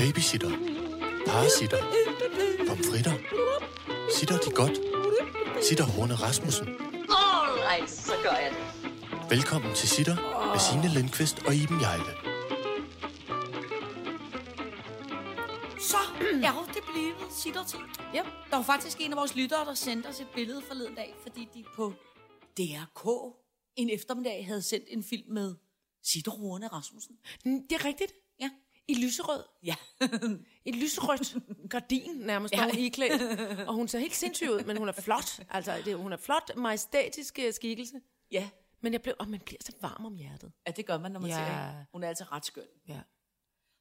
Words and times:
Babysitter. 0.00 0.50
Parasitter. 1.26 1.82
Pomfritter. 2.68 3.14
Sitter 4.16 4.38
de 4.38 4.50
godt? 4.60 4.76
Sitter 5.64 5.84
Horne 5.84 6.14
Rasmussen. 6.14 6.68
Alright, 7.22 7.90
så 7.90 8.12
gør 8.22 8.36
jeg 8.44 8.50
det. 8.56 9.30
Velkommen 9.30 9.74
til 9.74 9.88
Sitter 9.88 10.16
med 10.52 10.58
Signe 10.66 10.94
Lindqvist 10.94 11.38
og 11.46 11.54
Iben 11.54 11.80
Jejle. 11.80 12.12
Så 15.90 16.00
er 16.48 16.70
det 16.74 16.82
blevet 16.92 17.32
sittertid. 17.42 17.78
Ja. 18.14 18.22
Der 18.50 18.56
var 18.56 18.62
faktisk 18.64 19.00
en 19.00 19.12
af 19.12 19.16
vores 19.16 19.34
lyttere, 19.36 19.64
der 19.64 19.74
sendte 19.74 20.06
os 20.06 20.20
et 20.20 20.28
billede 20.34 20.62
forleden 20.68 20.94
dag, 20.94 21.14
fordi 21.22 21.48
de 21.54 21.64
på 21.76 21.92
DRK 22.58 23.34
en 23.76 23.90
eftermiddag 23.90 24.46
havde 24.46 24.62
sendt 24.62 24.84
en 24.88 25.04
film 25.04 25.32
med 25.32 25.54
Sitter 26.12 26.32
Rune 26.32 26.66
Rasmussen. 26.68 27.16
Mm, 27.44 27.68
Det 27.68 27.72
er 27.80 27.84
rigtigt. 27.84 28.12
Ja. 28.40 28.50
I 28.90 28.94
lyserød. 29.04 29.44
Ja. 29.62 29.74
Et 30.64 30.74
lyserødt 30.74 31.36
gardin 31.70 32.10
nærmest, 32.16 32.54
ja. 32.54 32.58
Ja. 32.62 32.70
hun 32.70 32.78
iklædt. 32.78 33.22
Og 33.68 33.74
hun 33.74 33.88
ser 33.88 33.98
helt 33.98 34.14
sindssyg 34.14 34.50
ud, 34.50 34.64
men 34.64 34.76
hun 34.76 34.88
er 34.88 34.92
flot. 34.92 35.40
Altså, 35.50 35.82
det, 35.84 35.96
hun 35.96 36.12
er 36.12 36.16
flot, 36.16 36.56
majestætisk 36.56 37.38
øh, 37.38 37.52
skikkelse. 37.54 38.00
ja. 38.30 38.50
Men 38.82 38.92
jeg 38.92 39.02
blev, 39.02 39.14
og 39.18 39.28
man 39.28 39.40
bliver 39.40 39.58
så 39.64 39.72
varm 39.80 40.04
om 40.06 40.14
hjertet. 40.14 40.52
Ja, 40.66 40.72
det 40.72 40.86
gør 40.86 40.98
man, 40.98 41.12
når 41.12 41.20
man 41.20 41.30
Ja. 41.30 41.38
ja. 41.38 41.46
ser 41.46 41.68
hende. 41.70 41.86
Hun 41.92 42.02
er 42.02 42.08
altså 42.08 42.24
ret 42.32 42.46
skøn. 42.46 42.64
Ja. 42.88 43.00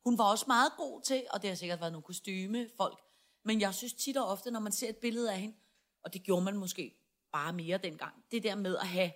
Hun 0.06 0.18
var 0.18 0.24
også 0.24 0.46
meget 0.48 0.72
god 0.78 1.02
til, 1.02 1.24
og 1.30 1.42
det 1.42 1.50
har 1.50 1.56
sikkert 1.56 1.80
været 1.80 1.92
nogle 1.92 2.04
kostyme 2.04 2.70
folk, 2.78 3.00
men 3.46 3.62
jeg 3.62 3.74
synes 3.74 3.94
tit 3.94 4.18
og 4.18 4.28
ofte, 4.28 4.52
når 4.52 4.60
man 4.60 4.72
ser 4.72 4.90
et 4.90 4.98
billede 4.98 5.32
af 5.32 5.40
hende, 5.40 5.56
og 6.04 6.14
det 6.14 6.24
gjorde 6.24 6.46
man 6.46 6.58
måske 6.58 6.96
bare 7.32 7.54
mere 7.54 7.78
dengang, 7.78 8.14
det 8.32 8.44
der 8.44 8.56
med 8.56 8.78
at 8.78 8.88
have 8.88 9.12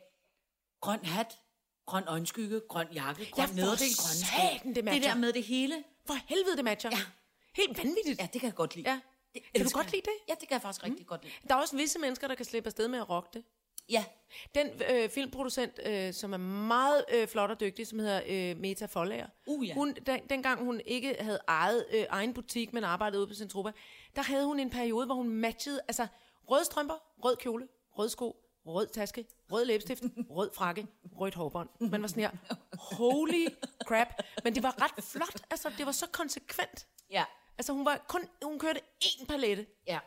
grøn 0.82 1.06
hat, 1.06 1.38
grøn 1.86 2.04
øjenskygge, 2.08 2.62
grøn 2.70 2.88
jakke, 2.94 3.32
grøn 3.32 3.48
for 3.48 3.56
nederdel, 3.56 3.88
grøn 3.98 4.16
sko. 4.16 4.70
det 4.70 4.76
det 4.86 5.04
der 5.04 5.16
med 5.16 5.34
det 5.34 5.44
hele. 5.44 5.84
For 6.08 6.14
helvede, 6.28 6.58
det 6.58 6.66
matcher. 6.66 6.90
Ja. 6.92 6.98
Helt 7.56 7.78
vanvittigt. 7.78 8.20
Ja, 8.20 8.28
det 8.34 8.42
kan 8.42 8.48
jeg 8.48 8.56
godt 8.56 8.76
lide. 8.76 8.90
Ja. 8.90 9.00
Det 9.34 9.44
Kan 9.56 9.66
du 9.66 9.72
godt 9.74 9.92
lide 9.92 10.02
det? 10.02 10.14
Ja, 10.30 10.34
det 10.40 10.48
kan 10.48 10.56
jeg 10.56 10.62
faktisk 10.62 10.84
rigtig 10.84 11.08
godt 11.08 11.24
lide. 11.24 11.34
Der 11.50 11.56
er 11.56 11.60
også 11.60 11.76
visse 11.76 12.00
mennesker, 12.00 12.28
der 12.28 12.36
kan 12.36 12.46
slippe 12.46 12.68
afsted 12.68 12.88
med 12.88 13.00
at 13.00 13.10
rocke 13.10 13.30
det. 13.34 13.44
Ja, 13.90 14.06
Den 14.56 14.68
øh, 14.92 15.10
filmproducent, 15.10 15.80
øh, 15.86 16.14
som 16.14 16.34
er 16.34 16.38
meget 16.38 17.06
øh, 17.14 17.28
flot 17.28 17.50
og 17.52 17.60
dygtig, 17.60 17.88
som 17.88 18.00
hedder 18.00 18.22
øh, 18.28 18.58
Meta 18.58 18.86
Forlager. 18.86 19.28
Uh, 19.48 19.68
ja. 19.68 19.74
hun, 19.74 19.94
den, 20.06 20.22
dengang 20.30 20.64
hun 20.64 20.82
ikke 20.86 21.16
havde 21.20 21.40
eget 21.48 21.86
øh, 21.94 22.06
egen 22.10 22.34
butik, 22.34 22.74
men 22.74 22.84
arbejdede 22.84 23.20
ude 23.20 23.28
på 23.28 23.34
Centropa, 23.34 23.72
der 24.16 24.22
havde 24.22 24.46
hun 24.46 24.60
en 24.60 24.70
periode, 24.70 25.06
hvor 25.06 25.16
hun 25.16 25.30
matchede 25.30 25.82
altså 25.88 26.08
røde 26.50 26.66
strømper, 26.66 26.96
rød 27.26 27.36
kjole, 27.36 27.68
rød 27.98 28.10
sko, 28.10 28.36
rød 28.66 28.88
taske, 28.88 29.26
rød 29.52 29.66
læbestift, 29.66 30.04
rød 30.30 30.50
frakke, 30.54 30.88
rødt 31.20 31.36
hårbånd. 31.36 31.70
Man 31.80 32.02
var 32.02 32.08
sådan 32.08 32.24
her, 32.24 32.32
holy 32.96 33.48
crap. 33.86 34.08
Men 34.44 34.56
det 34.56 34.64
var 34.64 34.76
ret 34.82 35.04
flot, 35.04 35.42
altså 35.52 35.72
det 35.78 35.86
var 35.86 35.92
så 35.92 36.08
konsekvent. 36.12 36.88
ja, 37.10 37.24
Altså 37.58 37.74
hun, 37.74 37.86
var 37.86 38.06
kun, 38.08 38.22
hun 38.44 38.60
kørte 38.60 38.80
én 39.04 39.26
palette 39.26 39.66
ja. 39.88 40.00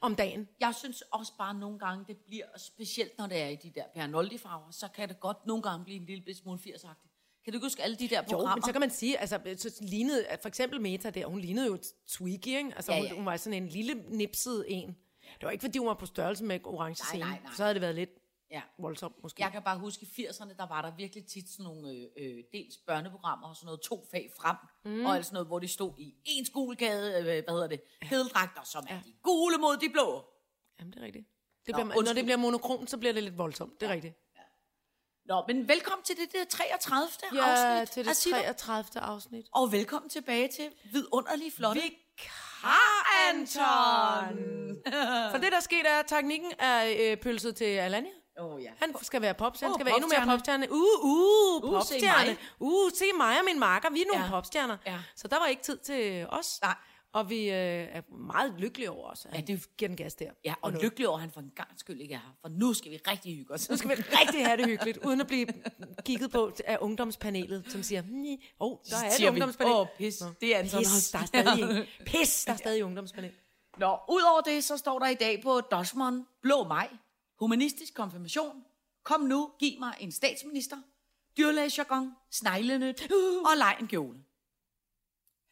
om 0.00 0.14
dagen. 0.16 0.48
Jeg 0.60 0.74
synes 0.74 1.02
også 1.02 1.32
bare 1.38 1.54
nogle 1.54 1.78
gange, 1.78 2.04
det 2.08 2.16
bliver 2.16 2.44
specielt, 2.56 3.18
når 3.18 3.26
det 3.26 3.42
er 3.42 3.48
i 3.48 3.56
de 3.56 3.70
der 3.74 3.84
Pernoldi-farver, 3.94 4.70
så 4.70 4.88
kan 4.88 5.08
det 5.08 5.20
godt 5.20 5.46
nogle 5.46 5.62
gange 5.62 5.84
blive 5.84 6.00
en 6.00 6.06
lille 6.06 6.34
smule 6.34 6.58
80'agtigt. 6.58 7.40
Kan 7.44 7.52
du 7.52 7.56
ikke 7.56 7.64
huske 7.66 7.82
alle 7.82 7.96
de 7.96 8.08
der 8.08 8.16
Jo, 8.18 8.22
programmer? 8.30 8.56
men 8.56 8.62
så 8.62 8.72
kan 8.72 8.80
man 8.80 8.90
sige, 8.90 9.18
altså, 9.18 9.40
så 9.56 9.78
lignede, 9.80 10.26
for 10.42 10.48
eksempel 10.48 10.80
Meta 10.80 11.10
der, 11.10 11.26
hun 11.26 11.40
lignede 11.40 11.66
jo 11.66 11.78
Twiggy, 12.08 12.46
ikke? 12.48 12.72
Altså, 12.76 12.92
Ja, 12.92 12.98
hun, 12.98 13.06
ja. 13.08 13.14
hun 13.14 13.26
var 13.26 13.36
sådan 13.36 13.62
en 13.62 13.68
lille 13.68 13.94
nipset 14.08 14.64
en. 14.68 14.96
Det 15.34 15.42
var 15.44 15.50
ikke, 15.50 15.62
fordi 15.62 15.78
hun 15.78 15.88
var 15.88 15.94
på 15.94 16.06
størrelse 16.06 16.44
med 16.44 16.60
orange 16.64 17.00
Nej, 17.02 17.06
scene. 17.08 17.24
nej, 17.24 17.40
nej. 17.44 17.52
Så 17.56 17.62
havde 17.62 17.74
det 17.74 17.82
været 17.82 17.94
lidt 17.94 18.10
Ja. 18.50 18.62
voldsomt, 18.78 19.22
måske. 19.22 19.42
Jeg 19.42 19.52
kan 19.52 19.62
bare 19.62 19.78
huske, 19.78 20.06
i 20.16 20.26
80'erne, 20.26 20.56
der 20.56 20.66
var 20.68 20.82
der 20.82 20.96
virkelig 20.96 21.26
tit 21.26 21.48
sådan 21.50 21.64
nogle 21.64 21.88
øh, 21.90 22.06
øh, 22.16 22.44
dels 22.52 22.76
børneprogrammer 22.86 23.48
og 23.48 23.56
sådan 23.56 23.66
noget 23.66 23.80
to 23.80 24.06
fag 24.10 24.30
frem, 24.36 24.56
mm. 24.84 25.06
og 25.06 25.16
alt 25.16 25.26
sådan 25.26 25.34
noget, 25.34 25.46
hvor 25.46 25.58
de 25.58 25.68
stod 25.68 25.92
i 25.98 26.14
en 26.24 26.46
skolegade, 26.46 27.18
øh, 27.18 27.22
hvad 27.22 27.42
hedder 27.48 27.66
det, 27.66 27.80
hedeldragter, 28.02 28.62
som 28.62 28.86
er 28.88 29.00
de 29.02 29.12
gule 29.22 29.56
mod 29.58 29.76
de 29.76 29.88
blå. 29.92 30.24
Jamen, 30.78 30.92
det 30.92 31.00
er 31.00 31.04
rigtigt. 31.06 31.26
Det 31.66 31.72
Nå, 31.72 31.76
bliver, 31.76 31.84
når 31.88 31.96
undskyld. 31.98 32.16
det 32.16 32.24
bliver 32.24 32.36
monokrom, 32.36 32.86
så 32.86 32.98
bliver 32.98 33.12
det 33.12 33.22
lidt 33.22 33.38
voldsomt. 33.38 33.80
Det 33.80 33.88
er 33.88 33.92
rigtigt. 33.92 34.14
Nå, 35.24 35.44
men 35.48 35.68
velkommen 35.68 36.04
til 36.04 36.16
det 36.16 36.32
der 36.32 36.44
33. 36.44 37.42
Ja, 37.42 37.50
afsnit 37.50 37.90
til 37.92 38.00
af 38.00 38.04
det 38.04 38.16
Sitter. 38.16 38.52
33. 38.52 39.00
afsnit. 39.02 39.46
Og 39.52 39.72
velkommen 39.72 40.08
tilbage 40.10 40.48
til 40.48 40.68
vidunderlige 40.92 41.50
flotte. 41.50 41.80
Vikar 42.62 43.28
Anton! 43.28 44.36
For 45.32 45.38
det, 45.38 45.52
der 45.52 45.60
skete, 45.60 45.88
er, 45.88 45.98
at 45.98 46.06
teknikken 46.06 46.52
er 46.58 46.94
øh, 47.00 47.16
pølset 47.16 47.56
til 47.56 47.64
Alanya. 47.64 48.10
Åh 48.40 48.54
oh, 48.54 48.62
ja. 48.62 48.70
Han 48.80 48.94
skal 49.02 49.22
være 49.22 49.34
popstjerne, 49.34 49.70
han 49.72 49.76
skal 49.76 49.86
være 49.86 49.94
endnu 49.96 50.08
mere 50.08 50.26
popstjerne. 50.36 50.66
popstjerne. 50.66 50.72
Uh, 50.72 51.64
uh, 51.64 51.72
Uh, 51.72 51.82
se 51.82 51.94
popstjerne. 51.94 52.26
mig. 52.26 52.36
Uh, 52.58 52.90
se 52.98 53.04
mig 53.16 53.38
og 53.38 53.44
min 53.44 53.58
makker, 53.58 53.90
vi 53.90 54.00
er 54.02 54.06
nogle 54.12 54.24
Ja. 54.24 54.30
popstjerner. 54.30 54.76
Ja. 54.86 54.98
Så 55.16 55.28
der 55.28 55.38
var 55.38 55.46
ikke 55.46 55.62
tid 55.62 55.76
til 55.78 56.26
os. 56.28 56.58
Nej. 56.62 56.74
Og 57.12 57.30
vi 57.30 57.38
øh, 57.44 57.54
er 57.54 58.12
meget 58.14 58.54
lykkelige 58.58 58.90
over 58.90 59.10
os. 59.10 59.26
Ja, 59.34 59.40
det- 59.40 59.76
giver 59.76 59.88
den 59.88 59.96
gas 59.96 60.14
der. 60.14 60.30
Ja, 60.44 60.54
og 60.62 60.72
nu, 60.72 60.78
lykkelig 60.82 61.08
over, 61.08 61.16
at 61.16 61.20
han 61.20 61.30
for 61.30 61.40
en 61.40 61.52
gang 61.56 61.68
skyld 61.76 62.00
ikke 62.00 62.14
er 62.14 62.18
her. 62.18 62.36
For 62.40 62.48
nu 62.48 62.72
skal 62.74 62.90
vi 62.92 62.96
rigtig 63.08 63.36
hygge 63.36 63.54
os. 63.54 63.70
nu 63.70 63.76
skal 63.76 63.90
vi 63.90 63.94
rigtig 63.94 64.46
have 64.46 64.56
det 64.56 64.66
hyggeligt, 64.66 64.98
uden 65.06 65.20
at 65.20 65.26
blive 65.26 65.46
kigget 66.04 66.30
på 66.30 66.52
af 66.66 66.78
ungdomspanelet, 66.80 67.64
som 67.68 67.82
siger, 67.82 68.02
åh, 68.02 68.08
oh, 68.72 68.78
der 68.90 68.96
er 68.96 69.24
et 69.24 69.28
ungdomspanel. 69.30 69.72
"Åh, 69.72 69.86
pis, 69.98 70.22
det 70.40 70.54
er 70.54 70.58
Anton 70.58 70.78
Pis, 70.78 70.86
også." 70.96 71.10
der 71.12 71.18
er 71.22 71.26
stadig. 71.26 71.88
Pis, 72.06 72.44
der 72.44 72.52
er 72.52 72.56
stadig 72.56 72.84
ungdomspanel. 72.84 73.30
Nå, 73.78 73.98
udover 74.08 74.40
det, 74.40 74.64
så 74.64 74.76
står 74.76 74.98
der 74.98 75.06
i 75.06 75.14
dag 75.14 75.42
på 75.42 75.60
Dosmon, 75.60 76.26
Blå 76.42 76.64
Maj, 76.64 76.88
Humanistisk 77.40 77.94
Konfirmation, 77.94 78.64
Kom 79.04 79.20
nu, 79.20 79.50
giv 79.58 79.78
mig 79.78 79.94
en 80.00 80.12
statsminister, 80.12 80.76
dyrlægejargon, 81.38 82.12
sneglenyt 82.30 83.02
og 83.44 83.56
leg 83.56 83.76
en 83.80 83.86
kjole. 83.88 84.18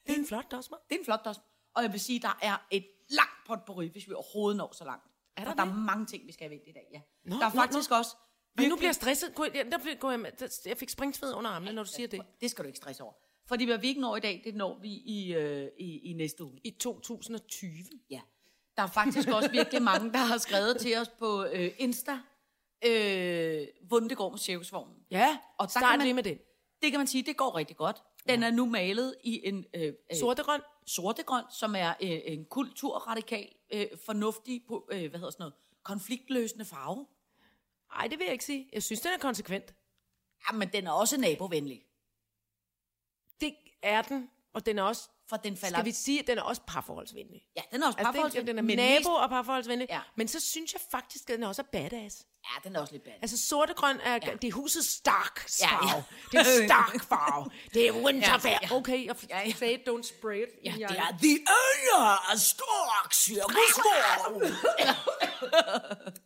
Det 0.07 0.15
er 0.15 0.19
en 0.19 0.27
flot 0.27 0.51
dosmer. 0.51 0.77
Det 0.89 0.95
er 0.95 0.99
en 0.99 1.05
flot 1.05 1.25
Dosmon. 1.25 1.45
Og 1.75 1.83
jeg 1.83 1.93
vil 1.93 2.01
sige, 2.01 2.21
der 2.21 2.39
er 2.43 2.67
et 2.71 2.87
langt 3.09 3.33
potpourri, 3.47 3.89
hvis 3.89 4.09
vi 4.09 4.13
overhovedet 4.13 4.57
når 4.57 4.73
så 4.75 4.85
langt. 4.85 5.05
Er 5.37 5.45
der 5.45 5.55
der 5.55 5.65
det? 5.65 5.71
er 5.73 5.75
mange 5.77 6.07
ting, 6.07 6.27
vi 6.27 6.33
skal 6.33 6.45
have 6.49 6.51
vendt 6.51 6.69
i 6.69 6.73
dag, 6.73 6.89
ja. 6.93 7.01
Nå, 7.25 7.37
der 7.37 7.47
er 7.47 7.55
nå, 7.55 7.61
faktisk 7.61 7.91
også... 7.91 8.17
Men 8.59 8.69
nu 8.69 8.77
bliver 8.77 8.89
jeg 8.89 8.95
stresset. 8.95 9.31
Der, 9.37 9.43
blev- 9.43 9.53
jeg, 9.55 10.33
der, 10.41 10.59
jeg 10.67 10.77
fik 10.79 10.89
springsved 10.91 11.35
under 11.35 11.51
armene, 11.51 11.73
når 11.73 11.83
du 11.83 11.89
siger 11.89 12.09
det. 12.09 12.23
Det 12.41 12.51
skal 12.51 12.65
du 12.65 12.67
ikke 12.67 12.77
stresse 12.77 13.03
over. 13.03 13.13
Fordi 13.47 13.65
hvad 13.65 13.79
vi 13.79 13.89
ikke 13.89 14.01
når 14.01 14.17
i 14.17 14.21
dag, 14.21 14.41
det 14.45 14.55
når 14.55 14.79
vi 14.81 14.89
i, 14.89 15.35
øh, 15.35 15.69
i, 15.79 15.99
i 15.99 16.13
næste 16.13 16.45
uge. 16.45 16.61
I 16.65 16.71
2020. 16.71 17.71
Ja. 18.11 18.21
Der 18.77 18.83
er 18.83 18.87
faktisk 18.87 19.29
også 19.29 19.51
virkelig 19.51 19.83
mange, 19.83 20.13
der 20.13 20.19
har 20.19 20.39
skrevet 20.39 20.77
til 20.81 20.99
os 20.99 21.09
på 21.09 21.45
øh, 21.45 21.71
Insta, 21.79 22.19
øh, 22.87 23.67
hvordan 23.83 24.09
det 24.09 24.17
går 24.17 24.31
med 24.31 24.39
cirkusvognen. 24.39 24.97
Ja, 25.11 25.29
Og 25.29 25.39
og 25.59 25.67
der 25.67 25.71
start 25.71 25.83
kan 25.83 25.99
man- 25.99 26.05
lige 26.07 26.15
med 26.15 26.23
det. 26.23 26.39
Det 26.83 26.91
kan 26.91 27.01
man 27.01 27.07
sige, 27.07 27.23
det 27.23 27.37
går 27.37 27.57
rigtig 27.57 27.77
godt. 27.77 28.03
Den 28.29 28.43
er 28.43 28.51
nu 28.51 28.67
malet 28.67 29.15
i 29.25 29.41
en 29.49 29.65
øh, 29.75 29.83
øh, 29.87 29.93
Sortegrøn. 30.19 30.61
sortegrøn, 30.87 31.45
som 31.51 31.75
er 31.75 31.89
øh, 32.03 32.21
en 32.25 32.45
kulturradikal, 32.45 33.49
øh, 33.73 33.87
fornuftig, 34.07 34.63
på, 34.69 34.89
øh, 34.93 35.11
hvad 35.11 35.21
hedder 35.21 35.31
sådan 35.31 35.43
noget, 35.43 35.55
konfliktløsende 35.83 36.65
farve. 36.65 37.07
Nej, 37.95 38.07
det 38.07 38.19
vil 38.19 38.25
jeg 38.25 38.33
ikke 38.33 38.45
sige. 38.45 38.69
Jeg 38.73 38.83
synes, 38.83 39.01
den 39.01 39.11
er 39.13 39.19
konsekvent. 39.19 39.75
Ja, 40.49 40.57
men 40.57 40.69
den 40.69 40.87
er 40.87 40.91
også 40.91 41.21
nabovenlig, 41.21 41.83
Det 43.41 43.55
er 43.83 44.03
den, 44.03 44.31
og 44.53 44.67
den 44.67 44.79
er 44.79 44.83
også, 44.83 45.09
for 45.29 45.37
den 45.37 45.57
falder... 45.57 45.77
skal 45.77 45.85
vi 45.85 45.93
sige, 45.93 46.21
at 46.21 46.27
den 46.27 46.39
er 46.39 46.43
også 46.43 46.63
parforholdsvenlig. 46.67 47.47
Ja, 47.57 47.63
den 47.73 47.83
er 47.83 47.87
også 47.87 47.99
Altså, 47.99 48.13
den, 48.13 48.15
parforholdsvenlig, 48.15 48.49
den 48.49 48.59
er 48.59 48.63
men 48.63 48.77
nabo 48.77 48.99
mest- 48.99 49.09
og 49.09 49.29
parforholdsvenlig. 49.29 49.87
Ja. 49.91 50.01
Men 50.17 50.29
så 50.29 50.41
synes 50.41 50.73
jeg 50.73 50.81
faktisk, 50.91 51.31
at 51.31 51.37
den 51.37 51.43
også 51.45 51.63
er 51.63 51.67
badass. 51.73 52.27
Ja, 52.55 52.69
den 52.69 52.77
er 52.77 52.81
også 52.81 52.93
lidt 52.93 53.05
bad. 53.05 53.13
Altså 53.23 53.49
sortegrøn 53.49 54.01
er, 54.01 54.13
ja. 54.13 54.19
det 54.43 54.49
er 54.49 54.53
huset 54.53 54.85
Stark 54.85 55.49
farve. 55.61 56.05
ja. 56.33 56.41
Det 56.41 56.49
er 56.57 56.61
en 56.63 56.67
Stark 56.69 57.05
farve. 57.09 57.51
Det 57.75 57.89
er 57.89 57.93
Winterfell. 57.93 58.53
Ja, 58.63 58.69
Ja. 58.71 58.77
Okay, 58.77 59.07
jeg 59.07 59.17
Ja, 59.31 59.41
ja. 59.47 59.53
say 59.53 59.69
it, 59.75 59.81
don't 59.89 60.03
spray 60.19 60.43
it. 60.43 60.49
Ja, 60.65 60.71
det 60.73 60.83
er 60.99 61.19
The 61.23 61.39
Owner 61.49 62.33
af 62.33 62.39
Stork 62.39 63.13
Cirkusvogn. 63.15 64.43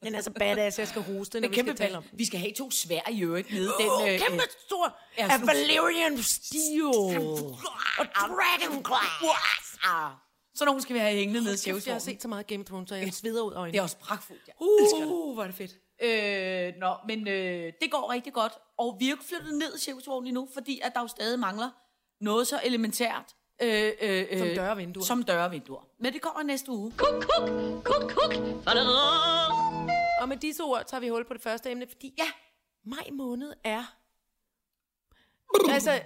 Den 0.02 0.14
er 0.14 0.20
så 0.20 0.30
badass, 0.30 0.78
jeg 0.78 0.88
skal 0.88 1.02
hoste, 1.02 1.40
når 1.40 1.48
vi 1.48 1.54
skal 1.54 1.76
tale 1.76 1.96
om 1.96 2.02
den. 2.02 2.18
Vi 2.18 2.26
skal 2.26 2.38
have 2.40 2.52
to 2.58 2.70
svær 2.70 3.10
i 3.10 3.22
øvrigt 3.22 3.52
nede. 3.52 3.72
den, 3.80 3.88
Åh, 3.90 4.08
øh, 4.08 4.20
kæmpe 4.20 4.42
stor 4.66 4.96
ja, 5.18 5.28
af 5.32 5.46
Valyrian 5.46 6.22
Steel 6.22 6.84
og 7.98 8.06
Dragon 8.14 8.82
Glass. 8.82 9.78
Så 10.54 10.64
nogen 10.64 10.82
skal 10.82 10.94
vi 10.94 10.98
have 11.00 11.14
hængende 11.14 11.44
nede 11.44 11.54
i 11.66 11.86
jeg 11.86 11.94
har 11.94 11.98
set 11.98 12.22
så 12.22 12.28
meget 12.28 12.46
Game 12.46 12.60
of 12.60 12.66
Thrones, 12.66 12.88
så 12.88 12.94
jeg 12.94 13.14
sveder 13.14 13.42
ud 13.42 13.52
af 13.52 13.54
Det 13.54 13.56
er 13.56 13.60
øjnene. 13.60 13.82
også 13.82 13.96
pragtfuldt, 13.96 14.42
ja. 14.48 14.52
Det. 14.52 15.06
Uh, 15.06 15.34
hvor 15.34 15.42
er 15.42 15.46
det 15.46 15.56
fedt. 15.56 15.70
Øh, 16.02 16.72
nå, 16.78 16.94
men 17.06 17.28
øh, 17.28 17.72
det 17.80 17.90
går 17.90 18.12
rigtig 18.12 18.32
godt. 18.32 18.52
Og 18.78 18.96
vi 18.98 19.04
er 19.04 19.10
jo 19.10 19.14
ikke 19.14 19.24
flyttet 19.24 19.54
ned 19.54 19.76
i 19.76 19.78
cirkusvognen 19.78 20.26
endnu, 20.28 20.48
fordi 20.54 20.80
at 20.82 20.92
der 20.94 21.00
jo 21.00 21.06
stadig 21.06 21.38
mangler 21.38 21.70
noget 22.20 22.46
så 22.46 22.60
elementært. 22.64 23.34
Øh, 23.62 23.92
øh, 24.00 24.26
øh, 24.30 24.38
Som 24.38 24.48
døre 24.48 24.70
og 24.70 24.78
vinduer. 24.78 25.04
Som 25.04 25.22
døre 25.22 25.44
og 25.44 25.50
vinduer. 25.50 25.86
Men 25.98 26.12
det 26.12 26.22
kommer 26.22 26.42
næste 26.42 26.70
uge. 26.72 26.92
Kuk, 26.96 27.08
kuk, 27.22 27.48
kuk, 27.84 28.10
kuk. 28.10 28.34
Og 30.20 30.28
med 30.28 30.36
disse 30.36 30.62
ord 30.62 30.84
tager 30.86 31.00
vi 31.00 31.08
hul 31.08 31.24
på 31.24 31.34
det 31.34 31.42
første 31.42 31.70
emne, 31.70 31.86
fordi 31.88 32.14
Ja, 32.18 32.28
maj 32.84 33.08
måned 33.12 33.52
er... 33.64 33.96
altså, 35.70 36.00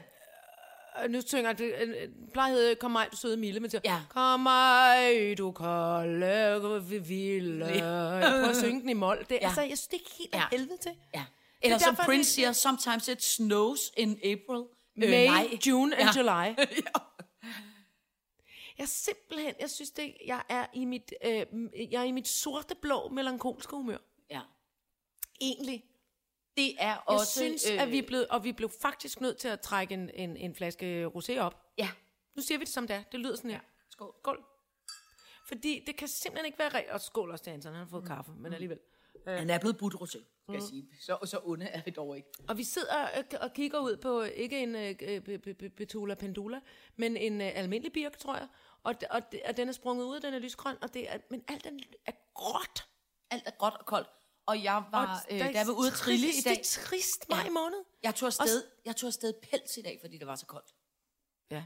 nu 1.09 1.21
synger 1.27 1.53
det, 1.53 1.75
øh, 1.81 1.89
øh, 1.89 2.09
plejer 2.33 2.75
kom 2.75 2.91
maj, 2.91 3.09
du 3.13 3.17
søde 3.17 3.37
Mille, 3.37 3.61
men 3.61 3.71
siger, 3.71 3.81
Ja. 3.85 4.01
kom 4.11 4.41
maj, 4.41 5.35
du 5.39 5.53
kolde, 5.53 6.85
vilde. 7.09 7.67
Jeg 7.67 8.23
prøver 8.31 8.49
at 8.49 8.57
synge 8.57 8.81
den 8.81 8.89
i 8.89 8.93
mål. 8.93 9.19
Det, 9.19 9.31
Ja. 9.31 9.47
Altså, 9.47 9.61
jeg 9.61 9.79
synes, 9.79 9.87
det 9.89 10.01
er 10.01 10.15
helt 10.19 10.35
Ja. 10.35 10.41
af 10.41 10.49
helvede 10.51 10.77
til. 10.77 10.93
ja. 11.15 11.25
Eller 11.63 11.79
som 11.79 11.95
derfor, 11.95 12.05
Prince 12.05 12.29
det- 12.29 12.35
siger, 12.35 12.53
sometimes 12.53 13.09
it 13.09 13.23
snows 13.25 13.81
in 13.97 14.11
April. 14.25 14.63
Øh, 15.03 15.11
May. 15.11 15.59
June 15.67 15.97
and 15.97 16.09
Ja. 16.17 16.21
July. 16.21 16.55
Jeg 18.79 18.89
simpelthen, 18.89 19.55
jeg 19.61 19.71
synes 19.71 19.91
det, 19.91 20.15
jeg 20.27 20.43
er 20.49 20.67
i 20.75 20.85
mit, 20.85 21.13
øh, 21.25 21.47
jeg 21.93 22.01
er 22.01 22.05
i 22.05 22.13
mit 22.13 22.29
sorte 22.29 22.75
blå 22.83 23.09
melankolske 23.09 23.77
humør. 23.77 23.97
Ja. 24.31 24.41
Egentlig. 25.41 25.85
Det 26.57 26.75
er 26.79 26.87
Jeg 26.87 27.01
også... 27.07 27.33
synes, 27.33 27.71
øh, 27.71 27.83
at 27.83 27.91
vi 27.91 27.99
er 27.99 28.07
blevet, 28.07 28.29
og 28.29 28.45
vi 28.45 28.53
blev 28.53 28.69
faktisk 28.83 29.21
nødt 29.21 29.37
til 29.39 29.49
at 29.49 29.61
trække 29.61 29.95
en, 29.95 30.11
en, 30.15 30.37
en 30.37 30.55
flaske 30.55 31.07
rosé 31.07 31.39
op. 31.39 31.63
Ja. 31.79 31.91
Nu 32.37 32.43
siger 32.43 32.59
vi 32.59 32.65
det 32.65 32.73
som 32.73 32.87
det 32.87 32.97
er. 32.97 33.03
Det 33.03 33.21
lyder 33.21 33.37
sådan 33.37 33.51
her. 33.51 33.61
Skål. 33.91 34.15
Skål. 34.19 34.45
Fordi 35.49 35.83
det 35.87 35.97
kan 35.97 36.09
simpelthen 36.09 36.47
ikke 36.47 36.59
være 36.59 36.69
rigtigt. 36.75 36.93
Og 36.93 37.01
skål 37.01 37.31
også 37.31 37.45
til 37.45 37.51
Anton, 37.51 37.73
han 37.73 37.79
har 37.83 37.89
fået 37.91 38.07
kaffe, 38.07 38.33
men 38.33 38.53
alligevel. 38.53 38.79
Han 39.27 39.51
er 39.51 39.59
blevet 39.59 39.79
budt 39.79 39.95
rosé, 39.95 40.09
skal 40.09 40.53
jeg 40.53 40.63
sige. 40.63 40.89
Så, 41.01 41.19
så 41.25 41.41
onde 41.45 41.67
er 41.67 41.83
vi 41.85 41.91
dog 41.91 42.17
ikke. 42.17 42.29
Og 42.49 42.59
vi 42.59 42.65
sidder 42.65 42.95
og, 43.17 43.25
og 43.41 43.53
kigger 43.53 43.79
ud 43.79 43.97
på, 43.97 44.23
ikke 44.23 44.63
en 44.63 44.75
øh, 44.77 45.21
be- 45.55 45.69
Betula 45.69 46.15
Pendula, 46.15 46.61
men 46.97 47.17
en 47.17 47.41
øh, 47.41 47.51
almindelig 47.55 47.93
birk, 47.93 48.19
tror 48.19 48.37
jeg. 48.37 48.49
Og, 48.83 48.95
og, 49.11 49.23
og 49.45 49.57
den 49.57 49.69
er 49.69 49.73
sprunget 49.73 50.05
ud, 50.05 50.21
den 50.21 50.35
er 50.35 50.39
lysgrøn, 50.39 50.77
og 50.83 50.95
det 50.95 51.11
er, 51.13 51.19
men 51.31 51.45
alt 51.49 51.65
den 51.65 51.81
er 52.07 52.13
gråt. 52.35 52.87
Alt 53.31 53.43
er 53.47 53.51
gråt 53.51 53.73
og 53.81 53.87
koldt. 53.87 54.09
Og 54.47 54.63
jeg 54.63 54.85
var, 54.91 55.07
Og 55.27 55.35
øh, 55.35 55.39
der 55.39 55.61
er 55.61 55.65
var 55.65 55.73
ude 55.73 55.89
at 55.89 55.95
trille 55.95 56.29
i 56.29 56.41
dag, 56.45 56.53
Det 56.53 56.61
er 56.61 56.65
trist 56.87 57.29
maj 57.29 57.49
måned. 57.49 57.85
jeg 58.03 58.15
tog, 58.15 58.27
afsted, 58.27 58.65
jeg 58.85 58.97
tog 58.97 59.07
afsted 59.09 59.33
pels 59.43 59.77
i 59.77 59.83
dag, 59.83 59.99
fordi 60.01 60.19
det 60.19 60.27
var 60.27 60.37
så 60.37 60.47
koldt. 60.47 60.75
Ja. 61.51 61.65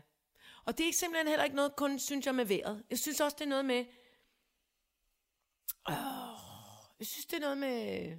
Og 0.64 0.78
det 0.78 0.88
er 0.88 0.92
simpelthen 0.92 1.28
heller 1.28 1.44
ikke 1.44 1.56
noget, 1.56 1.76
kun 1.76 1.98
synes 1.98 2.26
jeg 2.26 2.34
med 2.34 2.44
vejret. 2.44 2.84
Jeg 2.90 2.98
synes 2.98 3.20
også, 3.20 3.36
det 3.38 3.44
er 3.44 3.48
noget 3.48 3.64
med... 3.64 3.86
Øh, 5.90 5.94
jeg 6.98 7.06
synes, 7.06 7.26
det 7.26 7.36
er 7.36 7.40
noget 7.40 7.58
med... 7.58 8.16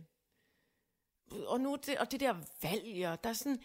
Og 1.48 1.62
nu 1.62 1.76
det, 1.86 1.98
og 1.98 2.12
det 2.12 2.20
der 2.20 2.36
valg, 2.62 3.08
og 3.08 3.24
der 3.24 3.30
er 3.30 3.34
sådan... 3.34 3.64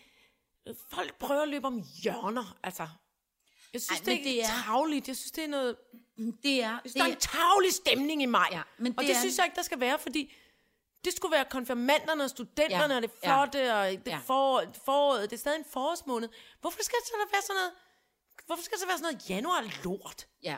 Folk 0.90 1.18
prøver 1.18 1.42
at 1.42 1.48
løbe 1.48 1.66
om 1.66 1.82
hjørner, 2.02 2.58
altså. 2.62 2.88
Jeg 3.72 3.82
synes, 3.82 4.00
Ej, 4.00 4.04
det, 4.04 4.14
er 4.20 4.22
det 4.22 4.42
er- 4.42 4.46
tavligt. 4.64 5.08
Jeg 5.08 5.16
synes, 5.16 5.30
det 5.30 5.44
er 5.44 5.48
noget... 5.48 5.76
Det 6.16 6.62
er, 6.62 6.70
Jeg 6.70 6.80
synes, 6.84 6.92
det 6.92 6.94
der 6.94 7.04
er 7.04 7.08
er 7.08 7.14
en 7.14 7.20
tavlig 7.20 7.72
stemning 7.74 8.22
i 8.22 8.26
maj. 8.26 8.48
Ja, 8.52 8.62
men 8.78 8.92
og 8.98 9.02
det 9.02 9.08
det 9.08 9.16
er- 9.16 9.20
synes 9.20 9.36
jeg 9.38 9.46
ikke, 9.46 9.56
der 9.56 9.62
skal 9.62 9.80
være, 9.80 9.98
fordi 9.98 10.32
det 11.04 11.12
skulle 11.12 11.32
være 11.32 11.44
konfirmanderne 11.44 12.24
og 12.24 12.30
studenterne, 12.30 12.94
Ja, 12.94 12.96
og 12.96 13.02
det 13.02 13.10
ja. 13.24 13.28
flotte, 13.36 13.74
og 13.74 13.84
det 14.04 14.06
Ja. 14.06 14.16
for, 14.16 14.62
foråret. 14.84 15.30
Det 15.30 15.36
er 15.36 15.40
stadig 15.40 15.58
en 15.58 15.64
forårsmåned. 15.64 16.28
Hvorfor 16.60 16.82
skal 16.82 16.98
det 17.00 17.06
så 17.08 17.14
være 17.32 17.42
sådan 17.42 17.56
noget... 17.60 17.72
Hvorfor 18.46 18.62
skal 18.62 18.74
det 18.76 18.80
så 18.80 18.86
være 18.86 18.98
sådan 18.98 19.12
noget 19.14 19.30
januar-lort? 19.30 20.26
Ja, 20.42 20.56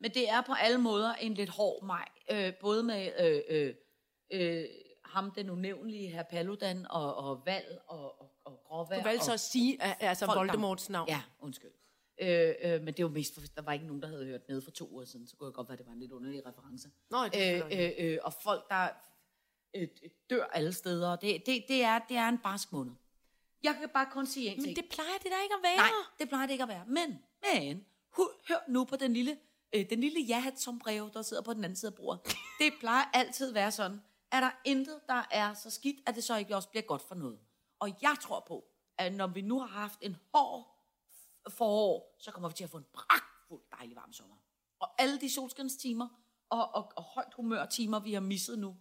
men 0.00 0.10
det 0.14 0.28
er 0.28 0.40
på 0.40 0.52
alle 0.52 0.78
måder 0.78 1.14
en 1.14 1.34
lidt 1.34 1.50
hård 1.50 1.84
maj. 1.84 2.08
Øh, 2.30 2.52
både 2.60 2.82
med 2.82 3.12
øh, 3.20 3.40
øh, 3.48 3.74
øh, 4.32 4.64
ham, 5.04 5.30
den 5.30 5.50
unævnlige 5.50 6.08
herr 6.08 6.22
Paludan, 6.22 6.86
og, 6.90 7.16
og 7.16 7.42
Val, 7.46 7.78
og, 7.88 8.20
og, 8.20 8.30
og 8.44 8.60
Gråvær. 8.66 8.96
Du 8.96 9.02
valgte 9.02 9.24
så 9.24 9.32
at 9.32 9.40
sige, 9.40 9.82
at, 9.82 9.96
altså 10.00 10.26
folk, 10.26 10.36
der- 10.36 10.40
Voldemorts 10.44 10.90
navn. 10.90 11.08
Ja, 11.08 11.22
undskyld. 11.40 11.70
Øh, 12.20 12.54
øh, 12.62 12.82
men 12.82 12.94
det 12.94 13.04
var 13.04 13.10
mest, 13.10 13.34
for, 13.34 13.40
der 13.56 13.62
var 13.62 13.72
ikke 13.72 13.86
nogen, 13.86 14.02
der 14.02 14.08
havde 14.08 14.24
hørt 14.24 14.40
med 14.48 14.62
for 14.62 14.70
to 14.70 14.88
uger 14.90 15.04
siden, 15.04 15.26
så 15.26 15.36
kunne 15.36 15.46
jeg 15.46 15.54
godt 15.54 15.68
være, 15.68 15.76
det 15.78 15.86
var 15.86 15.92
en 15.92 16.00
lidt 16.00 16.12
underlig 16.12 16.46
reference. 16.46 16.88
Nå, 17.10 17.24
det 17.24 17.64
øh, 17.72 17.84
øh, 17.84 17.90
øh, 17.98 18.18
og 18.22 18.32
folk, 18.32 18.68
der 18.70 18.88
øh, 19.74 19.88
dør 20.30 20.44
alle 20.44 20.72
steder. 20.72 21.16
Det, 21.16 21.46
det, 21.46 21.64
det, 21.68 21.82
er, 21.82 21.98
det 21.98 22.16
er 22.16 22.28
en 22.28 22.38
barsk 22.38 22.72
måned. 22.72 22.92
Jeg 23.62 23.76
kan 23.80 23.88
bare 23.88 24.06
kun 24.10 24.26
sige 24.26 24.48
en 24.48 24.54
ting. 24.54 24.66
Men 24.66 24.76
det 24.76 24.84
plejer 24.90 25.18
det 25.22 25.30
da 25.30 25.42
ikke 25.42 25.54
at 25.54 25.62
være. 25.62 25.76
Nej, 25.76 25.90
det 26.18 26.28
plejer 26.28 26.46
det 26.46 26.52
ikke 26.52 26.62
at 26.62 26.68
være. 26.68 26.84
Men, 26.86 27.18
men, 27.42 27.84
hør 28.48 28.68
nu 28.68 28.84
på 28.84 28.96
den 28.96 29.12
lille, 29.12 29.38
øh, 29.72 29.90
den 29.90 30.00
lille 30.00 30.20
jahat 30.20 30.60
som 30.60 30.78
brev, 30.78 31.10
der 31.12 31.22
sidder 31.22 31.42
på 31.42 31.52
den 31.54 31.64
anden 31.64 31.76
side 31.76 31.90
af 31.90 31.94
bordet. 31.94 32.36
Det 32.58 32.72
plejer 32.80 33.04
altid 33.12 33.48
at 33.48 33.54
være 33.54 33.72
sådan, 33.72 34.00
at 34.32 34.42
der 34.42 34.50
intet, 34.64 35.00
der 35.08 35.22
er 35.30 35.54
så 35.54 35.70
skidt, 35.70 35.96
at 36.06 36.14
det 36.14 36.24
så 36.24 36.36
ikke 36.36 36.56
også 36.56 36.68
bliver 36.68 36.82
godt 36.82 37.02
for 37.02 37.14
noget. 37.14 37.38
Og 37.78 37.88
jeg 38.02 38.16
tror 38.22 38.44
på, 38.48 38.64
at 38.98 39.14
når 39.14 39.26
vi 39.26 39.40
nu 39.40 39.60
har 39.60 39.66
haft 39.66 39.98
en 40.02 40.16
hård 40.34 40.74
forår, 41.48 42.16
så 42.20 42.30
kommer 42.30 42.48
vi 42.48 42.54
til 42.54 42.64
at 42.64 42.70
få 42.70 42.76
en 42.76 42.86
pragtfuld 42.92 43.62
dejlig 43.78 43.96
varm 43.96 44.12
sommer. 44.12 44.36
Og 44.78 44.88
alle 44.98 45.20
de 45.20 45.30
solskinstimer 45.34 46.08
og, 46.48 46.74
og, 46.74 46.92
og 46.96 47.02
højt 47.02 47.34
humørtimer, 47.34 48.00
vi 48.00 48.12
har 48.12 48.20
misset 48.20 48.58
nu, 48.58 48.76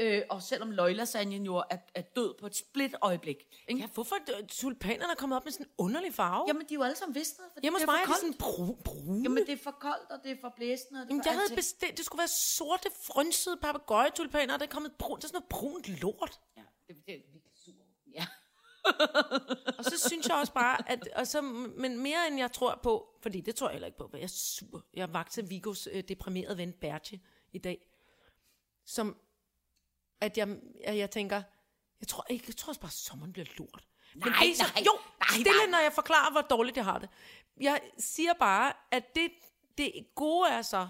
øh, 0.00 0.22
og 0.30 0.42
selvom 0.42 0.70
løglasagnen 0.70 1.42
jo 1.46 1.56
er, 1.56 1.76
er 1.94 2.02
død 2.02 2.34
på 2.40 2.46
et 2.46 2.56
split 2.56 2.94
øjeblik. 3.02 3.36
Ikke? 3.68 3.80
Ja, 3.80 3.86
hvorfor 3.86 4.16
er 4.16 4.46
tulipanerne 4.48 5.12
er 5.12 5.16
kommet 5.16 5.36
op 5.36 5.44
med 5.44 5.52
sådan 5.52 5.66
en 5.66 5.72
underlig 5.78 6.14
farve? 6.14 6.44
Jamen, 6.48 6.62
de 6.68 6.74
er 6.74 6.78
jo 6.78 6.82
alle 6.82 6.96
sammen 6.96 7.14
visnet, 7.14 7.46
fordi 7.52 7.64
Hjemme 7.64 7.76
hos 7.76 7.80
det 7.80 7.88
mig 7.88 7.94
er 7.94 8.02
er 8.02 8.06
for 8.06 8.12
det 8.14 8.22
koldt. 8.22 8.38
sådan 8.38 8.56
brun. 8.56 8.76
brun. 8.84 9.22
Jamen, 9.22 9.46
det 9.46 9.52
er 9.52 9.62
for 9.62 9.70
koldt, 9.70 10.10
og 10.10 10.18
det 10.24 10.30
er 10.32 10.36
for 10.40 10.52
blæsende, 10.56 11.00
og 11.00 11.04
det 11.06 11.10
Jamen, 11.10 11.22
jeg 11.24 11.32
havde 11.32 11.54
bestemt, 11.56 11.96
det 11.96 12.04
skulle 12.04 12.18
være 12.20 12.28
sorte, 12.28 12.88
frynsede 13.02 13.56
papegøjetulipaner, 13.62 14.54
og 14.54 14.60
der 14.60 14.66
er 14.66 14.70
kommet 14.70 14.92
brun, 14.98 15.16
det 15.16 15.24
er 15.24 15.28
sådan 15.28 15.36
noget 15.36 15.48
brunt 15.48 16.00
lort. 16.00 16.40
Ja, 16.56 16.62
det, 16.88 16.96
det 17.06 17.14
er 17.14 17.18
virkelig 17.32 17.52
sur. 17.64 17.72
Ja. 18.14 18.26
Og 19.78 19.84
så 19.84 20.08
synes 20.08 20.28
jeg 20.28 20.36
også 20.36 20.52
bare, 20.52 20.90
at, 20.90 21.08
og 21.16 21.26
så, 21.26 21.42
men 21.42 21.98
mere 21.98 22.26
end 22.28 22.38
jeg 22.38 22.52
tror 22.52 22.80
på, 22.82 23.08
fordi 23.22 23.40
det 23.40 23.54
tror 23.54 23.68
jeg 23.68 23.72
heller 23.72 23.86
ikke 23.86 23.98
på, 23.98 24.08
for 24.08 24.16
jeg 24.16 24.24
er 24.24 24.28
sur. 24.28 24.84
Jeg 24.94 25.12
vagte 25.12 25.48
Vigos 25.48 25.88
øh, 25.92 26.04
deprimerede 26.08 26.58
ven 26.58 26.72
Bertje 26.72 27.20
i 27.52 27.58
dag, 27.58 27.86
som, 28.84 29.16
at 30.20 30.38
jeg, 30.38 30.56
at 30.84 30.96
jeg 30.96 31.10
tænker, 31.10 31.42
jeg 32.00 32.08
tror, 32.08 32.26
ikke, 32.30 32.44
jeg 32.48 32.56
tror 32.56 32.70
også 32.70 32.80
bare, 32.80 32.88
at 32.88 32.92
sommeren 32.92 33.32
bliver 33.32 33.46
lort. 33.58 33.84
Men 34.14 34.22
Nej, 34.22 34.40
det 34.40 34.50
er 34.50 34.54
så, 34.54 34.72
nej, 34.74 34.84
jo, 34.86 34.92
nej, 35.20 35.28
stille, 35.28 35.58
nej. 35.58 35.70
når 35.70 35.78
jeg 35.78 35.92
forklarer, 35.92 36.32
hvor 36.32 36.40
dårligt 36.40 36.76
jeg 36.76 36.84
har 36.84 36.98
det. 36.98 37.08
Jeg 37.60 37.80
siger 37.98 38.32
bare, 38.32 38.72
at 38.90 39.14
det, 39.14 39.30
det 39.78 39.92
gode 40.14 40.48
er 40.48 40.62
så, 40.62 40.88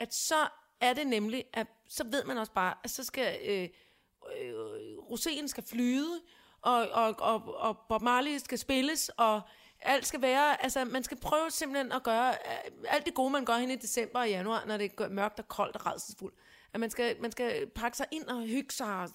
at 0.00 0.14
så 0.14 0.48
er 0.80 0.92
det 0.92 1.06
nemlig, 1.06 1.44
at 1.52 1.66
så 1.88 2.04
ved 2.04 2.24
man 2.24 2.38
også 2.38 2.52
bare, 2.52 2.74
at 2.84 2.90
så 2.90 3.04
skal 3.04 3.38
øh, 3.44 3.68
øh, 4.38 4.96
roséen 4.98 5.46
skal 5.46 5.64
flyde, 5.64 6.20
og, 6.62 6.88
og, 6.88 7.14
og, 7.18 7.54
og 7.56 7.78
Bob 7.88 8.02
Marley 8.02 8.38
skal 8.38 8.58
spilles, 8.58 9.08
og 9.08 9.40
alt 9.80 10.06
skal 10.06 10.22
være, 10.22 10.62
altså 10.62 10.84
man 10.84 11.04
skal 11.04 11.20
prøve 11.20 11.50
simpelthen 11.50 11.92
at 11.92 12.02
gøre 12.02 12.30
øh, 12.30 12.70
alt 12.88 13.06
det 13.06 13.14
gode, 13.14 13.30
man 13.30 13.44
gør 13.44 13.56
hen 13.56 13.70
i 13.70 13.76
december 13.76 14.20
og 14.20 14.28
januar, 14.28 14.64
når 14.66 14.76
det 14.76 14.92
er 14.98 15.08
mørkt 15.08 15.38
og 15.38 15.48
koldt 15.48 15.76
og 15.76 15.86
redselsfuldt. 15.86 16.36
At 16.74 16.80
man 16.80 16.90
skal, 16.90 17.20
man 17.20 17.32
skal 17.32 17.66
pakke 17.70 17.96
sig 17.96 18.06
ind 18.10 18.24
og 18.24 18.42
hygge 18.42 18.72
sig 18.74 18.96
og 18.96 19.08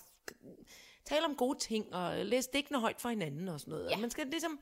tale 1.06 1.26
om 1.26 1.36
gode 1.36 1.60
ting 1.60 1.94
og 1.96 2.26
læse 2.26 2.50
digtene 2.54 2.80
højt 2.80 3.02
for 3.02 3.10
hinanden 3.10 3.48
og 3.50 3.60
sådan 3.60 3.72
noget. 3.72 3.90
Ja. 3.92 3.98
Man 3.98 4.10
skal 4.10 4.28
ligesom, 4.28 4.60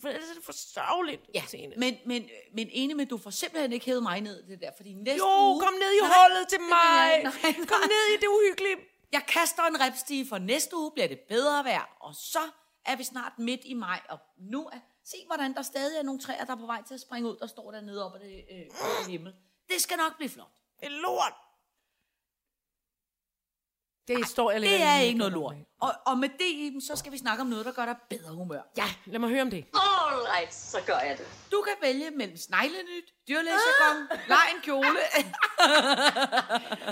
for 0.00 0.08
ellers 0.08 0.30
er 0.30 0.34
det 0.34 0.44
for 0.44 0.52
sørgeligt. 0.52 1.22
ja. 1.34 1.42
Signe. 1.46 1.74
Men, 1.76 1.96
men, 2.06 2.28
men 2.54 2.68
enig 2.72 2.96
med, 2.96 3.06
du 3.06 3.18
får 3.18 3.30
simpelthen 3.30 3.72
ikke 3.72 3.86
hævet 3.86 4.02
mig 4.02 4.20
ned 4.20 4.44
i 4.44 4.50
det 4.50 4.60
der, 4.60 4.70
fordi 4.76 4.94
næste 4.94 5.16
Jo, 5.18 5.50
uge... 5.50 5.60
kom 5.60 5.72
ned 5.72 5.92
i 5.92 6.00
Nej, 6.00 6.10
hullet 6.28 6.48
til 6.48 6.60
mig. 6.60 6.96
jeg 6.96 7.14
ikke. 7.18 7.30
Nej, 7.42 7.66
Kom 7.68 7.80
nej. 7.80 7.88
ned 7.88 8.14
i 8.14 8.20
det 8.20 8.26
uhyggelige. 8.28 8.76
Jeg 9.12 9.22
kaster 9.28 9.62
en 9.62 9.80
repstige, 9.80 10.26
for 10.28 10.38
næste 10.38 10.76
uge 10.76 10.90
bliver 10.92 11.08
det 11.08 11.20
bedre 11.28 11.64
vejr, 11.64 11.96
og 12.00 12.14
så 12.14 12.38
er 12.86 12.96
vi 12.96 13.04
snart 13.04 13.32
midt 13.38 13.60
i 13.64 13.74
maj, 13.74 14.00
og 14.08 14.18
nu 14.38 14.66
er... 14.72 14.78
Se, 15.04 15.16
hvordan 15.26 15.54
der 15.54 15.62
stadig 15.62 15.98
er 15.98 16.02
nogle 16.02 16.20
træer, 16.20 16.44
der 16.44 16.52
er 16.52 16.56
på 16.56 16.66
vej 16.66 16.82
til 16.86 16.94
at 16.94 17.00
springe 17.00 17.30
ud, 17.30 17.36
der 17.40 17.46
står 17.46 17.70
dernede 17.70 18.04
oppe 18.06 18.18
af 18.18 18.24
det 18.24 18.44
øh, 18.52 19.10
himmel. 19.10 19.34
Det 19.68 19.80
skal 19.82 19.96
nok 19.96 20.16
blive 20.16 20.28
flot. 20.30 20.52
Det 20.80 20.86
er 20.86 20.90
lort. 20.90 21.32
Det 24.08 24.28
står 24.28 24.50
jeg 24.50 24.60
Det 24.60 24.82
er 24.82 24.98
ikke 24.98 25.18
noget 25.18 25.32
lort. 25.32 25.54
Og, 25.80 25.92
og 26.06 26.18
med 26.18 26.28
det, 26.28 26.50
Iben, 26.54 26.80
så 26.80 26.96
skal 26.96 27.12
vi 27.12 27.18
snakke 27.18 27.40
om 27.40 27.46
noget, 27.46 27.66
der 27.66 27.72
gør 27.72 27.84
dig 27.84 27.96
bedre 28.10 28.34
humør. 28.34 28.60
Ja, 28.76 28.84
lad 29.06 29.18
mig 29.18 29.28
høre 29.28 29.42
om 29.42 29.50
det. 29.50 29.64
All 29.74 30.20
right, 30.34 30.54
så 30.54 30.78
gør 30.86 30.98
jeg 30.98 31.18
det. 31.18 31.26
Du 31.52 31.62
kan 31.66 31.74
vælge 31.82 32.10
mellem 32.10 32.36
sneglenyt, 32.36 33.04
dyrlæsjargon, 33.28 34.18
lej 34.28 34.46
en 34.54 34.60
kjole. 34.62 34.98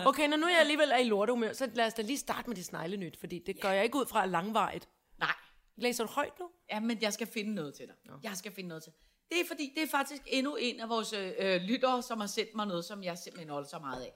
Okay, 0.07 0.29
når 0.29 0.37
nu 0.37 0.47
jeg 0.47 0.61
alligevel 0.61 0.91
er 0.91 0.97
i 0.97 1.05
lortehumør, 1.05 1.53
så 1.53 1.71
lad 1.75 1.87
os 1.87 1.95
da 1.95 2.03
lige 2.03 2.19
starte 2.19 2.49
med 2.49 2.57
det 2.57 2.65
sneglenyt, 2.65 3.17
fordi 3.21 3.39
det 3.47 3.61
gør 3.61 3.71
jeg 3.71 3.85
ikke 3.85 3.99
ud 3.99 4.07
fra 4.07 4.27
langvarigt. 4.27 4.89
Nej, 5.19 5.35
Læser 5.77 6.05
du 6.05 6.11
højt 6.11 6.39
nu? 6.41 6.51
ja, 6.71 6.81
men 6.81 6.99
jeg 7.03 7.13
skal 7.13 7.27
finde 7.27 7.55
noget 7.55 7.75
til 7.75 7.87
dig. 7.87 7.95
Jeg 8.23 8.37
skal 8.37 8.53
finde 8.53 8.69
noget 8.69 8.83
til. 8.83 8.93
Det 9.31 9.41
er 9.41 9.45
fordi, 9.49 9.73
det 9.77 9.83
er 9.83 9.87
faktisk 9.87 10.23
endnu 10.27 10.57
en 10.57 10.81
af 10.81 10.89
vores 10.89 11.13
øh, 11.13 11.61
lyttere, 11.61 12.03
som 12.03 12.21
har 12.21 12.27
sendt 12.27 12.55
mig 12.55 12.67
noget, 12.67 12.85
som 12.85 13.03
jeg 13.03 13.19
simpelthen 13.19 13.51
holder 13.51 13.69
så 13.69 13.79
meget 13.79 14.03
af. 14.03 14.13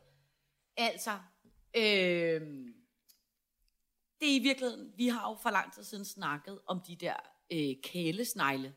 Altså, 0.76 1.10
øh, 1.76 2.40
det 4.20 4.30
er 4.30 4.36
i 4.36 4.38
virkeligheden, 4.38 4.92
vi 4.96 5.08
har 5.08 5.30
jo 5.30 5.36
for 5.42 5.50
lang 5.50 5.74
tid 5.74 5.84
siden 5.84 6.04
snakket 6.04 6.58
om 6.66 6.80
de 6.88 6.96
der 6.96 7.14
øh, 7.52 7.74
kælesnegle, 7.82 8.74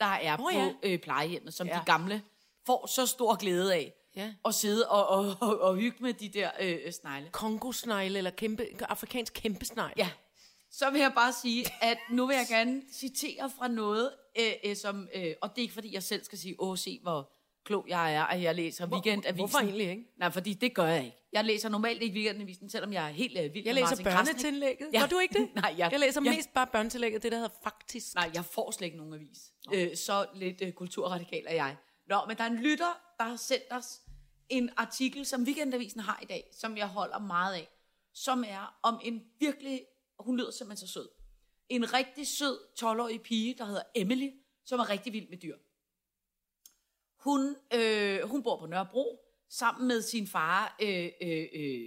der 0.00 0.06
er 0.06 0.36
oh, 0.40 0.54
ja. 0.54 0.68
på 0.72 0.78
øh, 0.82 0.98
plejehjemmet, 0.98 1.54
som 1.54 1.66
Ja. 1.66 1.74
de 1.74 1.80
gamle 1.86 2.22
får 2.66 2.86
så 2.86 3.06
stor 3.06 3.36
glæde 3.36 3.74
af. 3.74 3.94
Ja. 4.16 4.34
At 4.44 4.54
sidde 4.54 4.88
og, 4.88 5.06
og, 5.08 5.36
og, 5.40 5.60
og 5.60 5.76
hygge 5.76 5.96
med 6.00 6.14
de 6.14 6.28
der 6.28 6.50
øh, 6.60 6.92
snegle. 6.92 7.28
Kongosnegle 7.32 8.18
eller 8.18 8.30
kæmpe, 8.30 8.66
afrikansk 8.80 9.32
kæmpesnegle. 9.32 9.94
Ja, 9.96 10.10
så 10.70 10.90
vil 10.90 11.00
jeg 11.00 11.12
bare 11.14 11.32
sige, 11.32 11.66
at 11.82 11.98
nu 12.10 12.26
vil 12.26 12.36
jeg 12.36 12.46
gerne 12.48 12.82
citere 12.92 13.50
fra 13.58 13.68
noget, 13.68 14.10
øh, 14.40 14.52
øh, 14.64 14.76
som, 14.76 15.08
øh, 15.14 15.34
og 15.42 15.50
det 15.50 15.58
er 15.58 15.62
ikke 15.62 15.74
fordi, 15.74 15.94
jeg 15.94 16.02
selv 16.02 16.24
skal 16.24 16.38
sige, 16.38 16.60
åh, 16.60 16.78
se 16.78 16.98
hvor 17.02 17.33
klog 17.64 17.84
jeg 17.88 18.14
er, 18.14 18.22
at 18.24 18.42
jeg 18.42 18.54
læser 18.54 18.86
Weekendavisen. 18.86 19.36
hvorfor 19.36 19.58
egentlig 19.58 19.90
ikke? 19.90 20.04
Nej, 20.18 20.30
fordi 20.30 20.54
det 20.54 20.74
gør 20.74 20.86
jeg 20.86 21.04
ikke. 21.04 21.16
Jeg 21.32 21.44
læser 21.44 21.68
normalt 21.68 22.02
ikke 22.02 22.14
Weekendavisen, 22.14 22.70
selvom 22.70 22.92
jeg 22.92 23.04
er 23.08 23.12
helt 23.12 23.38
øh, 23.38 23.54
vild 23.54 23.64
Jeg 23.66 23.74
læser 23.74 24.04
børnetillægget. 24.04 24.88
Ja. 24.92 25.00
Gør 25.00 25.06
du 25.06 25.18
ikke 25.18 25.38
det? 25.38 25.54
Nej, 25.62 25.74
jeg- 25.78 25.92
jeg 25.92 26.00
læser 26.00 26.20
jeg- 26.24 26.34
mest 26.36 26.54
bare 26.54 26.66
børnetillægget, 26.66 27.22
det 27.22 27.32
der 27.32 27.38
hedder 27.38 27.54
faktisk. 27.64 28.14
Nej, 28.14 28.30
jeg 28.34 28.44
får 28.44 28.70
slet 28.70 28.84
ikke 28.86 28.96
nogen 28.98 29.14
avis. 29.14 29.38
Øh, 29.74 29.96
så 29.96 30.26
lidt 30.34 30.62
øh, 30.62 30.72
kulturradikal 30.72 31.44
er 31.46 31.54
jeg. 31.54 31.76
Nå, 32.08 32.16
men 32.28 32.36
der 32.36 32.42
er 32.44 32.48
en 32.48 32.56
lytter, 32.56 33.00
der 33.18 33.24
har 33.24 33.36
sendt 33.36 33.64
os 33.70 34.00
en 34.48 34.70
artikel, 34.76 35.26
som 35.26 35.42
Weekendavisen 35.42 36.00
har 36.00 36.18
i 36.22 36.26
dag, 36.26 36.44
som 36.52 36.76
jeg 36.76 36.86
holder 36.88 37.18
meget 37.18 37.54
af, 37.54 37.68
som 38.14 38.44
er 38.48 38.74
om 38.82 39.00
en 39.04 39.22
virkelig, 39.40 39.80
hun 40.18 40.36
lyder 40.36 40.50
simpelthen 40.50 40.86
så 40.88 40.92
sød, 40.92 41.08
en 41.68 41.92
rigtig 41.94 42.26
sød 42.26 42.58
12-årig 42.80 43.20
pige, 43.22 43.54
der 43.58 43.64
hedder 43.64 43.82
Emily, 43.94 44.30
som 44.66 44.80
er 44.80 44.90
rigtig 44.90 45.12
vild 45.12 45.28
med 45.28 45.38
dyr. 45.38 45.56
Hun, 47.24 47.56
øh, 47.74 48.20
hun 48.28 48.42
bor 48.42 48.56
på 48.58 48.66
Nørrebro 48.66 49.20
sammen 49.48 49.88
med 49.88 50.02
sin 50.02 50.26
far, 50.26 50.76
øh, 50.82 50.88
øh, 51.22 51.46
øh, 51.54 51.86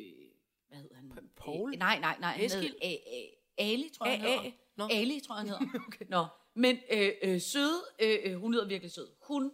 hvad 0.67 0.77
hedder 0.77 0.95
han? 0.95 1.29
Poul? 1.35 1.73
Øh, 1.73 1.79
nej, 1.79 1.99
nej, 1.99 2.17
nej. 2.19 2.31
Han 2.31 2.49
hed 2.49 2.75
A- 2.81 2.85
A- 3.07 3.35
Ali, 3.57 3.89
tror 3.97 4.05
jeg, 4.05 4.19
han 4.19 4.29
hedder. 4.29 4.51
Ali, 4.91 5.19
tror 5.27 5.35
jeg, 5.35 5.39
han 5.39 5.49
hedder. 5.49 5.79
okay. 5.87 6.05
Nå, 6.09 6.25
men 6.55 6.77
øh, 6.91 7.11
øh, 7.23 7.41
søde, 7.41 7.81
øh, 7.99 8.17
øh, 8.23 8.35
hun 8.39 8.53
lyder 8.53 8.67
virkelig 8.67 8.91
sød. 8.91 9.07
Hun, 9.21 9.51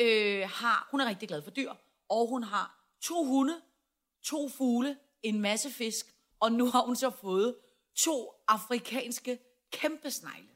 øh, 0.00 0.48
har, 0.48 0.88
hun 0.90 1.00
er 1.00 1.08
rigtig 1.08 1.28
glad 1.28 1.42
for 1.42 1.50
dyr, 1.50 1.72
og 2.08 2.28
hun 2.28 2.42
har 2.42 2.84
to 3.00 3.24
hunde, 3.24 3.60
to 4.22 4.48
fugle, 4.48 4.96
en 5.22 5.40
masse 5.40 5.70
fisk, 5.70 6.06
og 6.40 6.52
nu 6.52 6.66
har 6.70 6.82
hun 6.86 6.96
så 6.96 7.10
fået 7.10 7.56
to 7.94 8.32
afrikanske 8.48 9.38
kæmpesnegle. 9.72 10.48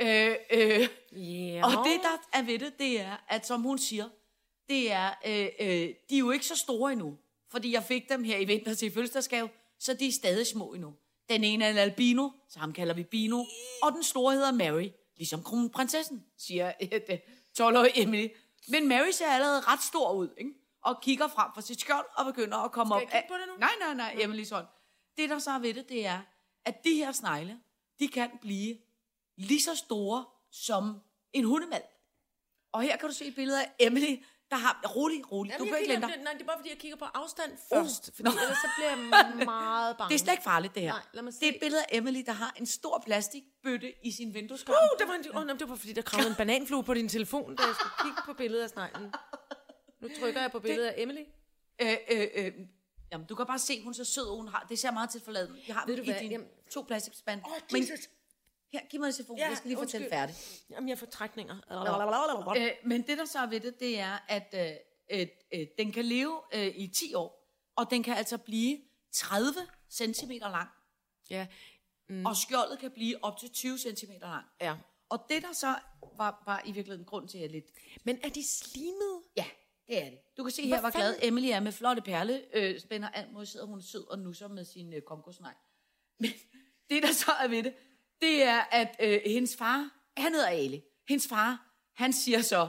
Øh, 0.00 0.34
øh, 0.50 0.88
Yeah. 1.16 1.64
og 1.64 1.84
det, 1.84 2.00
der 2.02 2.38
er 2.38 2.42
ved 2.42 2.58
det, 2.58 2.78
det 2.78 3.00
er, 3.00 3.16
at 3.28 3.46
som 3.46 3.62
hun 3.62 3.78
siger, 3.78 4.08
det 4.68 4.92
er, 4.92 5.10
øh, 5.26 5.48
øh, 5.60 5.94
de 6.10 6.14
er 6.14 6.18
jo 6.18 6.30
ikke 6.30 6.46
så 6.46 6.56
store 6.56 6.92
endnu. 6.92 7.18
Fordi 7.50 7.72
jeg 7.72 7.82
fik 7.84 8.08
dem 8.08 8.24
her 8.24 8.38
i 8.38 8.44
vinter 8.44 8.74
til 8.74 8.92
fødselsdagsgave, 8.92 9.48
så 9.78 9.94
de 9.94 10.08
er 10.08 10.12
stadig 10.12 10.46
små 10.46 10.72
endnu. 10.72 10.94
Den 11.28 11.44
ene 11.44 11.64
er 11.64 11.70
en 11.70 11.76
albino, 11.78 12.28
så 12.48 12.58
ham 12.58 12.72
kalder 12.72 12.94
vi 12.94 13.02
Bino. 13.02 13.44
Og 13.82 13.92
den 13.92 14.02
store 14.02 14.34
hedder 14.34 14.52
Mary, 14.52 14.88
ligesom 15.16 15.42
kronprinsessen, 15.42 16.24
siger 16.38 16.72
øh, 16.82 17.18
12-årige 17.60 18.02
Emily. 18.02 18.28
Men 18.68 18.88
Mary 18.88 19.10
ser 19.10 19.26
allerede 19.26 19.60
ret 19.60 19.82
stor 19.82 20.12
ud, 20.12 20.28
ikke? 20.38 20.50
og 20.84 21.00
kigger 21.02 21.28
frem 21.28 21.50
for 21.54 21.60
sit 21.60 21.80
skjold 21.80 22.06
og 22.16 22.24
begynder 22.24 22.58
at 22.58 22.72
komme 22.72 22.90
Skal 22.94 22.94
op. 22.96 23.12
jeg 23.12 23.22
kigge 23.22 23.28
på 23.28 23.34
det 23.34 23.48
nu? 23.48 23.54
Nej, 23.58 23.72
nej, 23.80 23.94
nej, 23.94 24.22
Emily 24.24 24.44
sådan. 24.44 24.66
Det, 25.16 25.30
der 25.30 25.38
så 25.38 25.50
er 25.50 25.58
ved 25.58 25.74
det, 25.74 25.88
det 25.88 26.06
er, 26.06 26.20
at 26.64 26.84
de 26.84 26.94
her 26.94 27.12
snegle, 27.12 27.58
de 27.98 28.08
kan 28.08 28.30
blive 28.40 28.76
lige 29.36 29.62
så 29.62 29.74
store 29.76 30.24
som 30.50 31.00
en 31.32 31.44
hundemalp. 31.44 31.84
Og 32.72 32.82
her 32.82 32.96
kan 32.96 33.08
du 33.08 33.14
se 33.14 33.24
et 33.24 33.34
billede 33.34 33.62
af 33.62 33.72
Emily, 33.78 34.22
der 34.50 34.56
har... 34.56 34.80
Rolig, 34.96 35.32
rolig. 35.32 35.50
Jamen, 35.50 35.66
du 35.66 35.72
kan 35.72 35.80
ikke 35.82 35.94
det, 35.94 36.00
nej, 36.00 36.32
det 36.32 36.42
er 36.42 36.46
bare 36.46 36.58
fordi, 36.58 36.70
jeg 36.70 36.78
kigger 36.78 36.96
på 36.96 37.04
afstand 37.04 37.52
først. 37.68 38.04
Fordi 38.16 38.22
Nå. 38.22 38.30
ellers 38.30 38.56
så 38.56 38.68
bliver 38.76 38.90
jeg 38.90 38.98
meget 39.54 39.96
bange. 39.96 40.08
Det 40.08 40.14
er 40.14 40.18
slet 40.24 40.32
ikke 40.32 40.42
farligt, 40.42 40.74
det 40.74 40.82
her. 40.82 40.92
Nej, 40.92 41.02
lad 41.12 41.22
mig 41.22 41.32
det 41.32 41.42
er 41.42 41.46
se. 41.46 41.54
et 41.54 41.60
billede 41.60 41.82
af 41.82 41.96
Emily, 41.96 42.22
der 42.26 42.32
har 42.32 42.52
en 42.56 42.66
stor 42.66 43.02
plastikbøtte 43.06 44.06
i 44.06 44.10
sin 44.12 44.34
vindueskarm. 44.34 44.74
Uh, 44.74 44.98
der 44.98 45.06
var 45.06 45.14
en, 45.14 45.36
oh, 45.36 45.46
nej, 45.46 45.56
det 45.56 45.68
var 45.68 45.74
fordi, 45.76 45.92
der 45.92 46.02
kravlede 46.02 46.30
en 46.30 46.36
bananflue 46.42 46.84
på 46.84 46.94
din 46.94 47.08
telefon, 47.08 47.56
da 47.56 47.62
jeg 47.62 47.74
skulle 47.74 47.92
kigge 48.02 48.22
på 48.26 48.32
billedet 48.32 48.62
af 48.62 48.68
sneglen. 48.70 49.12
Nu 50.00 50.08
trykker 50.20 50.40
jeg 50.40 50.50
på 50.52 50.58
billedet 50.60 50.86
af 50.88 50.94
Emily. 50.96 51.24
Øh, 51.82 51.96
øh, 52.10 52.26
øh, 52.34 52.52
jamen, 53.12 53.26
du 53.26 53.34
kan 53.34 53.46
bare 53.46 53.58
se, 53.58 53.82
hun 53.82 53.90
er 53.90 53.94
så 53.94 54.04
sød, 54.04 54.26
og 54.26 54.36
hun 54.36 54.48
har, 54.48 54.66
det 54.68 54.78
ser 54.78 54.90
meget 54.90 55.10
tilforladeligt. 55.10 55.68
Jeg 55.68 55.76
har 55.76 55.86
Ved 55.86 55.96
du 55.96 56.02
i 56.02 56.04
hvad, 56.04 56.20
din 56.20 56.30
jamen- 56.30 56.48
to 56.70 56.82
plastikspand. 56.82 57.42
Men 57.72 57.82
Jesus. 57.82 57.98
Her, 58.78 58.86
giv 58.90 59.00
mig 59.00 59.14
telefonen, 59.14 59.38
Ja, 59.38 59.48
jeg 59.48 59.56
skal 59.56 59.68
lige 59.68 59.78
fortælle 59.78 60.08
færdigt. 60.10 60.62
Jamen, 60.70 60.88
jeg 60.88 60.98
får 60.98 61.06
trækninger. 61.06 61.56
Øh, 62.56 62.70
men 62.84 63.02
det, 63.06 63.18
der 63.18 63.24
så 63.24 63.38
er 63.38 63.46
ved 63.46 63.60
det, 63.60 63.80
det 63.80 63.98
er, 63.98 64.18
at 64.28 64.54
øh, 65.10 65.26
øh, 65.52 65.66
den 65.78 65.92
kan 65.92 66.04
leve 66.04 66.40
øh, 66.54 66.66
i 66.66 66.86
10 66.86 67.14
år, 67.14 67.50
og 67.76 67.90
den 67.90 68.02
kan 68.02 68.16
altså 68.16 68.38
blive 68.38 68.78
30 69.12 69.54
cm 69.90 70.30
lang, 70.30 70.68
Ja, 71.30 71.46
mm. 72.08 72.26
og 72.26 72.36
skjoldet 72.36 72.78
kan 72.78 72.90
blive 72.90 73.24
op 73.24 73.38
til 73.38 73.50
20 73.50 73.78
cm 73.78 74.10
lang. 74.20 74.44
ja. 74.60 74.76
Og 75.08 75.26
det, 75.28 75.42
der 75.42 75.52
så 75.52 75.74
var, 76.16 76.42
var 76.46 76.62
i 76.64 76.72
virkeligheden 76.72 77.04
grund 77.06 77.28
til, 77.28 77.38
at 77.38 77.42
jeg 77.42 77.50
lidt... 77.50 77.64
Men 78.04 78.18
er 78.22 78.28
de 78.28 78.48
slimede? 78.48 79.22
Ja, 79.36 79.44
det 79.86 80.02
er 80.02 80.10
det. 80.10 80.18
Du 80.36 80.42
kan 80.42 80.50
se 80.52 80.66
her, 80.66 80.80
hvor 80.80 80.90
glad 80.90 81.16
Emily 81.22 81.46
er 81.46 81.60
med 81.60 81.72
flotte 81.72 82.02
perle. 82.02 82.42
Øh, 82.56 82.80
spænder 82.80 83.08
alt 83.08 83.32
mod, 83.32 83.46
sidder 83.46 83.66
hun 83.66 83.82
sød 83.82 84.10
og 84.10 84.18
nusser 84.18 84.48
med 84.48 84.64
sin 84.64 84.92
øh, 84.92 85.02
kongosnegl. 85.02 85.54
Men 86.20 86.30
det, 86.90 87.02
der 87.02 87.12
så 87.12 87.32
er 87.32 87.48
ved 87.48 87.62
det, 87.62 87.74
det 88.24 88.42
er, 88.42 88.60
at 88.60 88.96
øh, 89.00 89.20
hendes 89.26 89.56
far, 89.56 89.90
han 90.16 90.32
hedder 90.32 90.48
Ali. 90.48 90.82
Hendes 91.08 91.28
far, 91.28 91.74
han 91.94 92.12
siger 92.12 92.42
så, 92.42 92.68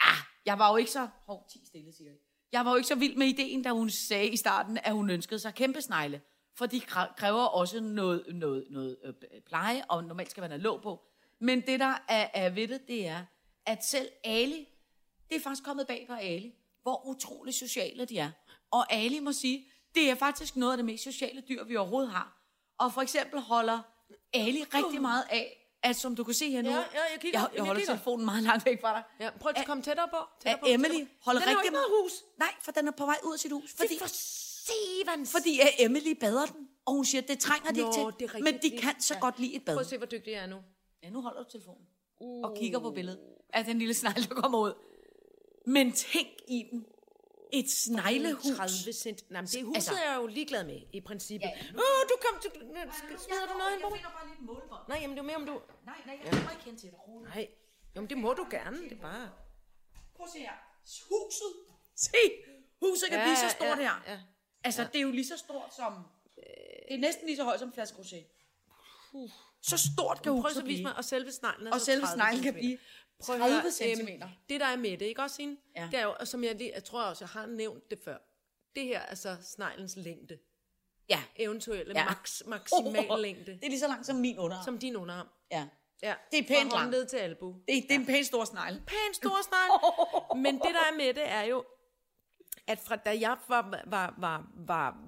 ah, 0.00 0.16
jeg 0.46 0.58
var 0.58 0.70
jo 0.70 0.76
ikke 0.76 0.90
så... 0.90 1.08
hård, 1.26 1.46
10 1.52 1.66
stille, 1.66 1.92
siger 1.92 2.10
jeg. 2.10 2.18
Jeg 2.52 2.64
var 2.64 2.70
jo 2.70 2.76
ikke 2.76 2.88
så 2.88 2.94
vild 2.94 3.16
med 3.16 3.26
ideen, 3.26 3.62
da 3.62 3.70
hun 3.70 3.90
sagde 3.90 4.28
i 4.28 4.36
starten, 4.36 4.78
at 4.84 4.92
hun 4.92 5.10
ønskede 5.10 5.40
sig 5.40 5.54
kæmpe 5.54 5.82
snegle. 5.82 6.20
For 6.58 6.66
de 6.66 6.80
kræver 7.16 7.42
også 7.42 7.80
noget, 7.80 8.24
noget, 8.34 8.66
noget 8.70 8.96
øh, 9.04 9.14
pleje, 9.46 9.84
og 9.88 10.04
normalt 10.04 10.30
skal 10.30 10.40
man 10.40 10.50
have 10.50 10.62
låg 10.62 10.82
på. 10.82 11.00
Men 11.40 11.60
det, 11.60 11.80
der 11.80 11.94
er, 12.08 12.28
er 12.34 12.50
ved 12.50 12.68
det, 12.68 12.88
det 12.88 13.06
er, 13.06 13.24
at 13.66 13.84
selv 13.84 14.08
Ali, 14.24 14.68
det 15.28 15.36
er 15.36 15.40
faktisk 15.40 15.64
kommet 15.64 15.86
bag 15.86 16.04
på 16.08 16.12
Ali, 16.12 16.54
hvor 16.82 17.06
utrolig 17.06 17.54
sociale 17.54 18.04
de 18.04 18.18
er. 18.18 18.30
Og 18.70 18.92
Ali 18.92 19.20
må 19.20 19.32
sige, 19.32 19.66
det 19.94 20.10
er 20.10 20.14
faktisk 20.14 20.56
noget 20.56 20.72
af 20.72 20.78
det 20.78 20.84
mest 20.84 21.04
sociale 21.04 21.40
dyr, 21.48 21.64
vi 21.64 21.76
overhovedet 21.76 22.10
har. 22.10 22.36
Og 22.78 22.92
for 22.92 23.00
eksempel 23.00 23.40
holder 23.40 23.80
Ali 24.34 24.62
rigtig 24.74 25.02
meget 25.02 25.24
af, 25.30 25.56
at 25.82 25.96
som 25.96 26.16
du 26.16 26.24
kan 26.24 26.34
se 26.34 26.50
her 26.50 26.62
nu, 26.62 26.70
Ja, 26.70 26.76
ja, 26.76 26.82
jeg 27.12 27.20
kigger. 27.20 27.40
jeg, 27.40 27.48
jeg 27.52 27.56
jeg 27.56 27.64
holder 27.64 27.80
kigger. 27.80 27.94
telefonen 27.94 28.24
meget 28.24 28.42
langt 28.42 28.64
væk 28.66 28.80
fra 28.80 28.92
dig. 28.94 29.02
Ja, 29.20 29.30
prøv 29.40 29.52
at 29.56 29.66
komme 29.66 29.82
tættere 29.82 30.08
på. 30.08 30.16
At 30.16 30.24
Tættere 30.40 30.58
på, 30.60 30.66
Emily 30.68 30.88
tættere 30.94 31.06
holder 31.24 31.40
den 31.40 31.48
har 31.48 31.56
rigtig 31.56 31.64
ikke 31.66 31.74
noget 31.74 31.88
hus. 32.02 32.12
Nej, 32.38 32.52
for 32.62 32.72
den 32.72 32.88
er 32.88 32.92
på 32.92 33.04
vej 33.04 33.16
ud 33.24 33.32
af 33.32 33.38
sit 33.38 33.52
hus. 33.52 33.72
Fordi, 33.76 33.98
For 33.98 34.06
sevens. 34.08 35.32
fordi 35.32 35.60
at 35.60 35.68
Emily 35.78 36.12
bader 36.20 36.46
den, 36.46 36.68
og 36.86 36.92
hun 36.94 37.04
siger, 37.04 37.20
det 37.22 37.38
trænger 37.38 37.72
de 37.72 37.80
Nå, 37.80 37.86
ikke 37.86 37.96
til. 38.18 38.26
rigtigt. 38.28 38.44
men 38.44 38.54
de 38.62 38.78
kan 38.78 39.00
så 39.00 39.14
Ja. 39.14 39.20
godt 39.20 39.38
lide 39.38 39.54
et 39.54 39.64
bad. 39.64 39.74
Prøv 39.74 39.80
at 39.80 39.86
se, 39.86 39.96
hvor 39.96 40.06
dygtig 40.06 40.30
jeg 40.32 40.42
er 40.42 40.46
nu. 40.46 40.56
Ja, 41.02 41.10
nu 41.10 41.20
holder 41.22 41.42
du 41.42 41.50
telefonen 41.50 41.84
og 42.44 42.56
kigger 42.60 42.78
på 42.78 42.90
billedet 42.90 43.20
af 43.52 43.64
den 43.64 43.78
lille 43.78 43.94
snegl, 43.94 44.22
der 44.28 44.34
kommer 44.34 44.58
ud. 44.58 44.72
Men 45.66 45.92
tænk 45.92 46.28
i 46.48 46.64
den. 46.70 46.86
Et 47.52 47.70
sneglehus. 47.70 48.56
30 48.56 48.92
cent. 48.92 49.30
Nej, 49.30 49.40
men 49.40 49.48
det 49.48 49.62
huset 49.64 49.76
Altså- 49.76 49.92
er 49.94 50.10
jeg 50.10 50.16
jo 50.22 50.26
ligeglad 50.26 50.64
med, 50.64 50.80
i 50.92 51.00
princippet. 51.00 51.48
Ja. 51.48 51.64
Åh, 51.74 51.80
oh, 51.80 52.00
du 52.10 52.14
kom 52.26 52.40
til... 52.42 52.50
Smider 52.54 53.46
du 53.52 53.58
noget 53.58 53.74
på 53.82 53.88
mig? 53.88 54.00
bare 54.16 54.26
lige 54.28 54.38
et 54.40 54.44
målebånd. 54.50 54.82
Nej, 54.88 54.98
jamen 55.02 55.16
det 55.16 55.22
er 55.22 55.26
mere 55.30 55.36
om 55.36 55.46
du... 55.46 55.60
Nej, 55.86 55.94
nej, 56.06 56.18
jeg 56.24 56.32
kommer 56.32 56.50
ikke 56.50 56.64
hen 56.64 56.76
til 56.78 56.90
dig. 56.90 56.98
Rolig. 57.08 57.28
Nej, 57.34 57.48
jamen 57.94 58.10
det 58.10 58.18
må 58.18 58.32
du 58.34 58.46
gerne, 58.50 58.76
det 58.90 58.92
er 58.92 59.00
bare... 59.02 59.30
Prøv 60.16 60.26
at 60.26 60.32
se 60.32 60.38
her. 60.38 60.56
Huset. 61.10 61.52
Se, 61.96 62.22
huset 62.82 63.08
kan 63.10 63.18
Ja, 63.18 63.24
blive 63.24 63.36
så 63.36 63.48
stort 63.48 63.66
ja, 63.68 63.74
her. 63.76 64.02
ja. 64.12 64.18
Altså, 64.64 64.82
det 64.92 64.96
er 64.96 65.02
jo 65.02 65.10
lige 65.10 65.26
så 65.26 65.36
stort 65.36 65.74
som... 65.76 65.92
Det 66.88 66.94
er 66.94 66.98
næsten 66.98 67.26
lige 67.26 67.36
så 67.36 67.44
højt 67.44 67.58
som 67.58 67.68
en 67.68 67.72
flaske 67.74 67.96
rosé. 67.98 68.18
Så 69.62 69.78
stort 69.94 70.22
kan 70.22 70.32
Prøv 70.32 70.42
huset 70.42 70.54
så 70.54 70.60
at 70.60 70.66
vise 70.66 70.76
blive. 70.76 70.82
mig, 70.82 70.96
og 70.96 71.04
selve 71.04 71.32
sneglen 71.32 71.66
er 71.66 71.72
Og 71.72 71.80
så 71.80 71.84
selve 71.86 72.06
30 72.06 72.16
sneglen 72.16 72.42
kan 72.42 72.54
blive 72.54 72.78
Prøv 73.24 73.34
at 73.34 73.40
30 73.40 73.60
høre, 73.60 73.70
centimeter. 73.72 74.26
øhm, 74.26 74.34
det 74.48 74.60
der 74.60 74.66
er 74.66 74.76
med 74.76 74.98
det, 74.98 75.06
ikke 75.06 75.22
også, 75.22 75.36
Signe? 75.36 75.56
Ja. 75.76 75.88
Det 75.92 75.98
er 75.98 76.02
jo, 76.04 76.14
og 76.20 76.28
som 76.28 76.44
jeg, 76.44 76.54
lige, 76.54 76.72
jeg 76.74 76.84
tror 76.84 77.02
også, 77.02 77.24
jeg 77.24 77.28
har 77.28 77.46
nævnt 77.46 77.90
det 77.90 77.98
før. 78.04 78.16
Det 78.76 78.84
her 78.84 79.00
er 79.00 79.14
så 79.14 79.36
sneglens 79.42 79.96
længde. 79.96 80.38
Ja. 81.08 81.22
Eventuelle 81.36 81.92
Ja. 81.94 82.00
ja. 82.00 82.04
max, 82.08 82.42
maksimal 82.46 83.20
længde. 83.26 83.52
Det 83.52 83.64
er 83.64 83.68
lige 83.68 83.80
så 83.80 83.88
langt 83.88 84.06
som 84.06 84.16
min 84.16 84.38
underarm. 84.38 84.64
Som 84.64 84.78
din 84.78 84.96
underarm. 84.96 85.26
Ja. 85.52 85.68
Ja. 86.02 86.14
Det 86.30 86.38
er 86.38 86.42
pænt 86.42 86.58
langt. 86.58 86.74
håndled 86.74 87.06
til 87.06 87.16
albu. 87.16 87.54
Det, 87.68 87.78
er- 87.78 87.82
det 87.82 87.90
er 87.90 87.94
en 87.94 88.06
pæn 88.06 88.24
stor 88.24 88.44
snegl. 88.44 88.74
Pæn 88.86 89.14
stor 89.14 89.36
snegl. 89.42 89.70
Men 90.42 90.54
det 90.54 90.74
der 90.74 90.92
er 90.92 90.96
med 90.96 91.14
det 91.14 91.28
er 91.28 91.42
jo, 91.42 91.64
at 92.66 92.78
fra 92.78 92.96
da 92.96 93.10
jeg 93.20 93.36
var, 93.48 93.82
var, 93.86 94.14
var, 94.18 94.50
var 94.56 94.98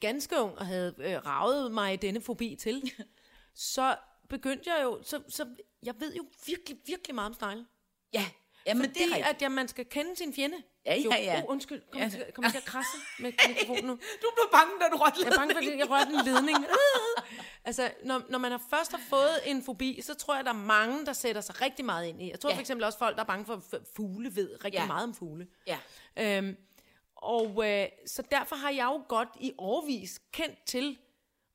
ganske 0.00 0.40
ung 0.40 0.58
og 0.58 0.66
havde 0.66 0.94
øh, 0.98 1.26
ravet 1.26 1.72
mig 1.72 2.02
denne 2.02 2.20
fobi 2.20 2.56
til, 2.60 2.92
så 3.54 3.96
begyndte 4.28 4.70
jeg 4.70 4.82
jo, 4.84 4.98
så, 5.02 5.22
så 5.28 5.46
jeg 5.86 5.94
ved 6.00 6.14
jo 6.14 6.24
virkelig, 6.46 6.78
virkelig 6.86 7.14
meget 7.14 7.28
om 7.28 7.34
snegle. 7.34 7.66
Ja, 8.12 8.26
Jamen, 8.66 8.84
Fordi 8.84 9.00
det 9.12 9.20
er 9.20 9.24
at 9.26 9.42
ja, 9.42 9.48
man 9.48 9.68
skal 9.68 9.86
kende 9.86 10.16
sin 10.16 10.34
fjende. 10.34 10.56
Ja, 10.86 10.94
ja, 10.94 11.00
jo, 11.02 11.10
ja. 11.10 11.42
Oh, 11.44 11.50
undskyld, 11.50 11.82
kom, 11.92 12.00
Ja. 12.00 12.10
ja. 12.18 12.30
kom 12.34 12.44
til 12.50 12.56
at 12.58 12.64
krasse 12.64 12.96
med 13.18 13.32
mikrofonen 13.48 13.84
nu? 13.84 13.92
Du 13.92 14.28
blev 14.34 14.48
bange, 14.52 14.72
da 14.80 14.88
du 14.92 14.96
rørte 14.96 15.16
Jeg 15.24 15.32
er 15.32 15.36
bange 15.38 15.54
for, 15.54 15.60
at 15.72 15.78
jeg 15.78 15.90
rørte 15.90 16.10
en 16.10 16.24
ledning. 16.24 16.66
altså, 17.68 17.90
når, 18.04 18.22
når 18.28 18.38
man 18.38 18.50
har 18.50 18.62
først 18.70 18.90
har 18.90 19.00
fået 19.10 19.40
en 19.46 19.62
fobi, 19.62 20.00
så 20.02 20.14
tror 20.14 20.34
jeg, 20.36 20.44
der 20.44 20.50
er 20.50 20.56
mange, 20.56 21.06
der 21.06 21.12
sætter 21.12 21.40
sig 21.40 21.60
rigtig 21.60 21.84
meget 21.84 22.06
ind 22.06 22.22
i. 22.22 22.30
Jeg 22.30 22.40
tror 22.40 22.50
Ja. 22.50 22.56
for 22.56 22.60
eksempel 22.60 22.84
også 22.84 22.98
folk, 22.98 23.16
der 23.16 23.22
er 23.22 23.26
bange 23.26 23.44
for 23.46 23.62
fugle, 23.96 24.36
ved 24.36 24.64
rigtig 24.64 24.78
ja. 24.78 24.86
meget 24.86 25.04
om 25.04 25.14
fugle. 25.14 25.46
Ja. 25.66 25.78
Øhm, 26.16 26.56
og 27.16 27.68
øh, 27.70 27.86
så 28.06 28.22
derfor 28.30 28.56
har 28.56 28.70
jeg 28.70 28.84
jo 28.84 29.02
godt 29.08 29.28
i 29.40 29.52
årvis 29.58 30.20
kendt 30.32 30.64
til, 30.66 30.98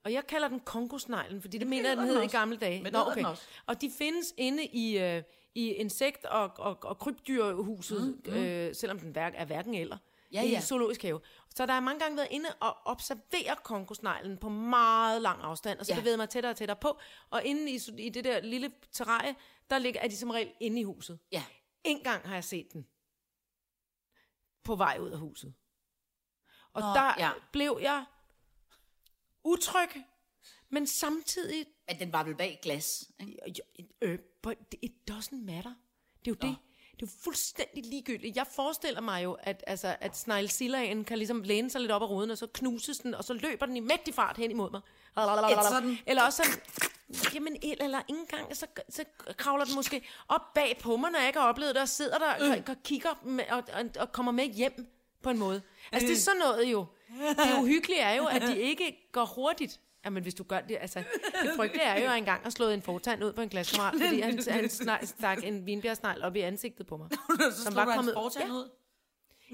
og 0.04 0.14
jeg 0.14 0.28
kalder 0.28 0.48
den 0.48 0.60
kongosneglen, 0.60 1.42
fordi 1.42 1.58
det 1.58 1.68
mener 1.68 1.90
jeg, 1.90 1.98
den 1.98 2.06
hedder 2.06 2.20
hed 2.22 2.30
den 2.30 2.30
i 2.30 2.38
gamle 2.38 2.58
dage. 2.58 2.84
Men 2.84 2.94
det 2.94 3.16
den 3.16 3.26
også. 3.26 3.44
Og 3.66 3.82
de 3.82 3.92
findes 3.98 4.34
inde 4.38 4.66
i, 4.66 4.98
øh, 5.00 5.24
i 5.56 5.74
insekt- 5.74 6.26
og, 6.26 6.52
og, 6.58 6.78
og 6.84 7.00
krybdyrhuset, 7.00 8.22
mm, 8.26 8.34
øh, 8.34 8.76
selvom 8.76 9.00
den 9.00 9.12
hverk, 9.12 9.34
er 9.36 9.46
hverken 9.46 9.74
eller. 9.74 9.98
Ja, 10.34 10.42
i 10.44 10.50
ja. 10.50 10.62
zoologisk 10.62 11.02
have. 11.02 11.22
Så 11.56 11.66
der 11.66 11.74
er 11.74 11.80
mange 11.80 12.00
gange 12.00 12.18
været 12.18 12.28
inde 12.32 12.50
og 12.60 12.78
observere 12.86 13.56
kongosneglen 13.64 14.38
på 14.38 14.50
meget 14.50 15.22
lang 15.22 15.42
afstand, 15.42 15.80
og 15.80 15.86
så 15.86 15.94
Ja. 15.94 16.00
bevæget 16.00 16.18
mig 16.20 16.30
tættere 16.30 16.52
og 16.52 16.58
tættere 16.58 16.78
på. 16.82 17.00
Og 17.30 17.44
inde 17.44 17.72
i, 17.72 17.80
i 17.98 18.10
det 18.10 18.24
der 18.24 18.42
lille 18.42 18.72
terrarie, 18.92 19.36
der 19.70 19.78
ligger, 19.78 20.02
er 20.02 20.08
de 20.08 20.18
som 20.18 20.30
regel 20.30 20.52
inde 20.60 20.80
i 20.80 20.84
huset. 20.84 21.20
Ja. 21.32 21.44
En 21.84 22.00
gang 22.04 22.28
har 22.28 22.34
jeg 22.34 22.44
set 22.44 22.74
den 22.74 22.88
på 24.64 24.76
vej 24.76 24.98
ud 25.02 25.10
af 25.10 25.18
huset. 25.18 25.54
Og 26.74 26.82
Nå, 26.82 26.88
Nå, 26.88 26.94
der 26.94 27.14
ja. 27.18 27.32
blev 27.52 27.80
jeg 27.82 28.06
utryg, 29.44 29.90
men 30.70 30.88
samtidig 30.88 31.66
Men 31.88 32.00
den 32.00 32.14
var 32.14 32.24
vel 32.24 32.36
bag 32.36 32.60
glas. 32.64 33.06
Ikke? 33.48 33.62
øh, 34.02 34.20
but 34.44 34.58
it 34.82 34.92
doesn't 35.12 35.46
matter. 35.46 35.74
Det 36.26 36.32
er 36.32 36.32
jo 36.32 36.50
det. 36.50 36.58
Det 36.92 37.08
er 37.08 37.12
jo 37.14 37.20
fuldstændig 37.24 37.86
ligegyldigt. 37.86 38.36
Jeg 38.36 38.48
forestiller 38.48 39.02
mig 39.02 39.24
jo, 39.24 39.38
at, 39.40 39.64
altså, 39.68 39.96
at 40.02 40.18
sneglesillaen 40.18 41.04
kan 41.04 41.18
ligesom 41.18 41.42
læne 41.44 41.70
sig 41.70 41.82
lidt 41.82 41.92
op 41.92 42.02
ad 42.02 42.08
ruden, 42.10 42.32
og 42.32 42.38
så 42.38 42.48
knuses 42.54 42.98
den, 43.00 43.16
og 43.16 43.24
så 43.24 43.34
løber 43.34 43.66
den 43.66 43.78
i 43.78 43.80
mægtig 43.80 44.14
fart 44.14 44.38
hen 44.38 44.52
imod 44.52 44.72
mig. 44.72 44.82
sådan- 45.70 45.98
Eller 46.06 46.24
også 46.24 46.44
så 46.44 46.60
Jamen, 47.34 47.56
el- 47.64 47.78
eller 47.82 48.00
ikke 48.10 48.20
engang, 48.20 48.58
så, 48.58 48.66
så 48.90 49.04
kravler 49.38 49.66
den 49.66 49.76
måske 49.76 50.04
op 50.28 50.54
bag 50.56 50.78
på 50.82 50.98
mig, 50.98 51.12
når 51.12 51.20
jeg 51.20 51.28
ikke 51.28 51.40
har 51.40 51.48
oplevet 51.50 51.76
det, 51.76 51.82
og 51.82 51.90
sidder 51.90 52.18
der 52.18 52.34
og, 52.34 52.64
og 52.70 52.76
kigger 52.84 53.22
med, 53.26 53.44
og, 53.52 53.64
og, 53.74 53.86
og 54.00 54.12
kommer 54.12 54.32
med 54.32 54.46
hjem 54.46 54.88
på 55.24 55.30
en 55.30 55.38
måde. 55.38 55.62
Altså, 55.92 56.08
det 56.08 56.14
er 56.18 56.22
sådan 56.22 56.40
noget 56.40 56.64
jo. 56.66 56.86
Det 57.20 57.60
uhyggelige 57.62 58.00
er 58.00 58.14
jo, 58.16 58.26
at 58.26 58.42
de 58.42 58.60
ikke 58.60 59.10
går 59.12 59.26
hurtigt. 59.26 59.80
Jamen, 60.06 60.24
hvis 60.24 60.34
du 60.34 60.44
gør 60.44 60.60
det, 60.62 60.78
altså, 60.82 61.00
det 61.44 61.52
frygtelige 61.56 61.84
er 61.86 61.94
jo, 61.94 62.04
at 62.06 62.10
jeg 62.10 62.18
engang 62.18 62.44
har 62.44 62.50
slået 62.50 62.74
en 62.74 62.82
fortand 62.82 63.24
ud 63.24 63.34
på 63.34 63.42
en 63.42 63.50
klassekammerat, 63.50 63.94
fordi 64.08 64.20
han, 64.22 64.40
han 64.50 64.70
snak, 64.70 65.00
stak 65.06 65.44
en 65.44 65.66
vinbjergsnegl 65.66 66.22
op 66.24 66.36
i 66.36 66.40
ansigtet 66.40 66.88
på 66.88 66.98
mig. 66.98 67.08
så 67.52 67.64
som 67.64 67.76
var 67.76 67.86
du 67.86 67.92
hans 67.92 67.98
kommet- 68.00 68.14
fortand 68.14 68.46
Ja. 68.48 68.54
ud. 68.54 68.70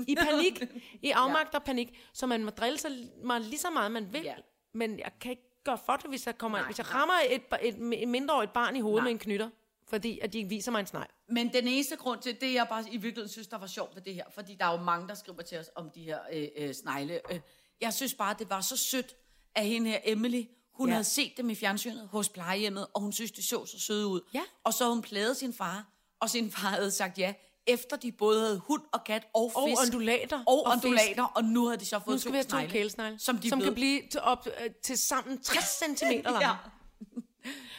I 0.08 0.16
panik, 0.16 0.64
i 1.02 1.12
afmagt 1.12 1.56
og 1.56 1.64
panik, 1.64 2.00
så 2.14 2.26
man 2.28 2.44
må 2.44 2.50
drille 2.50 2.78
sig 2.80 2.92
mig 3.24 3.42
lige 3.42 3.58
så 3.60 3.70
meget, 3.70 3.92
man 3.92 4.14
vil, 4.14 4.22
Ja. 4.24 4.34
men 4.74 5.00
jeg 5.00 5.12
kan 5.22 5.32
ikke 5.32 5.44
gøre 5.64 5.78
for 5.86 5.94
det, 5.96 6.10
hvis 6.10 6.26
jeg, 6.28 6.38
kommer, 6.38 6.58
Nej, 6.58 6.66
hvis 6.66 6.78
jeg 6.78 6.94
rammer 6.94 7.14
et, 7.30 7.42
et, 7.62 7.76
et 8.02 8.08
mindreårigt 8.08 8.54
barn 8.54 8.76
i 8.76 8.80
hovedet 8.80 8.98
Nej. 8.98 9.04
med 9.04 9.12
en 9.12 9.20
knytter, 9.20 9.50
fordi 9.90 10.20
at 10.20 10.34
de 10.34 10.46
viser 10.46 10.72
mig 10.72 10.80
en 10.80 10.88
snegl. 10.88 11.08
Men 11.30 11.54
den 11.54 11.68
eneste 11.68 11.96
grund 11.96 12.20
til, 12.22 12.42
det 12.42 12.54
jeg 12.54 12.68
bare 12.70 12.82
i 12.92 12.98
virkeligheden 12.98 13.30
synes, 13.32 13.48
der 13.48 13.58
var 13.58 13.68
sjovt 13.68 13.96
ved 13.96 14.02
det 14.02 14.14
her, 14.16 14.24
fordi 14.34 14.56
der 14.60 14.66
er 14.66 14.72
jo 14.78 14.84
mange, 14.84 15.08
der 15.08 15.14
skriver 15.16 15.42
til 15.42 15.58
os 15.60 15.70
om 15.76 15.90
de 15.96 16.04
her 16.04 16.20
øh, 16.34 16.48
øh, 16.58 16.74
snegle. 16.74 17.20
Øh, 17.34 17.40
jeg 17.82 17.94
synes 17.94 18.14
bare, 18.14 18.36
det 18.40 18.50
var 18.50 18.62
så 18.62 18.78
sødt, 18.78 19.16
at 19.56 19.66
hende 19.66 19.90
her 19.90 20.00
Emily, 20.04 20.44
hun 20.74 20.88
Ja. 20.90 20.94
havde 20.94 21.04
set 21.04 21.34
dem 21.38 21.50
i 21.50 21.56
fjernsynet 21.56 22.08
hos 22.12 22.30
plejehjemmet, 22.30 22.88
og 22.94 23.02
hun 23.02 23.14
synes, 23.14 23.32
de 23.32 23.44
så 23.48 23.66
så 23.66 23.80
søde 23.80 24.08
ud. 24.08 24.22
Ja. 24.34 24.42
Og 24.64 24.74
så 24.74 24.90
hun 24.90 25.02
pladet 25.02 25.38
sin 25.38 25.54
far, 25.54 25.88
og 26.20 26.30
sin 26.30 26.52
far 26.52 26.70
havde 26.70 26.92
sagt 26.92 27.18
ja, 27.18 27.34
efter 27.68 27.98
de 27.98 28.12
både 28.12 28.40
havde 28.42 28.58
hund 28.60 28.82
og 28.94 29.04
kat 29.04 29.28
og 29.34 29.52
Og 29.56 29.70
fisk. 29.70 29.82
undulater. 29.82 30.38
Og, 30.48 30.54
Og 30.54 30.64
og 30.66 30.72
undulater, 30.74 31.24
og 31.24 31.44
nu 31.44 31.66
havde 31.66 31.80
de 31.80 31.86
så 31.86 32.00
fået 32.00 32.14
Nu 32.16 32.20
skal 32.20 32.32
vi 32.32 32.36
have 32.38 32.44
to 32.44 32.50
snegle, 32.50 32.70
kælesnegle, 32.72 33.20
som, 33.20 33.38
de 33.38 33.50
som 33.50 33.60
blev, 33.60 33.66
kan 33.68 33.76
blive 33.76 34.02
til, 34.12 34.20
op, 34.22 34.48
øh, 34.48 34.70
til 34.84 34.98
sammen 34.98 35.42
60 35.42 35.66
cm 36.00 36.06
lange. 36.06 36.48
Ja. 36.48 36.56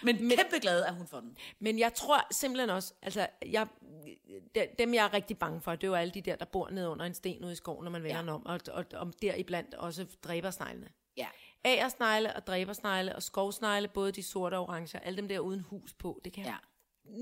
Men, 0.02 0.28
men 0.28 0.36
kæmpe 0.38 0.58
glad 0.60 0.82
er 0.82 0.92
hun 0.92 1.06
for 1.06 1.20
den. 1.20 1.36
Men 1.58 1.78
jeg 1.78 1.94
tror 1.94 2.26
simpelthen 2.30 2.70
også, 2.70 2.94
altså, 3.02 3.26
jeg, 3.46 3.66
de- 4.54 4.68
dem 4.78 4.94
jeg 4.94 5.04
er 5.04 5.12
rigtig 5.14 5.38
bange 5.38 5.60
for, 5.60 5.70
det 5.74 5.84
er 5.84 5.88
jo 5.88 5.94
alle 5.94 6.10
de 6.14 6.20
der, 6.20 6.36
der 6.36 6.44
bor 6.44 6.70
nede 6.70 6.88
under 6.88 7.04
en 7.06 7.14
sten 7.14 7.44
ude 7.44 7.52
i 7.52 7.56
skoven, 7.56 7.84
når 7.84 7.90
man 7.90 8.02
vender 8.02 8.24
Ja. 8.24 8.32
om, 8.32 8.46
og, 8.46 8.60
og, 8.72 8.84
og 8.94 9.12
deriblandt 9.22 9.74
også 9.74 10.06
dræbersneglene. 10.24 10.88
Ja. 11.16 11.26
Agersnegle 11.64 12.36
og 12.36 12.46
dræbersnegle 12.46 13.16
og 13.16 13.22
skovsnegle, 13.22 13.88
både 13.88 14.12
de 14.12 14.22
sorte 14.22 14.54
og 14.54 14.62
orange, 14.62 15.04
alle 15.04 15.16
dem 15.16 15.28
der 15.28 15.38
uden 15.38 15.60
hus 15.60 15.92
på, 15.92 16.20
det 16.24 16.32
kan 16.32 16.44
jeg 16.44 16.56
ja. 17.06 17.18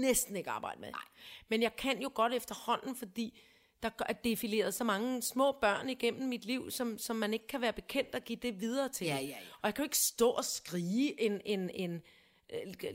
næsten 0.00 0.36
ikke 0.36 0.50
arbejde 0.50 0.80
med. 0.80 0.90
Nej. 0.90 1.00
Men 1.48 1.62
jeg 1.62 1.76
kan 1.76 2.02
jo 2.02 2.10
godt 2.14 2.32
efterhånden, 2.34 2.96
fordi 2.96 3.38
der 3.82 3.90
er 4.08 4.12
defileret 4.12 4.74
så 4.74 4.84
mange 4.84 5.22
små 5.22 5.52
børn 5.52 5.88
igennem 5.88 6.28
mit 6.28 6.44
liv, 6.44 6.70
som, 6.70 6.98
som 6.98 7.16
man 7.16 7.32
ikke 7.32 7.46
kan 7.46 7.60
være 7.60 7.72
bekendt 7.72 8.14
at 8.14 8.24
give 8.24 8.38
det 8.42 8.60
videre 8.60 8.88
til. 8.88 9.06
Ja, 9.06 9.14
ja, 9.14 9.20
ja. 9.22 9.34
Og 9.62 9.66
jeg 9.66 9.74
kan 9.74 9.82
jo 9.82 9.86
ikke 9.86 9.98
stå 9.98 10.30
og 10.30 10.44
skrige 10.44 11.20
en, 11.20 11.40
en, 11.44 11.70
en, 11.70 12.02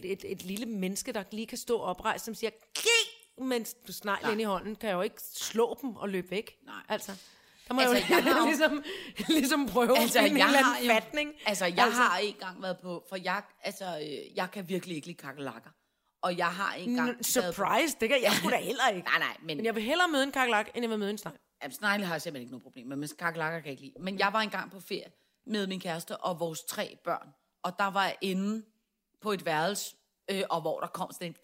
et, 0.04 0.26
et 0.26 0.44
lille 0.44 0.66
menneske, 0.66 1.12
der 1.12 1.24
lige 1.32 1.48
kan 1.48 1.58
stå 1.58 1.80
oprejst, 1.80 2.26
som 2.26 2.36
siger, 2.36 2.52
Giv! 2.74 3.46
mens 3.46 3.76
du 3.88 3.94
snegl 3.94 4.32
ind 4.32 4.42
i 4.42 4.44
hånden, 4.44 4.76
kan 4.76 4.90
jeg 4.90 4.96
jo 4.96 5.02
ikke 5.02 5.22
slå 5.22 5.78
dem 5.82 5.96
og 5.96 6.10
løbe 6.10 6.32
væk. 6.32 6.58
Nej. 6.66 6.76
Altså, 6.90 7.12
der 7.68 7.74
må 7.74 7.82
Altså, 7.82 7.96
jeg 7.96 8.10
jo 8.10 8.26
jeg 8.26 8.34
har 8.34 8.46
ligesom, 8.46 8.84
ligesom 9.28 9.68
prøve 9.68 9.98
Altså, 10.00 10.20
at 10.20 10.24
finde 10.24 10.36
en 10.36 10.48
jeg 10.48 10.48
eller 10.48 10.76
anden 10.76 10.90
fatning. 10.90 11.34
Altså, 11.46 11.66
jeg 11.66 11.86
altså, 11.86 12.02
har 12.02 12.18
ikke 12.18 12.38
engang 12.38 12.62
været 12.62 12.78
på, 12.80 13.06
for 13.10 13.16
jeg, 13.16 13.44
altså, 13.64 14.00
øh, 14.00 14.38
jeg 14.38 14.52
kan 14.52 14.70
virkelig 14.70 14.96
ikke 14.96 15.08
lide 15.08 15.18
kakelakker. 15.18 15.70
Og 16.22 16.38
jeg 16.38 16.48
har 16.48 16.74
engang... 16.74 17.26
Surprise, 17.26 17.98
det 18.02 18.10
kan 18.10 18.22
jeg 18.24 18.32
sgu 18.40 18.50
da 18.50 18.56
heller 18.58 18.88
ikke. 18.88 19.08
Nej, 19.10 19.20
nej, 19.20 19.38
men, 19.42 19.58
Men 19.58 19.66
jeg 19.66 19.76
vil 19.76 19.84
hellere 19.84 20.08
møde 20.08 20.24
en 20.24 20.32
kakelak, 20.32 20.68
end 20.76 20.84
jeg 20.84 20.90
vil 20.90 21.00
møde 21.00 21.10
en 21.12 21.18
snegl. 21.18 21.38
jamen, 21.64 21.74
snegle 21.76 22.06
har 22.06 22.14
jeg 22.14 22.22
simpelthen 22.22 22.42
ikke 22.42 22.52
noget 22.52 22.64
problem 22.64 22.88
med, 22.88 22.98
men 22.98 23.10
kakelakker 23.20 23.60
kan 23.60 23.66
jeg 23.66 23.72
ikke 23.72 23.84
lide. 23.84 23.94
Men 24.00 24.20
jeg 24.20 24.34
var 24.34 24.40
engang 24.42 24.72
på 24.72 24.80
ferie 24.80 25.12
med 25.46 25.68
min 25.68 25.80
kæreste 25.80 26.18
og 26.18 26.40
vores 26.40 26.64
tre 26.64 26.98
børn, 27.04 27.28
og 27.64 27.80
der 27.80 27.88
var 27.88 28.04
jeg 28.06 28.16
inde 28.22 28.66
på 29.22 29.32
et 29.32 29.46
værelse, 29.46 29.96
øh, 30.32 30.44
og 30.50 30.62
hvor 30.62 30.80
der 30.80 30.88
kom 30.88 31.12
sådan 31.12 31.28
en... 31.28 31.36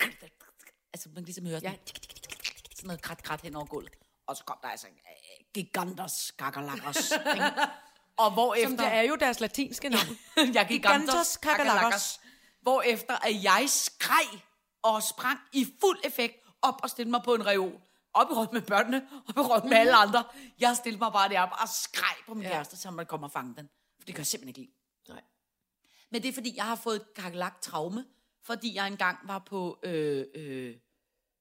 Altså, 0.94 1.10
man 1.10 1.16
kan 1.16 1.26
ligesom 1.26 1.46
høre 1.46 1.60
sådan, 1.60 1.72
Ja. 1.72 1.78
sådan 2.76 2.88
noget 2.88 3.02
krat, 3.02 3.24
krat 3.24 3.42
hen 3.42 3.56
over 3.56 3.66
gulvet. 3.66 3.92
Og 4.28 4.38
så 4.38 4.44
kom 4.44 4.58
der 4.62 4.68
altså 4.70 4.88
øh, 4.88 5.46
giganters 5.54 6.32
kakelakkers. 6.32 7.12
og 8.18 8.32
hvor 8.34 8.54
efter... 8.56 8.68
Som 8.70 8.78
det 8.78 8.88
er 8.94 9.02
jo 9.02 9.16
deres 9.16 9.40
latinske 9.40 9.90
navn. 9.90 10.06
jeg 10.38 10.66
gik 10.68 10.78
Gigantos 10.78 11.08
Gigantos 11.08 11.38
kakalakkers. 11.38 11.74
kakalakkers. 11.76 12.20
Hvorefter 12.62 13.16
at 13.26 13.44
jeg 13.44 13.64
skreg 13.68 14.42
og 14.84 15.04
sprang 15.04 15.40
i 15.54 15.68
fuld 15.82 16.00
effekt 16.04 16.36
op 16.62 16.80
og 16.84 16.90
stillede 16.90 17.12
mig 17.12 17.22
på 17.24 17.34
en 17.36 17.46
reol. 17.46 17.82
Op 18.14 18.28
i 18.32 18.34
råd 18.34 18.54
med 18.54 18.62
børnene, 18.62 19.08
op 19.28 19.38
i 19.38 19.40
råd 19.40 19.70
med 19.70 19.78
alle 19.78 19.96
andre. 19.96 20.24
Jeg 20.60 20.78
stillede 20.78 21.00
mig 21.04 21.12
bare 21.14 21.30
deroppe 21.30 21.56
og 21.56 21.70
skreg 21.70 22.16
på 22.28 22.34
min 22.34 22.44
Ja. 22.44 22.50
kæreste, 22.50 22.78
så 22.78 22.92
man 22.92 23.06
kommer 23.06 23.28
og 23.28 23.32
fange 23.32 23.56
den. 23.56 23.70
For 24.00 24.06
det 24.06 24.16
kan 24.16 24.18
jeg 24.18 24.28
simpelthen 24.28 24.50
ikke 24.50 24.60
lide. 24.60 24.72
Nej. 25.14 25.24
Men 26.12 26.22
det 26.22 26.30
er 26.30 26.34
fordi, 26.34 26.54
jeg 26.56 26.66
har 26.66 26.76
fået 26.76 26.96
et 26.96 27.54
traume, 27.62 28.06
fordi 28.44 28.76
jeg 28.76 28.88
engang 28.88 29.18
var 29.24 29.40
på, 29.40 29.80
øh, 29.84 30.26
øh, 30.36 30.76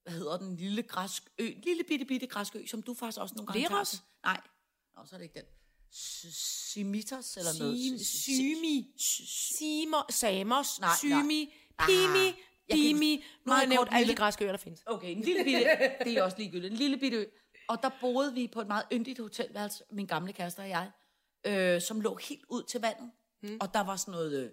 hvad 0.02 0.12
hedder 0.12 0.36
den, 0.38 0.56
lille 0.56 0.82
græsk 0.82 1.22
ø, 1.38 1.52
lille 1.64 1.84
bitte 1.84 2.04
bitte 2.04 2.26
græsk 2.26 2.56
ø, 2.56 2.66
som 2.66 2.82
du 2.82 2.94
faktisk 2.94 3.18
også 3.20 3.34
nogle 3.34 3.52
gange 3.52 3.68
Leros? 3.68 4.02
Nej, 4.24 4.40
Nå, 4.96 5.04
så 5.06 5.14
er 5.14 5.18
det 5.18 5.24
ikke 5.24 5.34
den. 5.34 5.44
S- 5.94 6.36
Simitos 6.72 7.36
eller 7.36 7.58
noget. 7.58 8.06
Symi. 8.06 8.94
Simo, 9.58 9.96
Samos, 10.10 10.80
Nej, 10.80 10.96
Symi. 10.98 11.54
Pimi, 11.86 12.26
Ah, 12.28 12.34
Dimi. 12.72 13.24
Nu 13.44 13.52
har 13.52 13.60
jeg 13.60 13.68
nævnt 13.68 13.88
alle 13.92 14.12
de 14.12 14.16
græske 14.16 14.44
øer, 14.44 14.52
der 14.52 14.58
findes. 14.58 14.82
Okay, 14.86 15.10
en 15.10 15.20
lille 15.20 15.44
bitte, 15.44 15.66
det 16.04 16.18
er 16.18 16.22
også 16.22 16.38
ligegyldigt, 16.38 16.72
en 16.72 16.78
lille 16.78 16.96
bitte 16.96 17.16
ø. 17.16 17.24
Og 17.68 17.78
der 17.82 17.90
boede 18.00 18.34
vi 18.34 18.48
på 18.52 18.60
et 18.60 18.66
meget 18.66 18.84
yndigt 18.92 19.18
hotelværelse, 19.18 19.84
min 19.90 20.06
gamle 20.06 20.32
kæreste 20.32 20.60
og 20.60 20.68
jeg, 20.68 20.90
øh, 21.46 21.80
som 21.80 22.00
lå 22.00 22.16
helt 22.16 22.44
ud 22.48 22.62
til 22.62 22.80
vandet. 22.80 23.10
Mm. 23.42 23.58
Og 23.60 23.74
der 23.74 23.80
var 23.80 23.96
sådan 23.96 24.12
noget 24.12 24.52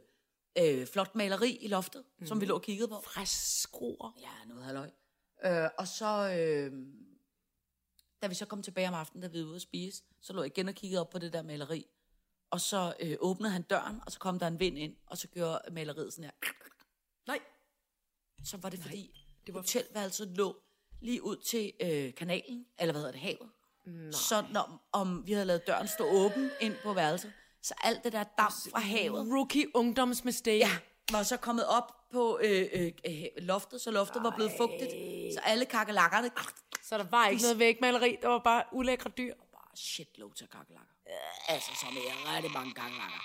øh, 0.58 0.80
øh, 0.80 0.88
flot 0.88 1.16
maleri 1.16 1.58
i 1.62 1.68
loftet, 1.68 2.04
mm. 2.20 2.26
som 2.26 2.42
vi 2.42 2.46
lå 2.46 2.56
og 2.56 2.62
kiggede 2.62 2.88
på. 2.88 3.02
Fræskroer. 3.04 4.18
Ja, 4.22 4.48
noget 4.48 4.64
halløj. 4.64 4.90
Øh, 5.46 5.70
og 5.78 5.88
så, 5.88 6.36
øh, 6.40 6.72
da 8.22 8.28
vi 8.28 8.36
så 8.36 8.46
kom 8.46 8.64
tilbage 8.64 8.88
om 8.88 8.94
aftenen, 8.94 9.22
da 9.22 9.28
vi 9.28 9.40
var 9.40 9.46
ude 9.46 9.56
at 9.56 9.62
spise, 9.62 10.04
så 10.22 10.34
lå 10.34 10.42
jeg 10.42 10.58
igen 10.58 10.68
og 10.68 10.76
kiggede 10.76 11.02
op 11.02 11.10
på 11.10 11.20
det 11.20 11.34
der 11.34 11.42
maleri. 11.42 11.86
Og 12.52 12.62
så 12.62 12.94
øh, 13.00 13.16
åbnede 13.20 13.52
han 13.52 13.62
døren, 13.62 14.00
og 14.06 14.12
så 14.12 14.20
kom 14.20 14.40
der 14.40 14.48
en 14.48 14.60
vind 14.60 14.78
ind, 14.78 14.96
og 15.08 15.18
så 15.18 15.28
gjorde 15.28 15.60
maleriet 15.72 16.14
sådan 16.14 16.24
her. 16.24 16.32
Nej. 18.44 18.50
Så 18.52 18.58
var 18.58 18.70
det 18.70 18.80
fordi, 18.80 19.26
det 19.46 19.54
var- 19.54 19.60
hotelværelset 19.62 20.28
lå 20.28 20.56
lige 21.02 21.24
ud 21.24 21.36
til 21.38 21.72
øh, 21.82 22.14
kanalen, 22.16 22.66
eller 22.80 22.92
hvad 22.94 23.02
hedder 23.02 23.12
det, 23.12 23.22
havet. 23.22 23.50
Nej. 23.86 24.12
Så 24.12 24.44
når, 24.52 24.90
om 24.92 25.28
vi 25.28 25.32
havde 25.34 25.46
lavet 25.46 25.68
døren 25.68 25.88
stå 25.88 26.06
åben 26.10 26.52
ind 26.62 26.76
på 26.84 26.94
værelset, 26.94 27.34
så 27.62 27.74
alt 27.84 28.04
det 28.04 28.14
der 28.14 28.24
damp 28.24 28.54
fra 28.72 28.80
havet, 28.80 29.34
Rookie 29.34 29.76
ungdomsmistake. 29.76 30.58
ja, 30.58 30.72
var 31.12 31.24
så 31.24 31.38
kommet 31.38 31.68
op 31.68 31.92
på 32.12 32.40
øh, 32.44 32.68
øh, 32.74 32.92
øh, 33.08 33.24
loftet, 33.38 33.82
så 33.82 33.92
loftet 33.92 34.24
var 34.24 34.30
blevet 34.36 34.52
fugtigt. 34.58 34.92
Så 35.34 35.40
alle 35.44 35.66
kakelakkerne, 35.66 36.32
Så 36.84 36.98
der 36.98 37.04
var 37.04 37.28
ikke 37.28 37.42
noget 37.42 37.60
vægmaleri, 37.60 38.18
der 38.22 38.28
var 38.28 38.40
bare 38.44 38.64
ulækre 38.72 39.10
dyr. 39.18 39.34
bare 39.52 39.76
shitload 39.78 40.34
til 40.34 40.48
kakelakker. 40.48 40.94
Altså, 41.48 41.72
som 41.82 41.98
er 41.98 42.36
rigtig 42.36 42.52
mange 42.52 42.74
kakelakker. 42.74 43.22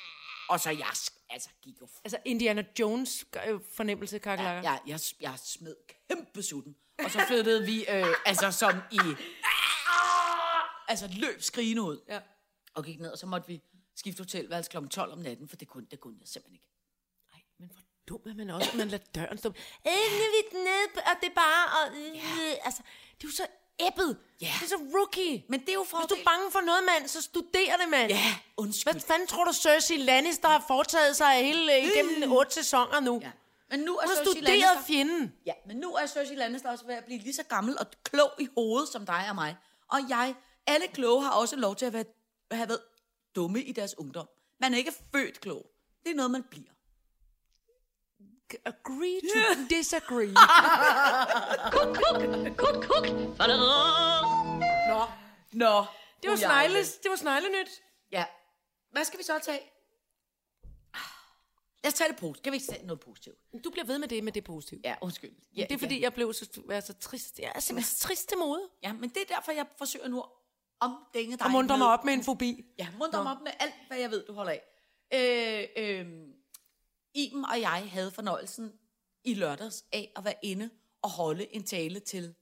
Og 0.49 0.61
så 0.61 0.71
jeg, 0.71 0.93
altså, 1.31 1.49
gik 1.63 1.81
jo 1.81 1.89
Altså 2.05 2.19
Indiana 2.25 2.65
Jones 2.79 3.25
fornemmelse, 3.73 4.19
kakelakker. 4.19 4.63
jeg, 4.63 4.81
jeg, 4.87 5.01
jeg 5.21 5.35
smed 5.39 5.77
kæmpe 6.09 6.43
sutten. 6.43 6.77
Og 7.05 7.11
så 7.11 7.21
flyttede 7.29 7.65
vi, 7.65 7.87
øh, 7.89 8.15
altså 8.27 8.51
som 8.51 8.75
i, 8.93 8.99
altså 10.89 11.09
løb 11.11 11.43
skrigende 11.43 11.83
ud. 11.83 12.05
Ja. 12.09 12.21
Og 12.75 12.85
gik 12.85 13.01
ned, 13.01 13.11
og 13.13 13.19
så 13.19 13.27
måtte 13.27 13.49
vi 13.49 13.63
skifte 13.97 14.21
hotelværelse 14.21 14.71
kl. 14.71 14.87
12 14.87 15.13
om 15.13 15.19
natten, 15.19 15.49
for 15.49 15.57
det 15.57 15.69
kunne, 15.69 15.87
det 15.91 16.01
kunne 16.01 16.17
jeg 16.21 16.29
simpelthen 16.29 16.55
ikke. 16.55 16.69
Ej, 17.35 17.41
men 17.59 17.69
hvor 17.71 17.81
dum 18.09 18.21
er 18.31 18.35
man 18.35 18.51
også, 18.51 18.71
at 18.71 18.77
man 18.77 18.89
lader 18.89 19.05
døren 19.15 19.39
stå. 19.39 19.49
Ingen 19.85 20.29
vidt 20.37 20.53
ned, 20.53 20.97
og 20.97 21.15
det 21.21 21.29
er 21.29 21.35
bare... 21.35 21.65
Og, 21.79 21.97
øh, 21.97 22.67
altså, 22.67 22.83
det 23.19 23.25
er 23.25 23.29
jo 23.29 23.33
så 23.33 23.47
æbbet. 23.87 24.17
Ja. 24.41 24.53
Det 24.61 24.64
er 24.64 24.69
så 24.69 24.81
rookie. 24.95 25.45
Men 25.49 25.61
det 25.61 25.69
er 25.69 25.75
jo 25.75 25.85
for 25.85 25.99
Hvis 25.99 26.09
du 26.09 26.14
er 26.14 26.25
bange 26.25 26.51
for 26.51 26.61
noget, 26.61 26.83
mand, 26.85 27.09
så 27.09 27.23
studer 27.23 27.77
det, 27.81 27.88
mand. 27.88 28.11
Ja, 28.11 28.37
undskyld. 28.57 28.93
Hvad 28.93 29.01
fanden 29.01 29.27
tror 29.29 29.45
du, 29.45 29.53
Cersei 29.53 29.97
Lannister 29.97 30.49
har 30.49 30.64
foretaget 30.67 31.17
sig 31.17 31.33
hele 31.33 31.77
øh, 31.77 31.85
igennem 31.85 32.33
otte 32.33 32.55
sæsoner 32.55 33.01
nu? 33.01 33.21
Ja. 33.23 33.31
Men 33.71 33.81
nu 33.81 33.97
er 33.97 34.07
Hun 34.07 34.17
har 34.17 34.25
studeret 34.25 34.45
Lannister... 34.45 34.83
fjenden. 34.87 35.33
Ja, 35.47 35.53
men 35.67 35.77
nu 35.77 35.95
er 35.95 36.07
Cersei 36.07 36.37
Lannister 36.37 36.71
også 36.71 36.87
ved 36.87 36.95
at 36.95 37.05
blive 37.05 37.21
lige 37.21 37.35
så 37.35 37.43
gammel 37.43 37.79
og 37.79 37.87
klog 38.05 38.31
i 38.38 38.49
hovedet 38.57 38.88
som 38.88 39.07
dig 39.07 39.27
og 39.29 39.35
mig. 39.35 39.57
Og 39.88 39.99
jeg, 40.09 40.35
alle 40.67 40.87
kloge 40.87 41.23
har 41.23 41.31
også 41.31 41.57
lov 41.57 41.77
til 41.77 41.87
at 41.87 41.93
være, 41.93 42.05
have 42.53 42.69
været 42.69 42.81
dumme 43.37 43.62
i 43.62 43.73
deres 43.73 43.99
ungdom. 43.99 44.29
Man 44.61 44.75
er 44.75 44.79
ikke 44.79 44.93
født 45.14 45.41
klog. 45.41 45.67
Det 46.05 46.11
er 46.11 46.14
noget, 46.14 46.31
man 46.31 46.43
bliver. 46.43 46.73
Agree 48.65 49.21
to 49.21 49.39
disagree. 49.71 50.33
Nå. 54.89 55.01
Nå. 55.53 55.85
Det 56.23 56.31
var, 56.31 56.37
snegles, 56.37 56.97
det 56.97 57.11
var 57.11 57.17
sneglenyt. 57.17 57.69
Ja. 58.13 58.25
Hvad 58.93 59.05
skal 59.05 59.19
vi 59.19 59.25
så 59.25 59.39
tage? 59.43 59.61
Lad 61.85 61.93
os 61.93 61.95
tage 61.95 62.09
det 62.09 62.17
positivt. 62.17 62.43
Kan 62.43 62.53
vi 62.53 62.57
ikke 62.57 62.67
tage 62.67 62.87
noget 62.87 63.01
positivt? 63.01 63.37
Du 63.65 63.71
bliver 63.71 63.85
ved 63.85 63.99
med 63.99 64.09
det, 64.09 64.25
med 64.25 64.33
det 64.33 64.45
positive. 64.45 64.81
Ja, 64.85 64.95
undskyld. 65.01 65.31
Ja, 65.57 65.63
det 65.63 65.73
er 65.73 65.79
fordi, 65.79 66.03
jeg 66.03 66.15
blev 66.15 66.33
så, 66.33 66.63
er 66.71 66.81
så 66.81 66.95
trist. 66.95 67.39
Jeg 67.39 67.53
er 67.55 67.61
simpelthen 67.61 67.97
så 67.97 68.07
trist 68.07 68.29
til 68.29 68.39
mode. 68.39 68.69
Ja, 68.83 68.93
men 68.93 69.09
det 69.11 69.17
er 69.17 69.35
derfor, 69.35 69.53
jeg 69.53 69.67
forsøger 69.79 70.09
nu 70.09 70.21
at 70.21 70.29
omdænge 70.81 71.37
dig. 71.37 71.47
Og 71.47 71.51
munter 71.51 71.77
mig 71.77 71.87
op 71.87 72.05
med 72.05 72.13
en 72.13 72.25
fobi. 72.25 72.65
Ja, 72.79 72.89
munter 72.99 73.23
mig 73.23 73.33
op 73.33 73.43
med 73.43 73.53
alt, 73.61 73.75
hvad 73.89 73.99
jeg 73.99 74.11
ved, 74.11 74.27
du 74.27 74.33
holder 74.33 74.53
af. 74.53 74.63
Øh, 75.15 76.01
øh, 76.01 76.07
Iben 77.14 77.44
og 77.44 77.61
jeg 77.61 77.90
havde 77.90 78.11
fornøjelsen 78.11 78.73
i 79.25 79.35
lørdags 79.35 79.85
af 79.92 80.12
at 80.16 80.25
være 80.25 80.35
inde 80.42 80.71
og 81.03 81.11
holde 81.11 81.55
en 81.55 81.64
tale 81.64 82.01
til 82.01 82.35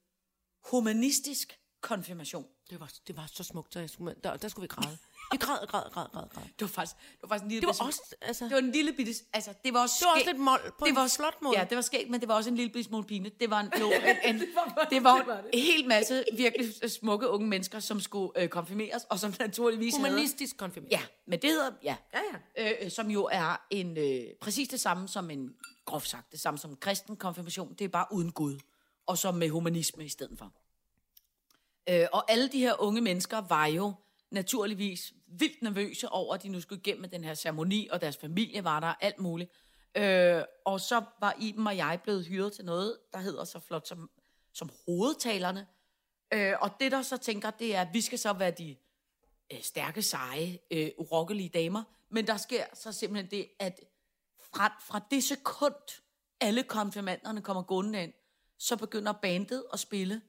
humanistisk 0.71 1.61
konfirmation. 1.81 2.47
Det 2.71 2.81
var, 2.81 2.93
det 3.07 3.17
var 3.17 3.27
så 3.27 3.45
smukt, 3.45 3.77
jeg 3.77 3.91
skulle, 3.91 4.15
der, 4.25 4.37
der 4.37 4.49
skulle 4.49 4.63
vi 4.63 4.69
græde. 4.69 4.99
Vi 5.33 5.37
græd, 5.37 5.67
græd, 5.67 5.91
græd, 5.91 6.07
græd, 6.13 6.29
græd. 6.35 6.43
Det 6.43 6.61
var 6.61 6.67
faktisk, 6.67 6.97
det 6.97 7.19
var 7.23 7.29
faktisk 7.29 7.45
en 7.45 7.49
lille 7.49 7.61
Det 7.61 7.79
var 7.81 7.87
også, 7.87 8.17
altså, 8.21 8.45
det 8.45 8.53
var 8.53 8.59
en 8.59 8.73
lille 8.73 8.93
bitte, 8.93 9.13
altså 9.33 9.55
det 9.65 9.75
var 9.75 9.83
også 9.83 9.97
det 10.01 10.07
var 10.07 10.15
også 10.15 10.27
lidt 10.27 10.39
mål 10.39 10.59
på 10.79 10.85
det 10.85 10.91
en 10.91 10.97
var 10.97 11.13
flot 11.17 11.43
måde. 11.43 11.59
Ja, 11.59 11.65
det 11.65 11.77
var 11.77 11.83
skægt, 11.83 12.11
men 12.11 12.21
det 12.21 12.29
var 12.29 12.35
også 12.35 12.51
en 12.51 12.57
lille 12.57 12.73
bitte 12.73 12.89
smule 12.89 13.05
pine. 13.05 13.31
Det 13.41 13.51
var 13.51 13.61
en, 13.61 13.73
jo, 13.81 13.93
en, 14.25 14.35
en 14.35 14.43
det 14.91 15.05
var 15.05 15.43
en 15.53 15.61
hel 15.61 15.89
masse 15.89 16.25
virkelig 16.37 16.91
smukke 16.91 17.29
unge 17.29 17.47
mennesker, 17.47 17.81
som 17.81 18.01
skulle 18.01 18.43
øh, 18.43 18.49
konfirmeres, 18.49 19.05
og 19.05 19.19
som 19.19 19.35
naturligvis 19.39 19.97
havde... 19.97 20.09
Humanistisk 20.09 20.57
konfirmation. 20.57 20.91
Ja, 20.91 21.03
men 21.27 21.43
det 21.43 21.51
hedder, 21.51 21.71
ja, 21.83 21.97
Ja, 22.15 22.21
ja. 22.57 22.85
øh, 22.85 22.91
som 22.91 23.11
jo 23.11 23.29
er 23.33 23.67
en 23.71 23.97
øh, 23.99 24.25
præcis 24.41 24.69
det 24.69 24.81
samme 24.81 25.09
som 25.09 25.31
en, 25.31 25.55
groft 25.85 26.09
sagt, 26.09 26.33
det 26.33 26.41
samme 26.41 26.59
som 26.59 26.71
en 26.71 26.77
kristen 26.77 27.17
konfirmation. 27.17 27.75
Det 27.75 27.85
er 27.85 27.89
bare 27.89 28.07
uden 28.13 28.33
Gud, 28.33 28.59
og 29.07 29.19
så 29.19 29.33
med 29.33 29.49
humanisme 29.49 30.05
i 30.05 30.09
stedet 30.09 30.39
for. 30.39 30.53
Øh, 31.89 32.07
og 32.13 32.31
alle 32.31 32.49
de 32.49 32.59
her 32.59 32.83
unge 32.83 33.01
mennesker 33.01 33.39
var 33.49 33.67
jo 33.67 33.93
naturligvis 34.31 35.13
vildt 35.27 35.63
nervøse 35.63 36.09
over, 36.09 36.35
at 36.35 36.43
de 36.43 36.49
nu 36.49 36.61
skulle 36.61 36.81
igennem 36.81 37.01
med 37.01 37.09
den 37.09 37.25
her 37.25 37.35
ceremoni, 37.35 37.89
og 37.89 38.01
deres 38.01 38.17
familie 38.17 38.65
var 38.65 38.81
der, 38.81 38.95
alt 39.01 39.19
muligt. 39.19 39.51
Øh, 39.97 40.43
og 40.65 40.81
så 40.81 41.05
var 41.21 41.37
Iben 41.41 41.67
og 41.67 41.77
jeg 41.77 42.01
blevet 42.03 42.27
hyret 42.27 42.53
til 42.53 42.65
noget, 42.65 42.99
der 43.13 43.19
hedder 43.19 43.45
så 43.45 43.61
flot 43.61 43.89
som, 43.89 44.11
som 44.53 44.71
hovedtalerne. 44.87 45.67
Øh, 46.35 46.55
og 46.61 46.71
det, 46.81 46.93
der 46.93 47.03
så 47.03 47.17
tænker, 47.17 47.51
det 47.51 47.77
er, 47.77 47.81
at 47.81 47.89
vi 47.93 48.01
skal 48.01 48.19
så 48.19 48.33
være 48.33 48.51
de 48.51 48.77
øh, 49.53 49.63
stærke, 49.63 50.03
seje, 50.03 50.59
øh, 50.71 50.91
urokkelige 50.99 51.49
damer. 51.49 51.83
Men 52.11 52.27
der 52.27 52.37
sker 52.37 52.65
så 52.75 52.93
simpelthen 52.93 53.31
det, 53.31 53.49
at 53.59 53.81
fra, 54.55 54.77
fra 54.81 55.01
det 55.11 55.25
sekund, 55.25 56.03
alle 56.41 56.63
konfirmanderne 56.63 57.43
kommer 57.43 57.63
gående 57.63 58.03
ind, 58.03 58.13
så 58.59 58.77
begynder 58.77 59.13
bandet 59.13 59.65
at 59.73 59.81
spille 59.81 60.23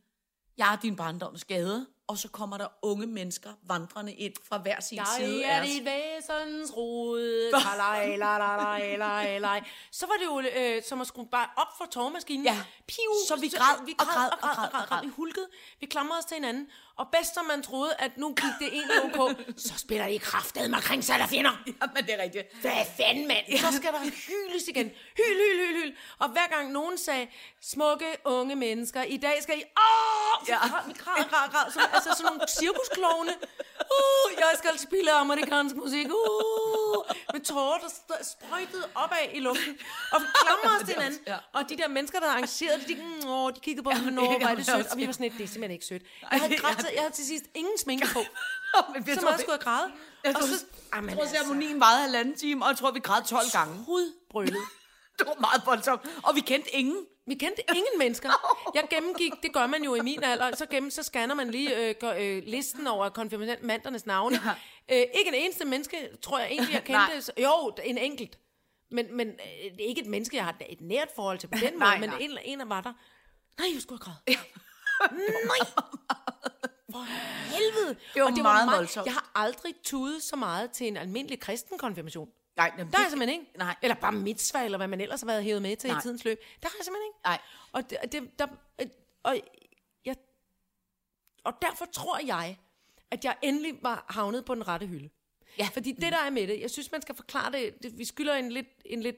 Jeg 0.57 0.73
er 0.73 0.79
din 0.79 0.95
barndoms 0.95 1.45
gade, 1.45 1.87
og 2.07 2.17
så 2.17 2.29
kommer 2.29 2.57
der 2.57 2.67
unge 2.81 3.07
mennesker 3.07 3.49
vandrende 3.63 4.13
ind 4.13 4.33
fra 4.49 4.57
hver 4.57 4.79
sin 4.79 5.01
side 5.17 5.47
Jeg 5.47 5.57
er 5.57 5.63
dit 5.63 5.85
væsens 5.85 6.71
rod. 6.77 7.51
La, 7.77 8.15
la, 8.15 8.97
la, 8.97 9.37
la. 9.37 9.63
Så 9.91 10.05
var 10.05 10.13
det 10.13 10.25
jo 10.25 10.59
øh, 10.61 10.83
som 10.83 11.01
at 11.01 11.07
skrue 11.07 11.27
bare 11.31 11.47
op 11.57 11.67
for 11.77 11.85
tårmaskinen. 11.91 12.45
Ja. 12.45 12.57
Piu, 12.87 13.13
Så 13.27 13.35
vi 13.35 13.47
græd, 13.47 13.85
vi 13.85 13.95
og 13.99 14.05
græd, 14.05 14.29
græd, 14.29 14.31
og 14.31 14.39
græd, 14.39 14.65
og 14.65 14.71
græd, 14.71 14.81
og 14.81 14.87
græd. 14.87 15.01
Vi 15.03 15.11
hulkede, 15.15 15.47
vi 15.79 15.85
klamrede 15.85 16.19
os 16.19 16.25
til 16.25 16.35
hinanden. 16.35 16.67
Og 16.97 17.07
bedst 17.11 17.33
som 17.33 17.45
man 17.45 17.63
troede, 17.63 17.93
at 17.99 18.17
nu 18.17 18.27
gik 18.33 18.53
det 18.59 18.67
egentlig 18.73 19.03
ok, 19.03 19.35
så 19.57 19.73
spiller 19.77 20.07
de 20.07 20.19
kraftet 20.19 20.69
med 20.69 20.81
kring 20.81 21.03
sig, 21.03 21.19
der 21.19 21.27
finder. 21.27 21.51
Ja, 21.67 21.71
men 21.95 22.05
det 22.05 22.13
er 22.13 22.23
rigtigt. 22.23 22.61
Hvad 22.61 22.85
fanden, 22.97 23.27
mand? 23.27 23.57
Så 23.57 23.77
skal 23.77 23.93
der 23.93 23.99
hyles 23.99 24.67
igen. 24.67 24.85
Hyl, 25.17 25.37
hyl, 25.41 25.59
hyl, 25.67 25.81
hyl. 25.81 25.95
Og 26.19 26.29
hver 26.29 26.47
gang 26.47 26.71
nogen 26.71 26.97
sagde, 26.97 27.27
smukke 27.61 28.05
unge 28.25 28.55
mennesker, 28.55 29.03
i 29.03 29.17
dag 29.17 29.43
skal 29.43 29.57
I... 29.57 29.63
Åh! 29.63 30.16
Ja. 30.47 30.59
vi 30.87 30.93
græd, 31.03 31.23
græd, 31.31 31.49
græd. 31.51 31.71
Så, 31.71 31.79
altså 31.93 32.09
sådan 32.17 32.25
nogle 32.25 32.41
cirkusklovne. 32.59 33.33
Uh, 33.97 34.27
jeg 34.37 34.51
skal 34.57 34.79
spille 34.79 35.11
amerikansk 35.11 35.75
musik. 35.75 36.05
Uh, 36.05 37.05
med 37.33 37.41
tårer, 37.41 37.77
der 37.79 37.89
sprøjtede 38.23 38.85
opad 38.95 39.25
i 39.33 39.39
luften. 39.39 39.77
Og 40.13 40.21
vi 40.21 40.27
klamrede 40.41 40.75
os 40.81 40.85
til 40.87 40.93
hinanden. 40.95 41.19
ja. 41.27 41.37
Og 41.53 41.69
de 41.69 41.77
der 41.77 41.87
mennesker, 41.87 42.19
der 42.19 42.27
arrangerede 42.27 42.79
det, 42.79 42.87
de, 42.87 42.95
mm, 42.95 43.29
åh, 43.29 43.51
de 43.55 43.59
kiggede 43.59 43.83
på 43.83 43.89
os, 43.89 43.95
Ja, 43.95 44.01
hvor 44.09 44.47
er 44.47 44.55
det 44.55 44.65
sødt. 44.65 44.87
Og 44.91 44.97
vi 44.97 45.07
var 45.07 45.13
sådan 45.13 45.23
lidt, 45.23 45.37
det 45.37 45.43
er 45.43 45.47
simpelthen 45.47 45.71
ikke 45.71 45.85
sødt. 45.85 46.03
Jeg 46.31 46.39
havde, 46.39 46.55
grædt, 46.57 46.77
jeg 46.93 47.01
havde 47.01 47.13
til 47.13 47.25
sidst 47.25 47.45
ingen 47.55 47.77
sminke 47.77 48.07
på. 48.13 48.19
Så 49.15 49.21
meget 49.21 49.39
skulle 49.39 49.51
jeg 49.51 49.59
græde. 49.59 49.91
Jeg 50.23 50.35
Og 50.35 50.43
så, 50.43 50.65
Jamen, 50.95 51.09
jeg 51.09 51.17
tror, 51.17 51.23
altså. 51.23 51.35
ceremonien 51.35 51.79
varede 51.79 52.01
halvanden 52.01 52.35
time, 52.37 52.65
og 52.65 52.69
jeg 52.69 52.77
tror, 52.77 52.91
vi 52.91 52.99
græd 52.99 53.23
12 53.23 53.45
gange. 53.51 53.73
Hudbrølet. 53.85 54.57
Det 55.19 55.27
var 55.27 55.35
meget 55.39 55.61
voldsomt. 55.65 56.01
Og 56.23 56.35
vi 56.35 56.39
kendte 56.39 56.75
ingen. 56.75 56.97
Vi 57.27 57.35
kendte 57.35 57.61
ingen 57.75 57.97
mennesker. 58.03 58.29
Jeg 58.73 58.83
gennemgik, 58.89 59.31
det 59.43 59.53
gør 59.53 59.67
man 59.67 59.83
jo 59.83 59.95
i 59.95 60.01
min 60.01 60.23
alder, 60.23 60.55
så, 60.55 60.65
gennem, 60.65 60.91
så 60.91 61.03
scanner 61.03 61.35
man 61.35 61.51
lige 61.51 61.89
øh, 61.89 61.95
gør, 61.99 62.13
øh, 62.19 62.43
listen 62.45 62.87
over 62.87 63.09
konfirmandernes 63.09 64.05
navne. 64.05 64.39
Ja. 64.45 64.51
Øh, 64.95 65.05
ikke 65.19 65.27
en 65.27 65.33
eneste 65.33 65.65
menneske, 65.65 66.09
tror 66.21 66.39
jeg 66.39 66.47
egentlig, 66.51 66.73
jeg 66.73 66.83
kendte. 66.83 67.41
jo, 67.43 67.75
en 67.83 67.97
enkelt. 67.97 68.39
Men, 68.91 69.17
men 69.17 69.27
øh, 69.27 69.71
det 69.71 69.79
ikke 69.79 70.01
et 70.01 70.07
menneske, 70.07 70.35
jeg 70.37 70.45
har 70.45 70.55
et 70.69 70.81
nært 70.81 71.07
forhold 71.15 71.37
til 71.39 71.47
på 71.47 71.57
den 71.61 71.73
måde, 71.79 71.79
Nej, 71.79 71.99
men 71.99 72.11
en, 72.19 72.37
en 72.45 72.69
var 72.69 72.81
der. 72.81 72.93
Nej, 73.57 73.67
jeg 73.73 73.81
skulle 73.81 74.01
have. 74.05 74.37
Nej! 75.11 75.67
For 76.91 77.03
helvede! 77.55 77.99
Det 78.13 78.21
var 78.21 78.27
Og 78.27 78.33
meget 78.41 78.77
voldsomt. 78.77 79.05
Jeg 79.05 79.13
har 79.13 79.31
aldrig 79.35 79.73
tudet 79.83 80.23
så 80.23 80.35
meget 80.35 80.71
til 80.71 80.87
en 80.87 80.97
almindelig 80.97 81.39
kristen 81.39 81.77
konfirmation. 81.77 82.29
Nej, 82.57 82.71
jamen, 82.77 82.91
Der 82.91 82.97
er 82.97 83.01
jeg 83.01 83.11
simpelthen 83.11 83.41
ikke. 83.41 83.57
Nej. 83.57 83.75
Eller 83.81 83.95
bare 83.95 84.11
mitzvah, 84.11 84.65
eller 84.65 84.77
hvad 84.77 84.87
man 84.87 85.01
ellers 85.01 85.21
har 85.21 85.27
været 85.27 85.43
hævet 85.43 85.61
med 85.61 85.75
til 85.75 85.89
Nej. 85.89 85.99
i 85.99 86.01
tidens 86.01 86.25
løb. 86.25 86.39
Der 86.63 86.69
har 86.69 86.75
jeg 86.79 86.85
simpelthen 86.85 87.09
ikke. 87.09 87.19
Nej. 87.25 87.39
Og, 87.71 87.89
det, 87.89 87.97
det, 88.11 88.39
der, 88.39 88.47
øh, 88.81 88.87
og, 89.23 89.39
jeg, 90.05 90.15
og 91.43 91.53
derfor 91.61 91.85
tror 91.85 92.19
jeg, 92.25 92.57
at 93.11 93.25
jeg 93.25 93.37
endelig 93.41 93.79
var 93.81 94.05
havnet 94.09 94.45
på 94.45 94.55
den 94.55 94.67
rette 94.67 94.87
hylde. 94.87 95.09
Ja. 95.57 95.67
Fordi 95.73 95.91
det, 95.91 96.11
der 96.11 96.17
er 96.17 96.29
med 96.29 96.47
det, 96.47 96.61
jeg 96.61 96.71
synes, 96.71 96.91
man 96.91 97.01
skal 97.01 97.15
forklare 97.15 97.51
det, 97.51 97.83
det 97.83 97.97
vi 97.97 98.05
skylder 98.05 98.35
en 98.35 98.51
lidt, 98.51 98.67
en 98.85 99.01
lidt 99.01 99.15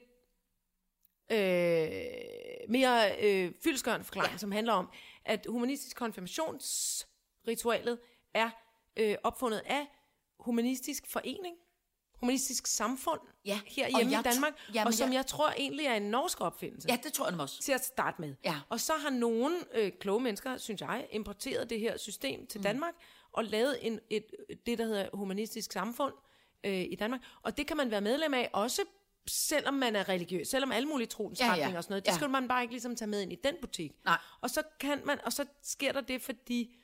øh, 1.31 1.91
mere 2.69 3.21
øh, 3.21 3.51
fyldskørende 3.63 4.05
forklaring, 4.05 4.31
ja. 4.31 4.37
som 4.37 4.51
handler 4.51 4.73
om, 4.73 4.89
at 5.25 5.45
humanistisk 5.49 5.97
konfirmationsritualet 5.97 7.99
er 8.33 8.49
øh, 8.97 9.15
opfundet 9.23 9.61
af 9.65 9.87
humanistisk 10.39 11.07
forening, 11.07 11.55
humanistisk 12.19 12.67
samfund 12.67 13.19
Ja, 13.45 13.59
her 13.67 13.87
hjemme 13.97 14.13
i 14.13 14.15
Danmark, 14.23 14.53
jamen, 14.73 14.87
og 14.87 14.93
som 14.93 15.07
jeg- 15.09 15.15
jeg 15.15 15.25
tror 15.25 15.49
egentlig 15.49 15.85
er 15.85 15.93
en 15.95 16.01
norsk 16.11 16.41
opfindelse 16.41 16.87
Ja, 16.91 16.97
det 17.03 17.13
tror 17.13 17.29
jeg 17.29 17.39
også. 17.39 17.61
til 17.61 17.71
at 17.71 17.85
starte 17.85 18.21
med. 18.21 18.35
Ja. 18.45 18.55
Og 18.69 18.79
så 18.79 18.93
har 18.93 19.09
nogle 19.09 19.57
øh, 19.73 19.91
kloge 19.99 20.21
mennesker, 20.21 20.57
synes 20.57 20.81
jeg, 20.81 21.07
importeret 21.11 21.69
det 21.69 21.79
her 21.79 21.97
system 21.97 22.47
til 22.47 22.63
Danmark 22.63 22.93
og 23.31 23.43
lavet 23.43 23.77
en, 23.87 23.99
et, 24.09 24.25
det, 24.65 24.77
der 24.77 24.85
hedder 24.85 25.09
humanistisk 25.13 25.71
samfund 25.71 26.13
øh, 26.63 26.73
i 26.81 26.95
Danmark. 26.99 27.21
Og 27.41 27.57
det 27.57 27.67
kan 27.67 27.77
man 27.77 27.91
være 27.91 28.01
medlem 28.01 28.33
af, 28.33 28.49
også 28.53 28.81
selvom 29.27 29.73
man 29.73 29.95
er 29.95 30.09
religiøs, 30.09 30.47
selvom 30.47 30.71
alle 30.71 30.87
mulige 30.89 31.07
troens 31.07 31.39
Ja, 31.39 31.53
ja. 31.55 31.77
og 31.77 31.83
sådan 31.83 31.91
noget. 31.91 32.05
Det 32.05 32.11
Ja. 32.11 32.15
skal 32.15 32.29
man 32.29 32.47
bare 32.47 32.61
ikke 32.61 32.73
ligesom 32.73 32.95
tage 32.95 33.09
med 33.09 33.21
ind 33.21 33.31
i 33.33 33.37
den 33.43 33.55
butik. 33.61 33.91
Nej. 34.05 34.17
Og 34.41 34.49
så 34.49 34.61
kan 34.79 35.01
man, 35.05 35.19
og 35.25 35.33
så 35.33 35.45
sker 35.63 35.91
der 35.91 36.01
det, 36.01 36.21
fordi 36.21 36.75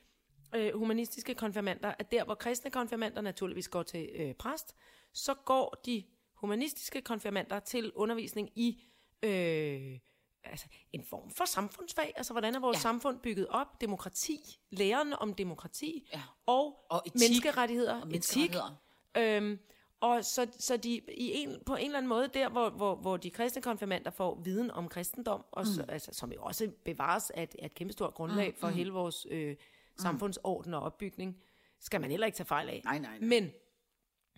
øh, 0.54 0.74
humanistiske 0.78 1.34
konfirmander, 1.34 1.94
at 1.98 2.12
der 2.12 2.24
hvor 2.24 2.34
kristne 2.34 2.70
konfirmander 2.70 3.20
naturligvis 3.20 3.68
går 3.68 3.82
til 3.82 4.08
øh, 4.14 4.34
præst, 4.34 4.74
så 5.16 5.34
går 5.34 5.82
de 5.86 6.04
humanistiske 6.34 7.00
konfirmander 7.02 7.60
til 7.60 7.92
undervisning 7.94 8.50
i 8.54 8.82
øh, 9.22 9.98
altså 10.44 10.66
en 10.92 11.04
form 11.04 11.30
for 11.30 11.44
samfundsfag, 11.44 12.12
altså 12.16 12.32
hvordan 12.34 12.54
er 12.54 12.60
vores 12.60 12.76
Ja. 12.76 12.80
samfund 12.80 13.18
bygget 13.20 13.46
op, 13.48 13.80
demokrati, 13.80 14.38
læren 14.70 15.12
om 15.12 15.34
demokrati 15.34 16.08
Ja. 16.12 16.22
og, 16.46 16.90
Og 16.90 17.02
etik. 17.06 17.14
menneskerettigheder, 17.20 17.92
Og 17.94 17.98
etik, 17.98 18.10
menneskerettigheder. 18.10 18.76
Øhm, 19.16 19.58
og 20.00 20.24
så, 20.24 20.46
så 20.58 20.76
de 20.76 20.90
i 21.16 21.32
en, 21.34 21.56
på 21.66 21.74
en 21.74 21.84
eller 21.84 21.98
anden 21.98 22.08
måde, 22.08 22.28
der 22.34 22.48
hvor, 22.48 22.70
hvor, 22.70 22.94
hvor 22.96 23.16
de 23.16 23.30
kristne 23.30 23.62
konfirmander 23.62 24.10
får 24.10 24.40
viden 24.44 24.70
om 24.70 24.88
kristendom, 24.88 25.44
og 25.52 25.66
så, 25.66 25.84
altså, 25.88 26.14
som 26.14 26.32
jo 26.32 26.42
også 26.42 26.70
bevares 26.84 27.30
af 27.30 27.42
et, 27.42 27.56
af 27.58 27.66
et 27.66 27.74
kæmpestort 27.74 28.14
grundlag 28.14 28.54
for 28.56 28.68
hele 28.68 28.90
vores 28.92 29.26
øh, 29.30 29.56
samfundsorden 29.98 30.74
og 30.74 30.80
opbygning, 30.82 31.36
skal 31.80 32.00
man 32.00 32.10
heller 32.10 32.26
ikke 32.26 32.36
tage 32.36 32.46
fejl 32.46 32.68
af. 32.68 32.80
Nej, 32.84 32.98
nej, 32.98 33.18
nej. 33.18 33.28
Men, 33.28 33.50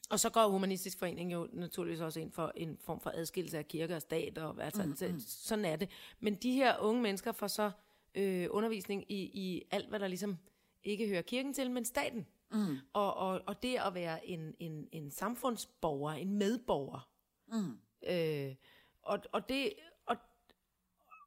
og 0.08 0.20
så 0.20 0.30
går 0.30 0.48
Humanistisk 0.48 0.98
Forening 0.98 1.32
jo 1.32 1.48
naturligvis 1.52 2.00
også 2.00 2.20
ind 2.20 2.32
for 2.32 2.52
en 2.56 2.78
form 2.80 3.00
for 3.00 3.12
adskillelse 3.14 3.58
af 3.58 3.68
kirke 3.68 3.96
og 3.96 4.02
stat, 4.02 4.38
og 4.38 4.64
altså, 4.64 4.82
mm, 4.82 5.14
mm. 5.14 5.20
sådan 5.20 5.64
er 5.64 5.76
det. 5.76 5.88
Men 6.20 6.34
de 6.34 6.52
her 6.52 6.78
unge 6.78 7.02
mennesker 7.02 7.32
får 7.32 7.46
så 7.46 7.70
øh, 8.14 8.46
undervisning 8.50 9.04
i, 9.08 9.16
i 9.22 9.62
alt, 9.70 9.88
hvad 9.88 10.00
der 10.00 10.08
ligesom 10.08 10.38
ikke 10.84 11.08
hører 11.08 11.22
kirken 11.22 11.54
til, 11.54 11.70
men 11.70 11.84
staten. 11.84 12.26
Mm. 12.52 12.76
Og, 12.92 13.14
og, 13.14 13.42
og 13.46 13.62
det 13.62 13.76
at 13.86 13.94
være 13.94 14.26
en, 14.26 14.54
en, 14.58 14.88
en 14.92 15.10
samfundsborger, 15.10 16.12
en 16.12 16.32
medborger. 16.32 17.10
Mm. 17.52 17.78
Øh, 18.08 18.54
og, 19.02 19.18
og, 19.32 19.48
det, 19.48 19.72
og, 20.06 20.16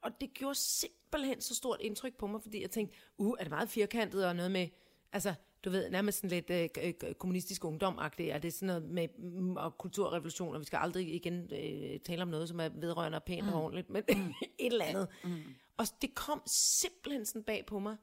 og 0.01 0.21
det 0.21 0.33
gjorde 0.33 0.55
simpelthen 0.55 1.41
så 1.41 1.55
stort 1.55 1.81
indtryk 1.81 2.17
på 2.17 2.27
mig, 2.27 2.41
fordi 2.41 2.61
jeg 2.61 2.71
tænkte, 2.71 2.97
uh, 3.17 3.35
er 3.39 3.43
det 3.43 3.51
meget 3.51 3.69
firkantet 3.69 4.25
og 4.25 4.35
noget 4.35 4.51
med, 4.51 4.67
altså, 5.11 5.33
du 5.63 5.69
ved, 5.69 5.89
nærmest 5.89 6.17
sådan 6.17 6.43
lidt 6.47 6.75
øh, 6.77 7.13
kommunistisk 7.13 7.65
ungdom-agtigt, 7.65 8.31
er 8.31 8.39
det 8.39 8.53
sådan 8.53 8.67
noget 8.67 8.83
med 8.83 9.07
mm, 9.17 9.55
og 9.55 9.77
kulturrevolution, 9.77 10.53
og 10.53 10.59
vi 10.59 10.65
skal 10.65 10.77
aldrig 10.77 11.15
igen 11.15 11.49
øh, 11.53 11.99
tale 11.99 12.21
om 12.21 12.27
noget, 12.27 12.49
som 12.49 12.59
er 12.59 12.69
vedrørende 12.69 13.15
og 13.15 13.23
pænt 13.23 13.45
mm. 13.45 13.53
og 13.53 13.63
ordentligt, 13.63 13.89
men 13.89 14.03
et 14.59 14.71
eller 14.71 14.85
andet. 14.85 15.07
Mm. 15.23 15.43
Og 15.77 15.85
det 16.01 16.15
kom 16.15 16.41
simpelthen 16.47 17.25
sådan 17.25 17.43
bag 17.43 17.65
på 17.65 17.79
mig, 17.79 17.97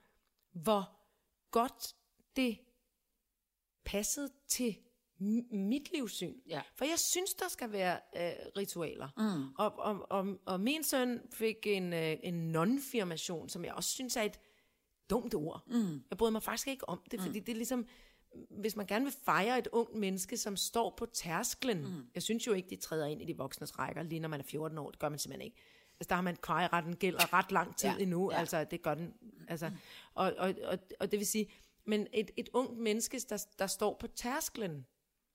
hvor 0.53 0.91
godt 1.51 1.95
det 2.37 2.59
passede 3.85 4.29
til 4.49 4.77
mit 5.51 5.93
livssyn. 5.93 6.35
Ja. 6.49 6.63
For 6.77 6.85
jeg 6.85 6.99
synes, 6.99 7.35
der 7.35 7.49
skal 7.49 7.73
være 7.73 8.01
øh, 8.17 8.33
ritualer. 8.57 9.09
Mm. 9.17 9.55
Og, 9.59 9.79
og, 9.79 10.07
og, 10.11 10.39
og 10.47 10.61
min 10.61 10.85
søn 10.85 11.21
fik 11.33 11.57
en, 11.67 11.93
øh, 11.93 12.17
en 12.23 12.57
non-firmation, 12.57 13.49
som 13.49 13.65
jeg 13.65 13.75
også 13.75 13.91
synes 13.91 14.17
er 14.17 14.23
et 14.23 14.41
dumt 15.11 15.35
ord. 15.35 15.63
Mm. 15.67 16.03
Jeg 16.11 16.19
bryder 16.19 16.33
mig 16.33 16.43
faktisk 16.43 16.69
ikke 16.69 16.89
om 16.89 17.01
det, 17.11 17.21
fordi 17.21 17.41
det 17.41 17.53
er 17.53 17.57
ligesom, 17.57 17.87
hvis 18.51 18.77
man 18.77 18.87
gerne 18.87 19.05
vil 19.05 19.15
fejre 19.25 19.59
et 19.59 19.69
ungt 19.73 19.95
menneske, 19.95 20.37
som 20.37 20.57
står 20.57 20.95
på 20.97 21.07
tærsklen. 21.07 21.79
Mm. 21.79 22.07
Jeg 22.15 22.23
synes 22.23 22.47
jo 22.47 22.53
ikke, 22.53 22.71
de 22.71 22.77
træder 22.77 23.07
ind 23.07 23.23
i 23.23 23.25
de 23.25 23.37
voksnes 23.37 23.79
rækker, 23.79 24.03
lige 24.03 24.21
når 24.21 24.29
man 24.29 24.41
er 24.41 24.45
14 24.45 24.79
år. 24.79 24.91
Det 24.91 24.99
gør 24.99 25.09
man 25.09 25.19
simpelthen 25.19 25.47
ikke. 25.47 25.57
Altså, 26.01 26.09
der 26.09 26.15
har 26.15 26.23
man 26.23 26.37
kvejeretten 26.37 26.97
gælder 26.97 27.33
ret 27.33 27.53
lang 27.53 27.77
tid 27.77 27.89
ja. 27.89 27.97
endnu. 27.97 28.33
Ja. 28.33 28.39
Altså, 28.39 28.65
det 28.65 28.83
gør 28.83 28.95
den. 28.95 29.15
Altså, 29.49 29.71
og, 30.15 30.33
og, 30.39 30.55
og, 30.65 30.79
og 31.01 31.11
det 31.11 31.19
vil 31.19 31.27
sige, 31.27 31.51
men 31.85 32.07
et, 32.13 32.31
et 32.37 32.49
ungt 32.53 32.79
menneske, 32.79 33.21
der, 33.29 33.47
der 33.59 33.67
står 33.67 33.97
på 34.01 34.07
tærsklen, 34.07 34.87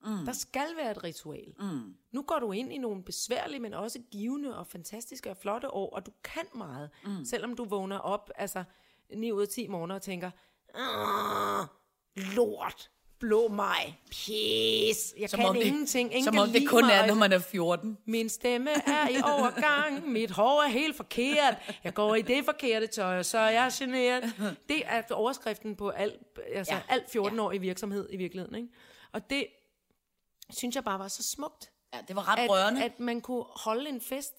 Mm. 0.05 0.25
Der 0.25 0.33
skal 0.33 0.67
være 0.77 0.91
et 0.91 1.03
ritual. 1.03 1.53
Mm. 1.59 1.95
Nu 2.11 2.21
går 2.21 2.39
du 2.39 2.51
ind 2.51 2.73
i 2.73 2.77
nogle 2.77 3.03
besværlige, 3.03 3.59
men 3.59 3.73
også 3.73 3.99
givende 4.11 4.57
og 4.57 4.67
fantastiske 4.67 5.29
og 5.29 5.37
flotte 5.37 5.73
år, 5.73 5.95
og 5.95 6.05
du 6.05 6.11
kan 6.23 6.43
meget. 6.55 6.89
Mm. 7.05 7.25
Selvom 7.25 7.55
du 7.55 7.65
vågner 7.65 7.97
op, 7.97 8.29
altså 8.35 8.63
9 9.15 9.31
ud 9.31 9.41
af 9.41 9.47
10 9.47 9.67
måneder 9.67 9.95
og 9.95 10.01
tænker, 10.01 10.31
"Ah, 10.75 11.65
lort, 12.15 12.89
blå 13.19 13.47
mig, 13.47 14.01
pis, 14.11 15.13
jeg 15.19 15.29
Som 15.29 15.39
kan 15.39 15.49
om 15.49 15.55
det- 15.55 15.63
ingenting, 15.63 16.11
ingen 16.13 16.23
Som 16.23 16.37
om 16.37 16.49
det 16.49 16.67
kun 16.69 16.85
mig, 16.85 16.93
er, 16.93 17.05
når 17.05 17.13
man 17.15 17.31
er 17.33 17.39
14. 17.39 17.97
min 18.05 18.29
stemme 18.29 18.69
er 18.71 19.09
i 19.09 19.15
overgang, 19.23 20.07
mit 20.17 20.31
hår 20.31 20.61
er 20.63 20.67
helt 20.67 20.95
forkert, 20.95 21.55
jeg 21.83 21.93
går 21.93 22.15
i 22.15 22.21
det 22.21 22.45
forkerte 22.45 22.87
tøj, 22.87 23.23
så 23.23 23.37
er 23.37 23.49
jeg 23.49 23.71
generet. 23.73 24.23
Det 24.69 24.81
er 24.85 25.03
overskriften 25.11 25.75
på 25.75 25.89
al, 25.89 26.17
altså 26.53 26.73
Ja. 26.73 26.77
ja. 26.89 26.93
alt 26.93 27.09
14-årig 27.15 27.61
virksomhed 27.61 28.07
i 28.11 28.17
virkeligheden. 28.17 28.55
Ikke? 28.55 28.67
Og 29.11 29.29
det 29.29 29.47
synes 30.49 30.75
jeg 30.75 30.83
bare 30.83 30.99
var 30.99 31.07
så 31.07 31.23
smukt, 31.23 31.71
Ja, 31.93 31.99
det 32.07 32.15
var 32.15 32.27
ret 32.37 32.49
rørende. 32.49 32.83
at, 32.83 32.91
at 32.91 32.99
man 32.99 33.21
kunne 33.21 33.43
holde 33.55 33.89
en 33.89 34.01
fest 34.01 34.33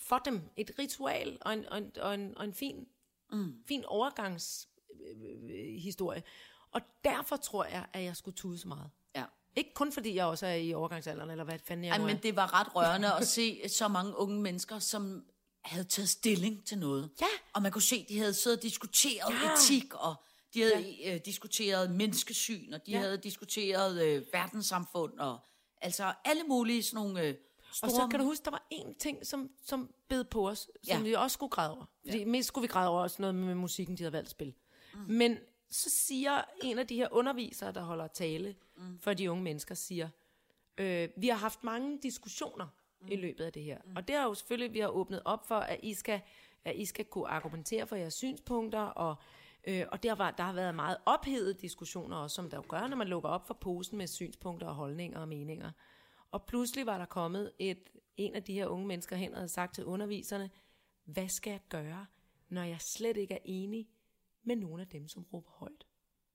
for 0.00 0.18
dem, 0.18 0.42
et 0.56 0.70
ritual 0.78 1.38
og 1.40 1.52
en, 1.52 1.66
og 1.68 1.78
en, 1.78 1.90
og 2.00 2.14
en, 2.14 2.38
og 2.38 2.44
en 2.44 2.54
fin, 2.54 2.86
mm. 3.32 3.54
fin 3.68 3.84
overgangshistorie. 3.84 6.22
Og 6.70 6.80
derfor 7.04 7.36
tror 7.36 7.64
jeg, 7.64 7.86
at 7.92 8.04
jeg 8.04 8.16
skulle 8.16 8.36
tude 8.36 8.58
så 8.58 8.68
meget. 8.68 8.90
ja. 9.14 9.24
Ikke 9.56 9.74
kun 9.74 9.92
fordi 9.92 10.14
jeg 10.14 10.26
også 10.26 10.46
er 10.46 10.54
i 10.54 10.74
overgangsalderen, 10.74 11.30
eller 11.30 11.44
hvad 11.44 11.58
fanden 11.58 11.84
jeg 11.84 11.90
Ej, 11.92 11.98
nu 11.98 12.06
men 12.06 12.18
det 12.22 12.36
var 12.36 12.60
ret 12.60 12.76
rørende 12.76 13.12
at 13.14 13.26
se 13.26 13.68
så 13.68 13.88
mange 13.88 14.16
unge 14.16 14.40
mennesker, 14.40 14.78
som 14.78 15.24
havde 15.64 15.84
taget 15.84 16.08
stilling 16.08 16.66
til 16.66 16.78
noget. 16.78 17.10
Ja. 17.20 17.26
Og 17.54 17.62
man 17.62 17.72
kunne 17.72 17.82
se, 17.82 17.96
at 17.96 18.06
de 18.08 18.18
havde 18.18 18.34
siddet 18.34 18.58
og 18.58 18.62
diskuteret 18.62 19.34
Ja. 19.44 19.52
etik, 19.54 19.94
og 19.94 20.14
de 20.54 20.62
havde 20.62 20.94
ja. 21.04 21.14
øh, 21.14 21.20
diskuteret 21.24 21.90
menneskesyn, 21.90 22.72
og 22.72 22.80
de. 22.86 22.90
Ja. 22.90 22.98
havde 22.98 23.16
diskuteret 23.18 24.02
øh, 24.06 24.22
verdenssamfund, 24.32 25.18
og 25.18 25.38
altså 25.80 26.14
alle 26.24 26.42
mulige 26.42 26.82
sådan 26.82 26.96
nogle 27.04 27.22
øh, 27.22 27.34
store... 27.78 27.90
Og 27.90 27.96
så 27.96 28.08
kan 28.10 28.20
du 28.20 28.24
huske, 28.26 28.44
der 28.44 28.50
var 28.50 28.66
en 28.70 28.94
ting, 28.94 29.26
som, 29.26 29.50
som 29.62 29.90
bed 30.08 30.24
på 30.24 30.48
os, 30.48 30.58
som 30.58 30.96
Ja. 30.96 31.02
vi 31.02 31.12
også 31.12 31.34
skulle 31.34 31.50
græde 31.50 31.70
over. 31.76 31.84
Fordi 32.04 32.18
ja. 32.18 32.24
mest 32.24 32.48
skulle 32.48 32.62
vi 32.62 32.68
græde 32.68 32.88
over 32.88 33.02
også 33.02 33.22
noget 33.22 33.34
med 33.34 33.54
musikken, 33.54 33.96
de 33.96 34.02
havde 34.02 34.12
valgt 34.12 34.26
at 34.26 34.30
spille. 34.30 34.54
Mm. 34.94 35.00
Men 35.08 35.38
så 35.70 35.90
siger 35.90 36.40
en 36.62 36.78
af 36.78 36.86
de 36.86 36.96
her 36.96 37.08
undervisere, 37.10 37.72
der 37.72 37.82
holder 37.82 38.06
tale 38.06 38.54
mm. 38.76 38.98
for 38.98 39.14
de 39.14 39.30
unge 39.30 39.42
mennesker, 39.42 39.74
siger, 39.74 40.08
øh, 40.78 41.08
vi 41.16 41.28
har 41.28 41.36
haft 41.36 41.64
mange 41.64 41.98
diskussioner 42.02 42.66
mm. 43.00 43.08
i 43.08 43.16
løbet 43.16 43.44
af 43.44 43.52
det 43.52 43.62
her. 43.62 43.78
Mm. 43.84 43.96
Og 43.96 44.08
det 44.08 44.16
er 44.16 44.22
jo 44.22 44.34
selvfølgelig, 44.34 44.74
vi 44.74 44.80
har 44.80 44.88
åbnet 44.88 45.22
op 45.24 45.48
for, 45.48 45.58
at 45.58 45.80
I 45.82 45.94
skal, 45.94 46.20
at 46.64 46.76
I 46.76 46.84
skal 46.84 47.04
kunne 47.04 47.28
argumentere 47.28 47.86
for 47.86 47.96
jeres 47.96 48.14
synspunkter, 48.14 48.80
og 48.80 49.16
Øh, 49.68 49.86
og 49.92 50.02
der, 50.02 50.14
var, 50.14 50.30
der 50.30 50.42
har 50.42 50.52
været 50.52 50.74
meget 50.74 50.96
ophedede 51.06 51.54
diskussioner 51.54 52.16
også, 52.16 52.34
som 52.34 52.50
der 52.50 52.56
jo 52.56 52.64
gør, 52.68 52.86
når 52.86 52.96
man 52.96 53.08
lukker 53.08 53.28
op 53.28 53.46
for 53.46 53.54
posen 53.54 53.98
med 53.98 54.06
synspunkter 54.06 54.66
og 54.66 54.74
holdninger 54.74 55.20
og 55.20 55.28
meninger. 55.28 55.70
Og 56.30 56.46
pludselig 56.46 56.86
var 56.86 56.98
der 56.98 57.04
kommet 57.04 57.52
et, 57.58 57.88
en 58.16 58.34
af 58.34 58.42
de 58.44 58.52
her 58.52 58.66
unge 58.66 58.86
mennesker 58.86 59.16
hen 59.16 59.32
og 59.32 59.38
havde 59.38 59.48
sagt 59.48 59.74
til 59.74 59.84
underviserne, 59.84 60.50
hvad 61.04 61.28
skal 61.28 61.50
jeg 61.50 61.60
gøre, 61.68 62.06
når 62.48 62.62
jeg 62.62 62.80
slet 62.80 63.16
ikke 63.16 63.34
er 63.34 63.38
enig 63.44 63.88
med 64.42 64.56
nogle 64.56 64.82
af 64.82 64.88
dem, 64.88 65.08
som 65.08 65.22
råber 65.32 65.50
højt? 65.50 65.86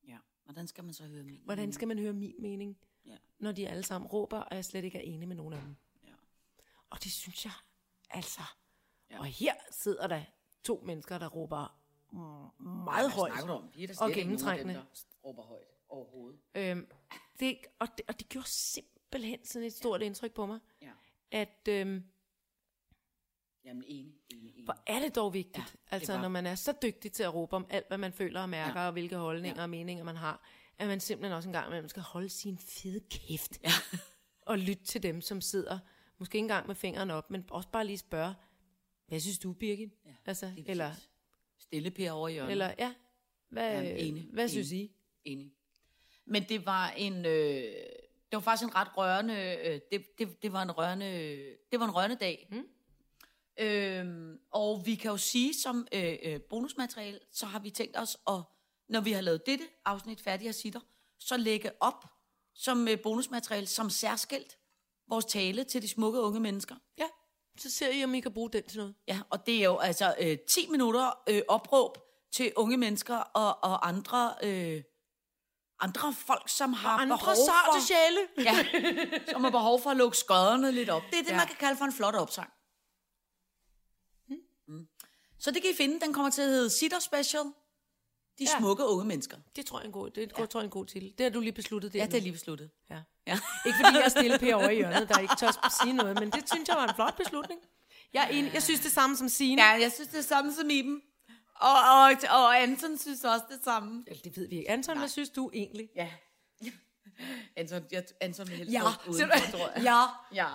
Ja, 0.07 0.17
hvordan 0.43 0.67
skal 0.67 0.83
man 0.83 0.93
så 0.93 1.05
høre 1.07 1.23
min? 1.23 1.41
Hvordan 1.43 1.73
skal 1.73 1.87
man 1.87 1.99
høre 1.99 2.13
min 2.13 2.35
mening, 2.39 2.77
Ja. 3.05 3.17
når 3.39 3.51
de 3.51 3.67
alle 3.69 3.83
sammen 3.83 4.07
råber, 4.07 4.39
og 4.39 4.55
jeg 4.55 4.65
slet 4.65 4.83
ikke 4.83 4.97
er 4.97 5.01
enig 5.01 5.27
med 5.27 5.35
nogen 5.35 5.53
af 5.53 5.61
dem? 5.61 5.75
Ja. 6.03 6.13
Og 6.89 7.03
det 7.03 7.11
synes 7.11 7.45
jeg, 7.45 7.53
altså. 8.09 8.41
Ja. 9.09 9.19
Og 9.19 9.25
her 9.25 9.53
sidder 9.71 10.07
der 10.07 10.21
to 10.63 10.81
mennesker, 10.85 11.17
der 11.17 11.27
råber 11.27 11.79
meget 12.83 13.11
højt. 13.11 13.31
snakker 13.33 13.47
du 13.47 13.53
om? 13.63 13.69
Vi 13.75 13.83
er 13.83 13.87
Og 13.87 13.89
ikke 13.89 13.99
nogen 13.99 14.11
af 14.11 14.15
dem, 14.15 14.23
gennemtrængende. 14.23 14.73
der 14.73 14.85
råber 15.25 15.43
højt 15.43 15.67
overhovedet. 15.89 16.39
Øhm, 16.55 16.87
det, 17.39 17.57
og, 17.79 17.87
det, 17.97 18.05
og 18.07 18.19
det 18.19 18.29
gjorde 18.29 18.47
simpelthen 18.49 18.92
sådan 19.43 19.63
et 19.67 19.73
stort 19.73 20.01
indtryk 20.01 20.33
på 20.33 20.45
mig, 20.45 20.59
Ja. 20.81 20.91
at 21.31 21.67
øhm, 21.69 22.03
Jamen 23.65 23.83
enig, 23.87 24.13
enig, 24.29 24.51
enig. 24.53 24.63
hvor 24.63 24.77
er 24.87 24.99
det 24.99 25.15
dog 25.15 25.33
vigtigt, 25.33 25.57
Ja, 25.57 25.61
ja, 25.63 25.67
det 25.71 25.91
altså 25.91 26.13
var- 26.13 26.21
når 26.21 26.29
man 26.29 26.45
er 26.45 26.55
så 26.55 26.73
dygtig 26.81 27.11
til 27.11 27.23
at 27.23 27.33
råbe 27.33 27.55
om 27.55 27.65
alt, 27.69 27.87
hvad 27.87 27.97
man 27.97 28.13
føler 28.13 28.41
og 28.41 28.49
mærker, 28.49 28.73
Ja. 28.73 28.81
ja. 28.81 28.87
og 28.87 28.93
hvilke 28.93 29.15
holdninger 29.15 29.55
Ja. 29.55 29.59
ja. 29.59 29.63
og 29.63 29.69
meninger 29.69 30.03
man 30.03 30.15
har, 30.15 30.43
at 30.77 30.87
man 30.87 30.99
simpelthen 30.99 31.33
også 31.35 31.49
en 31.49 31.53
gang 31.53 31.67
imellem 31.67 31.89
skal 31.89 32.01
holde 32.03 32.29
sin 32.29 32.57
fede 32.57 32.99
kæft, 33.09 33.59
Ja. 33.63 33.69
og 34.41 34.59
lytte 34.59 34.83
til 34.83 35.03
dem, 35.03 35.21
som 35.21 35.41
sidder, 35.41 35.79
måske 36.17 36.35
ikke 36.35 36.43
engang 36.43 36.67
med 36.67 36.75
fingeren 36.75 37.11
op, 37.11 37.31
men 37.31 37.45
også 37.49 37.69
bare 37.69 37.85
lige 37.85 37.97
spørge, 37.97 38.33
hvad 39.07 39.19
synes 39.19 39.39
du, 39.39 39.53
Birgit? 39.53 39.91
Ja, 40.05 40.11
altså, 40.25 40.51
eller, 40.65 40.89
præcis. 40.89 41.09
Stille 41.57 41.91
Per 41.91 42.11
over 42.11 42.27
i 42.29 42.33
hjørnet. 42.33 42.51
eller, 42.51 42.73
ja, 42.79 42.93
hvad, 43.49 43.71
Jamen, 43.73 43.97
enig, 43.97 44.23
hvad 44.31 44.43
enig. 44.43 44.49
synes 44.51 44.71
I? 44.71 44.91
Enig. 45.25 45.51
Men 46.25 46.43
det 46.49 46.65
var 46.65 46.89
en, 46.89 47.25
øh, 47.25 47.73
det 48.33 48.37
var 48.37 48.41
faktisk 48.41 48.69
en 48.69 48.75
ret 48.75 48.97
rørende, 48.97 49.57
øh, 49.65 49.79
det, 49.91 50.05
det, 50.19 50.43
det 50.43 50.53
var 50.53 50.61
en 50.61 50.71
rørende, 50.71 51.05
det 51.71 51.79
var 51.79 51.85
en 51.85 51.95
rørende 51.95 52.15
dag. 52.15 52.47
Mm. 52.51 52.65
Øhm, 53.59 54.39
og 54.51 54.85
vi 54.85 54.95
kan 54.95 55.11
jo 55.11 55.17
sige 55.17 55.53
som 55.53 55.87
øh, 55.93 56.15
øh, 56.23 56.41
bonusmateriale, 56.41 57.19
så 57.31 57.45
har 57.45 57.59
vi 57.59 57.69
tænkt 57.69 57.99
os 57.99 58.17
at, 58.27 58.41
når 58.89 59.01
vi 59.01 59.11
har 59.11 59.21
lavet 59.21 59.45
dette 59.45 59.65
afsnit 59.85 60.21
færdig 60.21 60.47
af 60.47 60.55
sitter, 60.55 60.79
så 61.19 61.37
lægge 61.37 61.71
op 61.79 62.05
som 62.53 62.87
øh, 62.87 63.01
bonusmateriale, 63.03 63.67
som 63.67 63.89
særskilt 63.89 64.57
vores 65.09 65.25
tale 65.25 65.63
til 65.63 65.81
de 65.81 65.87
smukke 65.87 66.19
unge 66.19 66.39
mennesker. 66.39 66.75
Ja, 66.97 67.07
så 67.57 67.71
ser 67.71 67.89
I, 67.89 68.03
om 68.03 68.13
I 68.13 68.19
kan 68.19 68.33
bruge 68.33 68.51
den 68.51 68.63
til 68.63 68.77
noget. 68.77 68.95
Ja, 69.07 69.19
og 69.29 69.45
det 69.45 69.59
er 69.59 69.63
jo 69.63 69.77
altså 69.77 70.15
øh, 70.19 70.37
10 70.47 70.67
minutter 70.69 71.23
øh, 71.29 71.41
opråb 71.47 71.97
til 72.31 72.51
unge 72.55 72.77
mennesker 72.77 73.17
og, 73.17 73.63
og 73.63 73.87
andre, 73.87 74.33
øh, 74.43 74.83
andre 75.79 76.13
folk, 76.13 76.49
som 76.49 76.73
har 76.73 76.97
Andre 76.97 77.17
behov 77.17 77.35
for, 77.35 77.87
sjæle. 77.87 78.19
ja, 78.37 78.65
som 79.31 79.43
har 79.43 79.51
behov 79.51 79.81
for 79.81 79.89
at 79.89 79.97
lukke 79.97 80.17
skodderne 80.17 80.71
lidt 80.71 80.89
op. 80.89 81.01
Det 81.11 81.19
er 81.19 81.23
det, 81.23 81.29
ja. 81.31 81.35
Man 81.37 81.47
kan 81.47 81.55
kalde 81.59 81.77
for 81.77 81.85
en 81.85 81.93
flot 81.93 82.15
opsang. 82.15 82.49
Mm. 84.67 84.87
Så 85.39 85.51
det 85.51 85.61
kan 85.61 85.71
I 85.71 85.75
finde. 85.77 85.99
Den 85.99 86.13
kommer 86.13 86.31
til 86.31 86.41
at 86.41 86.47
hedde 86.47 86.69
Sitter 86.69 86.99
Special. 86.99 87.43
De 88.39 88.43
Ja. 88.43 88.57
smukke 88.59 88.85
unge 88.85 89.05
mennesker. 89.05 89.37
Det 89.55 89.65
tror 89.65 89.77
jeg 89.79 89.83
er 89.83 89.85
en 89.87 89.91
god, 89.91 90.09
det 90.09 90.23
er, 90.23 90.27
ja. 90.39 90.45
tror 90.45 90.59
jeg 90.59 90.63
er 90.63 90.67
en 90.67 90.71
god 90.71 90.85
titel. 90.85 91.13
Det 91.17 91.23
har 91.23 91.29
du 91.31 91.39
lige 91.39 91.51
besluttet. 91.51 91.93
Det 91.93 91.99
Ja, 91.99 92.05
nu. 92.05 92.11
det 92.11 92.17
er 92.17 92.21
lige 92.21 92.31
besluttet. 92.33 92.69
Ja. 92.89 92.99
Ja. 93.27 93.39
Ikke 93.65 93.77
fordi 93.83 93.97
jeg 93.97 94.05
er 94.05 94.09
stille 94.09 94.39
Per 94.39 94.55
over 94.55 94.69
i 94.69 94.75
hjørnet, 94.75 95.09
der 95.09 95.19
ikke 95.19 95.35
tør 95.35 95.69
sige 95.83 95.93
noget, 95.93 96.19
men 96.19 96.31
det 96.31 96.49
synes 96.49 96.67
jeg 96.69 96.75
var 96.77 96.87
en 96.87 96.95
flot 96.95 97.17
beslutning. 97.17 97.61
Jeg, 98.13 98.23
er 98.23 98.27
enig, 98.27 98.53
jeg 98.53 98.63
synes 98.63 98.79
det 98.79 98.91
samme 98.91 99.17
som 99.17 99.29
Signe. 99.29 99.61
ja, 99.61 99.69
jeg 99.69 99.91
synes 99.91 100.09
det 100.09 100.25
samme 100.25 100.53
som 100.53 100.69
Iben. 100.69 101.01
Og, 101.55 101.71
og, 101.71 102.11
og 102.29 102.61
Anton 102.61 102.97
synes 102.97 103.23
også 103.23 103.45
det 103.49 103.59
samme. 103.63 104.03
Eller, 104.07 104.21
det 104.21 104.37
ved 104.37 104.47
vi 104.47 104.57
ikke. 104.57 104.69
Anton, 104.69 104.97
hvad 104.97 105.07
synes 105.07 105.29
du 105.29 105.51
egentlig? 105.53 105.89
Ja. 105.95 106.11
Anton, 107.57 107.83
jeg, 107.91 108.03
Anton 108.21 108.47
vil 108.47 108.57
helst 108.57 108.73
Ja, 108.73 108.79
du? 109.05 109.13
tror 109.57 109.71
jeg. 109.75 109.83
Ja. 109.83 110.01
Ja. 110.33 110.49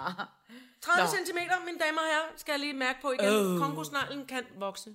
30 0.83 1.05
Nå. 1.05 1.25
cm, 1.27 1.39
mine 1.67 1.79
damer 1.79 2.01
og 2.01 2.07
herrer, 2.07 2.29
skal 2.37 2.53
jeg 2.53 2.61
lige 2.61 2.73
mærke 2.73 2.99
på 3.03 3.13
igen. 3.13 3.29
Oh. 3.29 3.59
Kongosneglen 3.59 4.27
kan 4.27 4.45
vokse. 4.59 4.91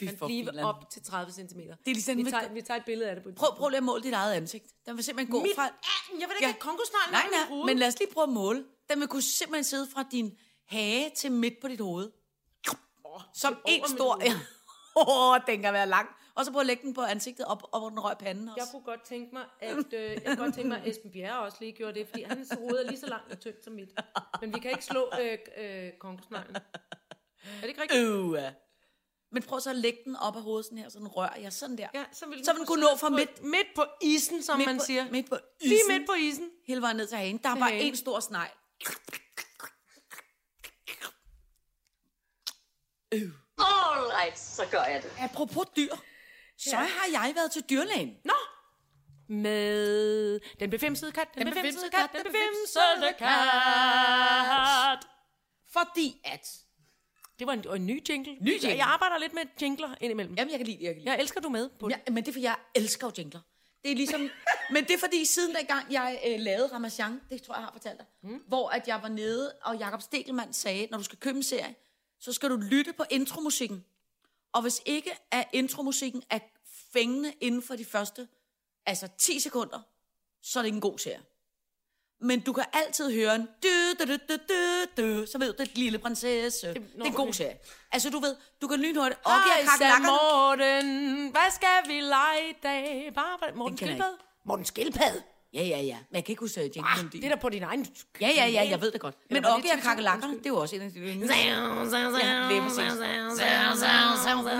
Fy 0.00 0.04
Kan 0.04 0.16
blive 0.26 0.64
op 0.64 0.90
til 0.90 1.02
30 1.02 1.32
cm. 1.32 1.60
Det 1.60 1.70
er 1.70 1.70
ligesom 1.86 2.16
vi 2.16 2.24
tager, 2.30 2.52
vi 2.52 2.62
tager 2.62 2.78
et 2.80 2.84
billede 2.84 3.10
af 3.10 3.16
det 3.16 3.24
på 3.24 3.30
Prøv, 3.36 3.56
prøv 3.56 3.68
lige 3.68 3.76
at 3.76 3.82
måle 3.82 4.02
dit 4.02 4.12
eget 4.12 4.34
ansigt. 4.34 4.64
Den 4.86 4.96
vil 4.96 5.04
simpelthen 5.04 5.32
gå 5.32 5.42
Mit, 5.42 5.52
fra... 5.54 5.62
Jeg 5.62 5.70
vil 6.12 6.20
ikke 6.20 6.34
Ja. 6.40 6.46
have 6.46 6.60
kongosneglen 6.60 7.12
Nej, 7.12 7.26
nej, 7.50 7.66
men 7.66 7.78
lad 7.78 7.88
os 7.88 7.98
lige 7.98 8.12
prøve 8.12 8.22
at 8.22 8.28
måle. 8.32 8.64
Den 8.90 9.00
vil 9.00 9.08
kunne 9.08 9.22
simpelthen 9.22 9.64
sidde 9.64 9.88
fra 9.94 10.04
din 10.10 10.36
hage 10.68 11.10
til 11.16 11.32
midt 11.32 11.54
på 11.60 11.68
dit 11.68 11.80
hoved. 11.80 12.10
Som 13.34 13.56
en 13.66 13.82
stor... 13.88 14.18
Ja. 14.24 14.40
Åh, 14.96 15.40
den 15.46 15.62
kan 15.62 15.72
være 15.72 15.86
lang. 15.86 16.08
Og 16.34 16.44
så 16.44 16.52
prøv 16.52 16.60
at 16.60 16.66
lægge 16.66 16.82
den 16.82 16.94
på 16.94 17.02
ansigtet 17.02 17.46
op, 17.46 17.62
op 17.62 17.68
over 17.72 17.90
den 17.90 18.00
røg 18.00 18.18
panden 18.18 18.48
også. 18.48 18.60
Jeg 18.60 18.66
kunne 18.72 18.82
godt 18.82 19.02
tænke 19.02 19.34
mig, 19.34 19.44
at, 19.60 19.92
øh, 19.92 20.10
jeg 20.10 20.22
kunne 20.26 20.36
godt 20.36 20.54
tænke 20.54 20.68
mig, 20.68 20.80
at 20.80 20.88
Esben 20.88 21.12
Bjerre 21.12 21.38
også 21.38 21.56
lige 21.60 21.72
gjorde 21.72 21.98
det, 21.98 22.08
fordi 22.08 22.22
hans 22.22 22.52
hoved 22.58 22.84
er 22.84 22.90
lige 22.90 23.00
så 23.00 23.06
langt 23.06 23.32
og 23.32 23.40
tyndt 23.40 23.64
som 23.64 23.72
mit. 23.72 23.88
Men 24.40 24.54
vi 24.54 24.60
kan 24.60 24.70
ikke 24.70 24.84
slå 24.84 25.10
øh, 25.20 25.38
øh, 25.56 25.92
kongosneglen. 25.98 26.56
Er 26.56 27.60
det 27.60 27.68
ikke 27.68 27.82
rigtigt? 27.82 28.02
Øh. 28.02 28.52
Men 29.32 29.42
prøv 29.42 29.60
så 29.60 29.70
at 29.70 29.76
lægge 29.76 29.98
den 30.04 30.16
op 30.16 30.36
af 30.36 30.42
hovedet 30.42 30.64
sådan 30.64 30.78
her, 30.78 30.88
sådan 30.88 31.08
rør. 31.08 31.34
Ja, 31.36 31.50
sådan 31.50 31.78
der. 31.78 31.88
Ja, 31.94 32.04
så 32.12 32.26
vil 32.26 32.44
Så 32.44 32.52
vil 32.52 32.58
den 32.58 32.66
kunne 32.66 32.80
nå 32.80 32.96
fra 33.00 33.08
midt, 33.08 33.42
midt 33.42 33.66
på 33.74 33.84
isen, 34.02 34.42
som 34.42 34.58
midt 34.58 34.66
man 34.68 34.78
på, 34.78 34.84
siger. 34.84 35.10
Midt 35.10 35.28
på 35.28 35.36
isen. 35.60 35.68
Lige 35.68 35.98
midt 35.98 36.06
på 36.06 36.12
isen. 36.12 36.50
Hele 36.66 36.82
vejen 36.82 36.96
ned 36.96 37.06
til 37.06 37.18
hagen. 37.18 37.38
Der 37.42 37.48
er 37.48 37.54
Til 37.54 37.60
bare 37.60 37.74
en 37.74 37.96
stor 37.96 38.20
snegl. 38.20 38.50
All 43.12 43.39
right, 44.20 44.38
så 44.38 44.66
gør 44.70 44.82
jeg 44.82 45.02
det. 45.02 45.10
Apropos 45.20 45.66
dyr, 45.76 45.94
så 46.58 46.76
har 46.76 47.06
jeg 47.12 47.32
været 47.34 47.50
til 47.52 47.62
dyrlægen. 47.70 48.16
Nå! 48.24 48.32
Med 49.28 50.40
den 50.60 50.70
befimsede 50.70 51.12
kat, 51.12 51.28
den, 51.34 51.46
befimsede 51.46 51.90
kat, 51.90 52.10
den 52.12 52.22
befimsede 52.22 53.14
kat. 53.18 55.06
Fordi 55.72 56.20
at... 56.24 56.48
Det 57.38 57.46
var 57.46 57.52
en, 57.52 57.64
en 57.74 57.86
ny 57.86 58.02
jingle. 58.08 58.32
Ny 58.40 58.52
jingle. 58.62 58.78
Jeg, 58.78 58.86
arbejder 58.86 59.18
lidt 59.18 59.34
med 59.34 59.42
jingler 59.62 59.94
indimellem. 60.00 60.34
Jamen, 60.34 60.50
jeg 60.50 60.58
kan 60.58 60.66
lide 60.66 60.78
det, 60.78 60.84
jeg 60.84 60.94
kan 60.94 61.02
lide 61.02 61.12
Jeg 61.12 61.20
elsker 61.20 61.40
du 61.40 61.48
med 61.48 61.68
på 61.80 61.88
det. 61.88 61.94
Ja, 62.06 62.12
men 62.12 62.24
det 62.24 62.28
er, 62.28 62.32
for 62.32 62.40
jeg 62.40 62.56
elsker 62.74 63.06
jo 63.06 63.12
jingler. 63.18 63.40
Det 63.82 63.90
er 63.92 63.96
ligesom, 63.96 64.20
Men 64.74 64.84
det 64.84 64.94
er 64.94 64.98
fordi, 64.98 65.24
siden 65.24 65.54
dengang 65.54 65.92
jeg 65.92 66.20
øh, 66.26 66.40
lavede 66.40 66.66
Ramachan, 66.72 67.20
det 67.30 67.42
tror 67.42 67.54
jeg, 67.54 67.60
jeg 67.60 67.66
har 67.66 67.72
fortalt 67.72 67.98
dig, 67.98 68.06
mm. 68.22 68.42
hvor 68.48 68.68
at 68.68 68.88
jeg 68.88 69.02
var 69.02 69.08
nede, 69.08 69.52
og 69.62 69.76
Jakob 69.76 70.02
Stegelmann 70.02 70.52
sagde, 70.52 70.88
når 70.90 70.98
du 70.98 71.04
skal 71.04 71.18
købe 71.18 71.36
en 71.36 71.42
serie, 71.42 71.74
så 72.20 72.32
skal 72.32 72.50
du 72.50 72.56
lytte 72.56 72.92
på 72.92 73.04
intromusikken. 73.10 73.84
Og 74.52 74.62
hvis 74.62 74.82
ikke 74.86 75.10
at 75.30 75.48
intromusikken 75.52 76.22
er 76.30 76.38
fængende 76.92 77.32
inden 77.40 77.62
for 77.62 77.76
de 77.76 77.84
første, 77.84 78.28
altså 78.86 79.08
10 79.18 79.40
sekunder, 79.40 79.80
så 80.42 80.58
er 80.58 80.62
det 80.62 80.66
ikke 80.66 80.76
en 80.76 80.80
god 80.80 80.98
serie. 80.98 81.20
Men 82.22 82.40
du 82.40 82.52
kan 82.52 82.64
altid 82.72 83.12
høre 83.14 83.34
en 83.34 83.48
du, 83.62 83.68
du, 83.98 84.04
du, 84.04 84.16
du, 84.28 84.36
du, 84.48 85.02
du, 85.02 85.26
så 85.26 85.38
ved 85.38 85.52
du, 85.52 85.62
det 85.62 85.68
er 85.68 85.72
lille 85.74 85.98
prinsesse. 85.98 86.66
Det, 86.66 86.74
det 86.74 87.00
er 87.00 87.04
en 87.04 87.12
god 87.12 87.32
serie. 87.32 87.58
Altså, 87.92 88.10
du 88.10 88.18
ved, 88.18 88.36
du 88.62 88.68
kan 88.68 88.80
lynhurtigt. 88.80 89.20
Sam 89.26 89.32
kakkelakkerne. 89.66 90.06
Morten. 90.06 91.30
Hvad 91.30 91.50
skal 91.50 91.88
vi 91.88 92.00
lege 92.00 92.50
i 92.50 92.54
dag? 92.62 93.12
Bare, 93.14 93.54
Morten 93.54 93.76
Skildpad? 93.76 94.14
Morten 94.44 94.64
Skildpad? 94.64 95.22
Ja, 95.54 95.62
ja, 95.62 95.80
ja. 95.80 95.98
Men 96.10 96.16
jeg 96.16 96.24
kan 96.24 96.32
ikke 96.32 96.40
huske 96.40 96.60
uh, 96.60 96.76
James 96.76 97.00
Ah, 97.00 97.12
det 97.12 97.24
er 97.24 97.28
da 97.28 97.36
på 97.36 97.48
din 97.48 97.62
egen... 97.62 97.86
Ja, 98.20 98.28
ja, 98.36 98.46
ja, 98.46 98.68
jeg 98.70 98.80
ved 98.80 98.92
det 98.92 99.00
godt. 99.00 99.16
Men 99.30 99.42
det 99.42 99.52
Ogge 99.52 99.72
og 99.72 99.78
TV2? 99.78 99.82
kakkelakkerne, 99.82 100.38
det 100.38 100.46
er 100.46 100.50
jo 100.50 100.56
også 100.56 100.76
en 100.76 100.82
af 100.82 100.90
de. 100.90 101.00
Ja, 101.00 101.06
lige 102.48 102.62
præcis. 102.62 102.92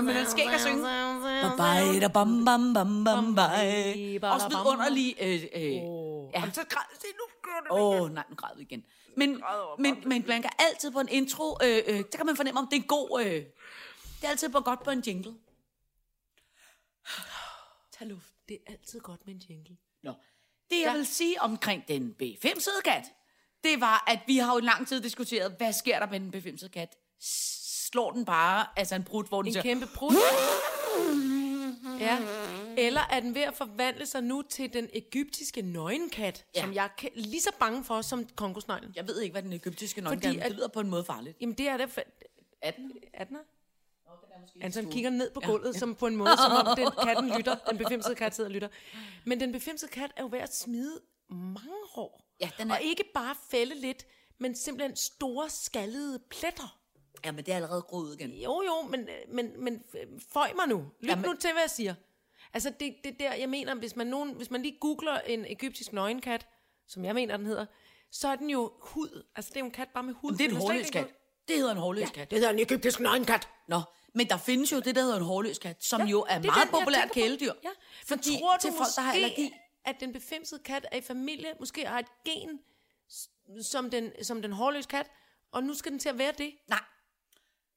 Men 0.02 0.14
han 0.16 0.26
skal 0.26 0.40
ikke 0.44 0.54
at 0.54 0.60
synge. 0.60 0.82
Bye, 1.56 2.00
da 2.00 2.08
bam, 2.08 2.44
bam, 2.44 2.74
bam, 2.74 3.04
bam, 3.04 3.34
bye. 3.34 4.26
Også 4.26 4.48
vidunderlig... 4.48 5.16
Øh, 5.20 5.42
øh, 5.54 5.74
ja. 6.34 6.50
Så 6.52 6.64
græd, 6.68 6.82
se, 7.00 7.06
nu 7.06 7.24
gør 7.42 7.60
det. 7.62 7.70
Åh, 7.70 8.00
oh, 8.00 8.14
nej, 8.14 8.24
nu 8.30 8.36
græd 8.36 8.56
vi 8.56 8.62
igen. 8.62 8.84
Men, 9.16 9.42
men, 9.78 10.02
men 10.06 10.22
kan 10.22 10.50
altid 10.58 10.90
på 10.90 11.00
en 11.00 11.08
intro, 11.08 11.58
øh, 11.64 11.82
øh, 11.86 11.98
så 12.12 12.16
kan 12.16 12.26
man 12.26 12.36
fornemme, 12.36 12.60
om 12.60 12.66
det 12.66 12.76
er 12.76 12.80
en 12.80 12.88
god... 12.88 13.22
Øh, 13.24 13.32
det 14.20 14.26
er 14.26 14.28
altid 14.28 14.48
på 14.48 14.60
godt 14.60 14.82
på 14.84 14.90
en 14.90 15.02
jingle. 15.06 15.34
Tag 17.98 18.06
luft. 18.08 18.34
Det 18.48 18.58
er 18.66 18.72
altid 18.72 19.00
godt 19.00 19.26
med 19.26 19.34
en 19.34 19.42
jingle. 19.48 19.76
Nå. 20.02 20.14
Det, 20.70 20.80
jeg 20.80 20.94
vil 20.94 21.06
sige 21.06 21.40
omkring 21.42 21.88
den 21.88 22.14
B5-sede 22.22 22.82
kat, 22.84 23.04
det 23.64 23.80
var, 23.80 24.04
at 24.06 24.18
vi 24.26 24.36
har 24.36 24.52
jo 24.52 24.58
i 24.58 24.62
lang 24.62 24.88
tid 24.88 25.00
diskuteret, 25.00 25.54
hvad 25.58 25.72
sker 25.72 25.98
der 25.98 26.06
med 26.10 26.20
den 26.20 26.34
B5-sede 26.34 26.70
kat? 26.70 26.96
Slår 27.90 28.10
den 28.12 28.24
bare, 28.24 28.66
altså 28.76 28.94
en 28.94 29.04
brud, 29.04 29.24
hvor 29.28 29.42
den 29.42 29.48
En 29.48 29.52
siger, 29.52 29.62
kæmpe 29.62 29.86
brud. 29.94 30.14
Ja. 32.00 32.18
Eller 32.76 33.00
er 33.10 33.20
den 33.20 33.34
ved 33.34 33.42
at 33.42 33.54
forvandle 33.54 34.06
sig 34.06 34.22
nu 34.22 34.42
til 34.42 34.72
den 34.72 34.88
egyptiske 34.92 35.62
nøgenkat, 35.62 36.44
Ja. 36.54 36.60
ja. 36.60 36.64
som 36.66 36.74
jeg 36.74 36.84
er 36.84 36.88
ke- 37.02 37.12
lige 37.20 37.40
så 37.40 37.50
bange 37.60 37.84
for 37.84 38.02
som 38.02 38.26
kongosneglen? 38.36 38.92
jeg 38.96 39.08
ved 39.08 39.20
ikke, 39.20 39.32
hvad 39.32 39.42
den 39.42 39.52
egyptiske 39.52 40.02
Fordi 40.02 40.26
er, 40.26 40.30
at- 40.30 40.48
det 40.48 40.52
lyder 40.56 40.68
på 40.68 40.80
en 40.80 40.90
måde 40.90 41.04
farligt. 41.04 41.36
Jamen 41.40 41.54
det 41.54 41.68
er 41.68 41.76
det. 41.76 41.90
For... 41.90 42.00
18? 42.62 42.92
18. 44.42 44.62
Altså 44.62 44.82
han 44.82 44.90
kigger 44.90 45.10
ned 45.10 45.30
på 45.30 45.40
gulvet, 45.40 45.74
ja. 45.74 45.78
som 45.78 45.94
på 45.94 46.06
en 46.06 46.16
måde, 46.16 46.30
som 46.36 46.66
om 46.66 46.76
den 46.76 46.88
katten 47.04 47.32
lytter. 47.36 47.54
Den 47.68 47.78
befimsede 47.78 48.14
kat 48.14 48.34
sidder 48.34 48.48
og 48.50 48.52
lytter. 48.54 48.68
Men 49.24 49.40
den 49.40 49.52
befimsede 49.52 49.90
kat 49.90 50.10
er 50.16 50.22
jo 50.22 50.28
ved 50.32 50.38
at 50.38 50.54
smide 50.54 51.00
mange 51.30 51.70
hår. 51.94 52.24
Ja, 52.40 52.50
den 52.58 52.70
er- 52.70 52.74
Og 52.74 52.82
ikke 52.82 53.04
bare 53.14 53.34
fælde 53.50 53.74
lidt, 53.80 54.06
men 54.38 54.54
simpelthen 54.56 54.96
store 54.96 55.50
skaldede 55.50 56.18
pletter. 56.30 56.80
Ja, 57.24 57.32
men 57.32 57.44
det 57.44 57.52
er 57.52 57.56
allerede 57.56 57.82
groet 57.82 58.14
igen. 58.20 58.30
Jo, 58.30 58.62
jo, 58.66 58.82
men, 58.88 59.08
men, 59.32 59.64
men 59.64 59.82
føj 60.32 60.52
mig 60.56 60.68
nu. 60.68 60.84
Lyt 61.00 61.08
Jamen. 61.10 61.24
nu 61.24 61.34
til, 61.34 61.52
hvad 61.52 61.62
jeg 61.62 61.70
siger. 61.70 61.94
Altså, 62.54 62.72
det, 62.80 62.94
det 63.04 63.16
der, 63.20 63.34
jeg 63.34 63.48
mener, 63.48 63.74
hvis 63.74 63.96
man, 63.96 64.06
nogen, 64.06 64.32
hvis 64.34 64.50
man 64.50 64.62
lige 64.62 64.76
googler 64.80 65.18
en 65.20 65.44
egyptisk 65.48 65.92
nøgenkat, 65.92 66.46
som 66.88 67.04
jeg 67.04 67.14
mener, 67.14 67.36
den 67.36 67.46
hedder, 67.46 67.66
så 68.10 68.28
er 68.28 68.36
den 68.36 68.50
jo 68.50 68.72
hud. 68.80 69.26
Altså, 69.36 69.48
det 69.48 69.56
er 69.56 69.60
jo 69.60 69.66
en 69.66 69.72
kat 69.72 69.88
bare 69.94 70.02
med 70.02 70.14
hud. 70.14 70.32
Det 70.32 70.40
er 70.40 70.48
en 70.48 70.56
hårløs 70.56 70.90
kat. 70.90 71.06
Det 71.48 71.56
hedder 71.56 71.72
en 71.72 71.78
hårløs 71.78 72.10
kat. 72.10 72.30
Det 72.30 72.38
hedder 72.38 72.52
en 72.52 72.58
egyptisk 72.58 73.00
nøgenkat. 73.00 73.48
Nå, 73.68 73.80
men 74.14 74.28
der 74.28 74.36
findes 74.36 74.72
jo 74.72 74.80
det, 74.80 74.94
der 74.94 75.02
hedder 75.02 75.16
en 75.16 75.22
hårløs 75.22 75.58
kat, 75.58 75.84
som 75.84 76.02
jo 76.02 76.20
er 76.20 76.34
er 76.34 76.42
meget 76.42 76.62
den, 76.62 76.70
populært 76.70 77.12
kæledyr. 77.12 77.52
Ja. 77.64 77.68
Fordi 78.06 78.38
Tror 78.38 78.54
du 78.56 78.60
til 78.60 78.70
folk, 78.70 78.88
der 78.96 79.02
har 79.02 79.12
allergi. 79.12 79.52
at 79.84 79.96
den 80.00 80.12
befimsede 80.12 80.60
kat 80.64 80.86
er 80.92 80.96
i 80.96 81.00
familie, 81.00 81.48
måske 81.60 81.86
har 81.86 81.98
et 81.98 82.06
gen, 82.24 82.60
som 83.62 83.90
den, 83.90 84.12
som 84.22 84.42
den 84.42 84.52
hårløse 84.52 84.88
kat, 84.88 85.10
og 85.52 85.62
nu 85.62 85.74
skal 85.74 85.92
den 85.92 85.98
til 85.98 86.08
at 86.08 86.18
være 86.18 86.32
det? 86.38 86.52
Nej, 86.68 86.84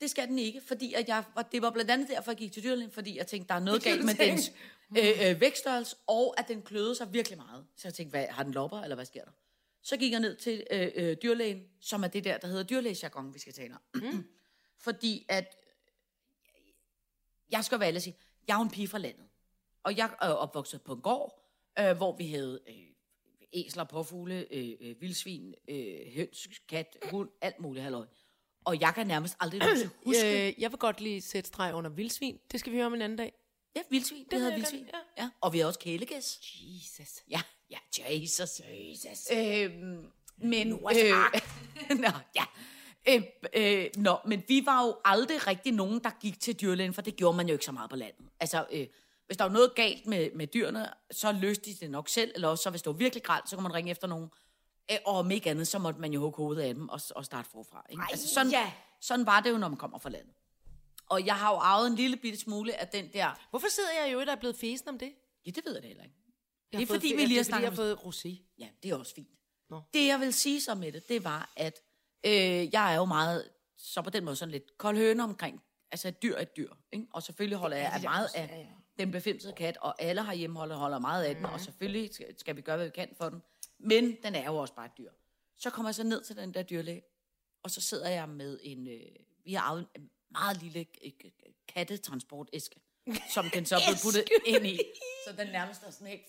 det 0.01 0.09
skal 0.11 0.27
den 0.27 0.39
ikke, 0.39 0.61
fordi 0.67 0.93
at 0.93 1.07
jeg, 1.07 1.23
og 1.35 1.51
det 1.51 1.61
var 1.61 1.69
blandt 1.69 1.91
andet 1.91 2.09
derfor, 2.09 2.31
jeg 2.31 2.37
gik 2.37 2.51
til 2.51 2.63
dyrlægen, 2.63 2.91
fordi 2.91 3.17
jeg 3.17 3.27
tænkte, 3.27 3.47
der 3.47 3.55
er 3.55 3.59
noget 3.59 3.83
galt 3.83 4.05
med 4.05 4.15
dens 4.15 4.51
øh, 4.97 5.29
øh, 5.29 5.41
vækststørrelse, 5.41 5.95
og 6.07 6.35
at 6.37 6.47
den 6.47 6.61
kløede 6.61 6.95
sig 6.95 7.13
virkelig 7.13 7.37
meget. 7.37 7.65
Så 7.77 7.87
jeg 7.87 7.93
tænkte, 7.93 8.09
hvad, 8.09 8.27
har 8.27 8.43
den 8.43 8.53
lopper, 8.53 8.81
eller 8.81 8.95
hvad 8.95 9.05
sker 9.05 9.23
der? 9.23 9.31
Så 9.83 9.97
gik 9.97 10.11
jeg 10.11 10.19
ned 10.19 10.35
til 10.35 10.63
øh, 10.71 10.91
øh, 10.95 11.17
dyrlægen, 11.23 11.63
som 11.81 12.03
er 12.03 12.07
det 12.07 12.23
der, 12.23 12.37
der 12.37 12.47
hedder 12.47 12.63
dyrlægejargon, 12.63 13.33
vi 13.33 13.39
skal 13.39 13.53
tale 13.53 13.73
om. 13.73 14.01
Mm. 14.01 14.25
fordi 14.85 15.25
at, 15.29 15.55
jeg 17.53 17.65
skal 17.65 17.79
være 17.79 17.87
ærlig 17.87 17.97
og 17.97 18.01
sige, 18.01 18.17
jeg 18.47 18.57
er 18.57 18.61
en 18.61 18.69
pige 18.69 18.87
fra 18.87 18.97
landet, 18.97 19.25
og 19.83 19.97
jeg 19.97 20.09
er 20.21 20.29
opvokset 20.29 20.81
på 20.81 20.93
en 20.93 21.01
gård, 21.01 21.39
øh, 21.79 21.97
hvor 21.97 22.15
vi 22.17 22.27
havde 22.27 22.59
øh, 22.67 22.75
æsler, 23.53 23.83
påfugle, 23.83 24.47
øh, 24.51 24.73
øh, 24.81 25.01
vildsvin, 25.01 25.53
øh, 25.67 26.13
høns, 26.15 26.47
kat, 26.69 26.97
hund, 27.11 27.29
alt 27.41 27.59
muligt 27.59 27.83
halløj. 27.83 28.05
Og 28.65 28.81
jeg 28.81 28.93
kan 28.95 29.07
nærmest 29.07 29.35
aldrig 29.39 29.59
nogensinde 29.63 29.93
huske... 30.05 30.47
Øh, 30.47 30.61
jeg 30.61 30.71
vil 30.71 30.79
godt 30.79 31.01
lige 31.01 31.21
sætte 31.21 31.47
streg 31.47 31.73
under 31.73 31.89
vildsvin. 31.89 32.39
Det 32.51 32.59
skal 32.59 32.71
vi 32.71 32.77
høre 32.77 32.85
om 32.85 32.93
en 32.93 33.01
anden 33.01 33.17
dag. 33.17 33.33
Ja, 33.75 33.81
vildsvin. 33.89 34.23
Det, 34.23 34.31
det 34.31 34.39
hedder 34.39 34.55
vildsvin. 34.55 34.79
godt, 34.79 34.91
Ja. 35.17 35.23
ja. 35.23 35.29
Og 35.41 35.53
vi 35.53 35.59
har 35.59 35.65
også 35.65 35.79
kælegæs. 35.79 36.39
Jesus. 36.63 37.23
Ja, 37.29 37.41
ja, 37.71 37.77
Jesus. 38.09 38.61
Jesus. 38.69 39.31
Øhm, 39.31 40.05
men... 40.37 40.67
Noahs 40.67 40.97
Øh, 40.97 41.97
nå, 42.05 42.09
ja. 42.35 42.43
Øh, 43.09 43.23
øh, 43.53 43.89
nå, 43.97 44.17
men 44.25 44.43
vi 44.47 44.65
var 44.65 44.85
jo 44.85 44.95
aldrig 45.05 45.47
rigtig 45.47 45.71
nogen, 45.71 46.03
der 46.03 46.09
gik 46.21 46.39
til 46.39 46.61
dyrlægen, 46.61 46.93
for 46.93 47.01
det 47.01 47.15
gjorde 47.15 47.37
man 47.37 47.47
jo 47.47 47.53
ikke 47.53 47.65
så 47.65 47.71
meget 47.71 47.89
på 47.89 47.95
landet. 47.95 48.25
Altså, 48.39 48.65
øh, 48.71 48.87
hvis 49.25 49.37
der 49.37 49.43
var 49.43 49.51
noget 49.51 49.75
galt 49.75 50.07
med, 50.07 50.29
med 50.35 50.47
dyrene, 50.47 50.89
så 51.11 51.31
løste 51.31 51.69
de 51.69 51.75
det 51.79 51.91
nok 51.91 52.09
selv, 52.09 52.31
eller 52.35 52.47
også 52.47 52.61
så 52.63 52.69
hvis 52.69 52.81
det 52.81 52.87
var 52.87 52.97
virkelig 52.97 53.23
grælt, 53.23 53.49
så 53.49 53.55
kunne 53.55 53.63
man 53.63 53.73
ringe 53.73 53.91
efter 53.91 54.07
nogen. 54.07 54.29
Øh, 54.91 54.97
og 55.05 55.15
om 55.15 55.31
ikke 55.31 55.49
andet, 55.49 55.67
så 55.67 55.79
måtte 55.79 55.99
man 56.01 56.13
jo 56.13 56.19
hugge 56.19 56.37
hovedet 56.37 56.61
af 56.61 56.73
dem 56.73 56.89
og, 56.89 57.01
og 57.15 57.25
starte 57.25 57.49
forfra. 57.49 57.85
Ikke? 57.89 58.03
altså, 58.11 58.27
sådan, 58.33 58.51
ja. 58.51 58.71
sådan 59.01 59.25
var 59.25 59.39
det 59.39 59.49
jo, 59.49 59.57
når 59.57 59.67
man 59.67 59.77
kommer 59.77 59.97
fra 59.99 60.09
landet. 60.09 60.33
Og 61.09 61.25
jeg 61.25 61.35
har 61.35 61.51
jo 61.51 61.57
arvet 61.57 61.87
en 61.87 61.95
lille 61.95 62.17
bitte 62.17 62.39
smule 62.39 62.81
af 62.81 62.87
den 62.87 63.09
der... 63.13 63.39
Hvorfor 63.49 63.67
sidder 63.69 63.89
jeg 64.03 64.13
jo, 64.13 64.19
der 64.19 64.31
er 64.31 64.35
blevet 64.35 64.55
fesen 64.55 64.89
om 64.89 64.99
det? 64.99 65.13
Ja, 65.45 65.51
det 65.51 65.65
ved 65.65 65.73
jeg 65.73 65.83
da 65.83 65.87
heller 65.87 66.03
ikke. 66.03 66.15
Jeg 66.71 66.79
Det 66.79 66.89
er 66.89 66.93
fordi, 66.93 67.09
fået- 67.09 67.17
vi 67.21 67.25
lige 67.25 67.37
har 67.37 67.43
snakket 67.43 67.63
jeg 67.63 67.71
har 67.71 67.75
fået 67.75 67.95
rosé. 67.95 68.53
Ja, 68.59 68.67
det 68.83 68.91
er 68.91 68.95
også 68.95 69.15
fint. 69.15 69.27
Nå. 69.69 69.81
Det, 69.93 70.07
jeg 70.07 70.19
vil 70.19 70.33
sige 70.33 70.61
så 70.61 70.75
med 70.75 70.91
det, 70.91 71.09
det 71.09 71.23
var, 71.23 71.49
at 71.55 71.79
øh, 72.25 72.73
jeg 72.73 72.93
er 72.93 72.97
jo 72.97 73.05
meget, 73.05 73.49
så 73.77 74.01
på 74.01 74.09
den 74.09 74.25
måde 74.25 74.35
sådan 74.35 74.51
lidt 74.51 74.77
kold 74.77 74.97
høne 74.97 75.23
omkring, 75.23 75.63
altså 75.91 76.07
et 76.07 76.23
dyr 76.23 76.35
er 76.35 76.41
et 76.41 76.57
dyr, 76.57 76.73
ikke? 76.91 77.07
Og 77.11 77.23
selvfølgelig 77.23 77.57
holder 77.57 77.77
jeg 77.77 77.91
af 77.93 78.01
meget 78.01 78.29
af 78.35 78.73
den 78.99 79.11
befimsede 79.11 79.53
kat, 79.53 79.77
og 79.77 80.01
alle 80.01 80.25
herhjemme 80.25 80.59
holder, 80.59 80.75
holder 80.75 80.99
meget 80.99 81.23
af 81.23 81.35
den, 81.35 81.45
og 81.45 81.59
selvfølgelig 81.59 82.13
skal, 82.13 82.39
skal 82.39 82.55
vi 82.55 82.61
gøre, 82.61 82.75
hvad 82.75 82.85
vi 82.85 82.91
kan 82.95 83.15
for 83.17 83.29
den. 83.29 83.41
Men 83.79 84.17
den 84.23 84.35
er 84.35 84.45
jo 84.45 84.57
også 84.57 84.73
bare 84.75 84.85
et 84.85 84.97
dyr. 84.97 85.11
Så 85.57 85.69
kommer 85.69 85.89
jeg 85.89 85.95
så 85.95 86.03
ned 86.03 86.23
til 86.23 86.35
den 86.35 86.53
der 86.53 86.63
dyrlæge, 86.63 87.01
og 87.63 87.71
så 87.71 87.81
sidder 87.81 88.09
jeg 88.09 88.29
med 88.29 88.59
en, 88.63 88.87
øh, 88.87 89.01
vi 89.45 89.53
har 89.53 89.61
arvet 89.61 89.87
en 89.95 90.09
meget 90.31 90.63
lille 90.63 90.85
øh, 91.05 91.11
kattetransportæske, 91.67 92.81
som 93.33 93.45
den 93.53 93.65
så 93.65 93.75
er 93.75 93.79
blevet 93.79 93.99
puttet 94.03 94.25
ind 94.55 94.65
i. 94.67 94.79
Så 95.27 95.35
den 95.37 95.47
nærmest 95.47 95.83
er 95.83 95.91
sådan 95.91 96.07
helt, 96.07 96.21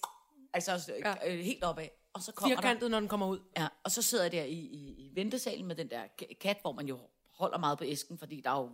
altså 0.55 0.93
øh, 1.27 1.39
helt 1.39 1.65
opad. 1.65 1.89
Og 2.13 2.23
så 2.23 2.33
kommer 2.33 2.55
der, 2.55 2.63
Firkantet, 2.63 2.91
når 2.91 3.01
den 3.01 3.09
kommer 3.09 3.27
ud. 3.27 3.39
Ja, 3.57 3.67
og 3.85 3.91
så 3.91 4.03
sidder 4.03 4.25
jeg 4.25 4.33
der 4.33 4.43
i, 4.43 4.53
i, 4.53 4.95
i 4.99 5.11
ventesalen 5.15 5.67
med 5.67 5.77
den 5.77 5.91
der 5.91 6.03
ka- 6.23 6.35
kat, 6.41 6.59
hvor 6.63 6.73
man 6.73 6.87
jo 6.87 6.99
holder 7.33 7.59
meget 7.59 7.79
på 7.79 7.85
æsken, 7.85 8.19
fordi 8.19 8.41
der 8.41 8.51
er 8.51 8.61
jo 8.61 8.71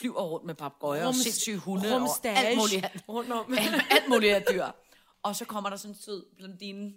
flyver 0.00 0.22
rundt 0.22 0.46
med 0.46 0.54
papegøjer 0.54 1.06
og 1.06 1.14
sindssyge 1.14 1.58
hunde 1.58 1.94
og 1.94 2.00
rumstage 2.02 2.36
alt 2.36 2.58
muligt, 2.58 2.86
rundt 3.08 3.32
om. 3.32 3.54
alt, 3.58 3.82
alt 3.90 4.08
muligt 4.08 4.34
af 4.34 4.44
dyr. 4.50 4.66
Og 5.22 5.36
så 5.36 5.44
kommer 5.44 5.70
der 5.70 5.76
sådan 5.76 5.94
en 5.94 6.00
sød 6.00 6.26
blondine 6.36 6.92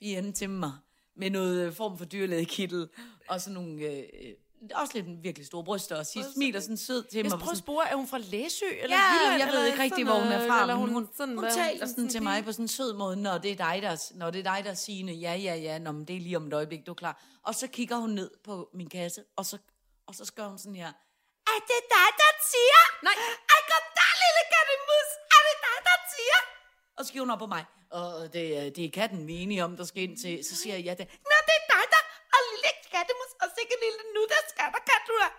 pige 0.00 0.32
til 0.32 0.50
mig 0.50 0.72
med 1.14 1.30
noget 1.30 1.66
øh, 1.66 1.72
form 1.72 1.98
for 1.98 2.04
dyrlægekittel 2.04 2.88
og 3.28 3.40
sådan 3.40 3.54
nogle... 3.54 3.82
Øh, 3.82 3.98
øh, 3.98 4.34
også 4.74 4.92
lidt 4.94 5.06
en 5.06 5.22
virkelig 5.22 5.46
store 5.46 5.64
bryster, 5.64 5.96
og 5.96 6.06
siger, 6.06 6.24
smiler 6.34 6.60
sådan 6.60 6.76
sød 6.76 7.04
til 7.04 7.16
Jeg 7.16 7.24
mig. 7.24 7.30
skal 7.30 7.38
prøve 7.40 7.52
at 7.52 7.58
spore, 7.58 7.88
er 7.88 7.96
hun 7.96 8.08
fra 8.08 8.18
Læsø? 8.18 8.66
Eller 8.82 8.96
Ja, 8.96 9.02
Jylland, 9.14 9.42
jeg 9.42 9.52
ved 9.52 9.66
ikke 9.66 9.78
rigtig, 9.82 9.90
sådan 9.90 10.06
hvor 10.06 10.18
hun 10.24 10.32
er 10.32 10.46
fra, 10.48 10.66
men 10.66 10.76
hun, 10.76 10.88
hun, 10.92 11.08
sådan, 11.16 11.34
hun 11.38 11.50
taler 11.50 11.86
sådan 11.86 12.08
til 12.08 12.18
pige. 12.18 12.24
mig 12.24 12.44
på 12.44 12.52
sådan 12.52 12.64
en 12.64 12.68
sød 12.68 12.92
måde, 12.94 13.16
når 13.16 13.38
det 13.38 13.50
er 13.52 13.56
dig, 13.56 13.78
der, 13.82 14.12
når 14.14 14.30
det 14.30 14.38
er 14.46 14.54
dig, 14.54 14.64
der 14.64 14.74
siger, 14.74 15.12
ja, 15.12 15.34
ja, 15.34 15.54
ja, 15.54 15.78
nå, 15.78 15.92
men 15.92 16.04
det 16.08 16.16
er 16.16 16.20
lige 16.20 16.36
om 16.36 16.46
et 16.46 16.54
øjeblik, 16.54 16.86
du 16.86 16.90
er 16.90 17.00
klar. 17.02 17.22
Og 17.42 17.54
så 17.54 17.66
kigger 17.66 17.96
hun 17.96 18.10
ned 18.10 18.30
på 18.44 18.68
min 18.74 18.88
kasse, 18.90 19.20
og 19.36 19.46
så, 19.46 19.58
og 20.08 20.14
så 20.14 20.24
skriver 20.24 20.48
hun 20.48 20.58
sådan 20.58 20.76
her, 20.76 20.92
er 21.54 21.60
det 21.70 21.82
dig, 21.96 22.08
der 22.22 22.30
siger? 22.52 22.80
Nej. 23.08 23.16
Ej, 23.54 23.60
goddag, 23.70 24.12
lille 24.24 24.42
kattemus, 24.54 25.08
er 25.36 25.40
det 25.48 25.56
dig, 25.66 25.78
der 25.88 25.96
siger? 26.14 26.38
Og 26.96 27.00
så 27.04 27.08
kigger 27.12 27.24
hun 27.26 27.30
op 27.36 27.42
på 27.46 27.50
mig, 27.56 27.64
og 27.98 28.08
det, 28.34 28.42
det 28.76 28.82
er 28.84 28.90
katten, 29.00 29.26
vi 29.28 29.32
er 29.36 29.40
enige 29.44 29.64
om, 29.64 29.72
der 29.80 29.84
skal 29.90 30.02
ind 30.06 30.16
til. 30.24 30.34
Så 30.48 30.54
siger 30.62 30.74
jeg, 30.76 30.84
ja, 30.88 30.92
det, 31.00 31.06
Nå, 31.30 31.36
det 31.48 31.54
er 31.60 31.64
dig, 31.74 31.84
der, 31.94 32.02
og 32.34 32.40
lille 32.52 32.70
kattemus, 32.94 33.30
og 33.42 33.48
sikke 33.56 33.74
lille 33.84 34.02
nu, 34.16 34.22
der 34.32 34.40
skal 34.52 34.64
der 34.74 34.82
kat, 34.90 35.02
du 35.10 35.14
er. 35.26 35.30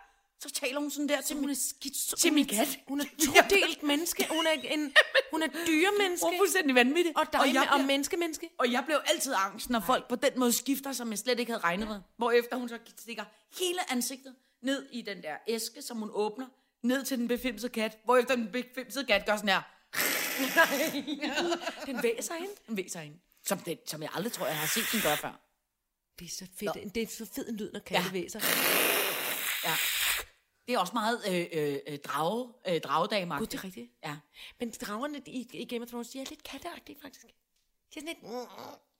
Så 0.41 0.49
taler 0.51 0.79
hun 0.79 0.91
sådan 0.91 1.09
der 1.09 1.21
til, 1.21 1.35
Hun 1.35 1.41
min, 1.45 1.49
er 1.49 1.55
skidt. 1.55 2.19
til 2.19 2.33
min 2.33 2.47
kat. 2.47 2.79
Hun 2.87 3.01
er 3.01 3.05
todelt 3.43 3.83
menneske. 3.83 4.27
Hun 4.29 4.45
er 4.47 4.51
en 4.51 4.93
hun 5.31 5.43
er 5.43 5.47
dyremenneske. 5.67 6.25
Hun 6.25 6.33
er 6.33 6.37
fuldstændig 6.39 6.75
vanvittig. 6.75 7.17
Og 7.17 7.25
dig 7.33 7.53
jeg 7.53 7.69
og 7.71 7.79
menneske-menneske. 7.81 8.49
Og 8.57 8.71
jeg 8.71 8.83
blev 8.85 9.01
altid 9.05 9.33
angst, 9.37 9.69
når 9.69 9.79
folk 9.79 10.07
på 10.09 10.15
den 10.15 10.31
måde 10.35 10.53
skifter, 10.53 10.91
som 10.93 11.09
jeg 11.09 11.17
slet 11.19 11.39
ikke 11.39 11.51
havde 11.51 11.63
regnet 11.63 11.87
med. 11.87 11.99
Hvorefter 12.17 12.55
hun 12.57 12.69
så 12.69 12.77
stikker 12.97 13.23
hele 13.59 13.91
ansigtet 13.91 14.35
ned 14.61 14.89
i 14.91 15.01
den 15.01 15.23
der 15.23 15.35
æske, 15.47 15.81
som 15.81 15.97
hun 15.97 16.09
åbner, 16.13 16.47
ned 16.83 17.03
til 17.05 17.17
den 17.17 17.27
befimsede 17.27 17.71
kat. 17.71 17.97
Hvorefter 18.05 18.35
den 18.35 18.47
befimsede 18.51 19.05
kat 19.05 19.25
gør 19.25 19.35
sådan 19.35 19.49
her. 19.49 19.61
Den 21.85 22.03
væser 22.03 22.33
hende. 22.33 22.51
Den 22.67 22.77
væser 22.77 22.99
hende. 22.99 23.17
Som, 23.45 23.57
den, 23.59 23.77
som 23.87 24.01
jeg 24.01 24.09
aldrig 24.13 24.31
tror, 24.33 24.45
jeg 24.45 24.57
har 24.57 24.67
set 24.67 24.83
den 24.91 25.01
gøre 25.01 25.17
før. 25.17 25.39
Det 26.19 26.25
er 26.25 26.29
så 26.29 26.45
fedt. 26.59 26.95
Det 26.95 27.03
er 27.03 27.07
så 27.07 27.25
fed 27.35 27.49
en 27.49 27.55
lyd, 27.57 27.71
når 27.71 27.79
katte 27.79 28.09
Ja. 28.19 28.27
sig. 28.27 28.41
Ja. 29.63 29.75
Det 30.69 30.75
er 30.75 30.79
også 30.79 30.93
meget 30.93 31.21
øh, 31.27 31.47
øh, 31.51 31.79
øh, 31.87 31.99
drage, 31.99 32.53
øh, 32.67 32.81
dragedame 32.81 33.37
Gud, 33.37 33.45
det 33.45 33.57
er 33.59 33.63
rigtigt. 33.63 33.91
Ja. 34.03 34.17
Men 34.59 34.71
dragerne 34.71 35.21
i, 35.25 35.47
i 35.53 35.65
Game 35.65 35.83
of 35.83 35.89
Thrones, 35.89 36.09
de 36.09 36.19
er 36.21 36.25
lidt 36.29 36.43
katteagtige, 36.43 36.97
faktisk. 37.01 37.27
De 37.27 37.99
er 37.99 38.01
sådan 38.01 38.07
lidt... 38.07 38.47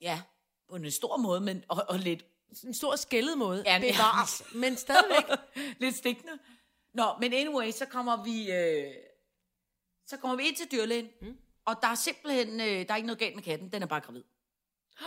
ja, 0.00 0.22
på 0.68 0.76
en 0.76 0.90
stor 0.90 1.16
måde, 1.16 1.40
men 1.40 1.64
og, 1.68 1.84
og 1.88 1.98
lidt, 1.98 2.26
En 2.64 2.74
stor 2.74 2.96
skældet 2.96 3.38
måde. 3.38 3.62
Ja, 3.66 3.72
Ja, 3.72 3.78
men- 3.78 3.92
bevares. 3.92 4.42
Men 4.54 4.76
stadigvæk. 4.76 5.38
lidt 5.80 5.96
stikkende. 5.96 6.38
Nå, 6.94 7.04
men 7.20 7.32
anyway, 7.32 7.70
så 7.70 7.86
kommer 7.86 8.24
vi, 8.24 8.52
øh, 8.52 8.94
så 10.06 10.16
kommer 10.16 10.36
vi 10.36 10.48
ind 10.48 10.56
til 10.56 10.70
dyrlægen, 10.72 11.08
mm. 11.22 11.38
og 11.64 11.76
der 11.82 11.88
er 11.88 11.94
simpelthen, 11.94 12.60
øh, 12.60 12.66
der 12.66 12.92
er 12.92 12.96
ikke 12.96 13.06
noget 13.06 13.18
galt 13.18 13.34
med 13.34 13.42
katten, 13.42 13.72
den 13.72 13.82
er 13.82 13.86
bare 13.86 14.00
gravid. 14.00 14.24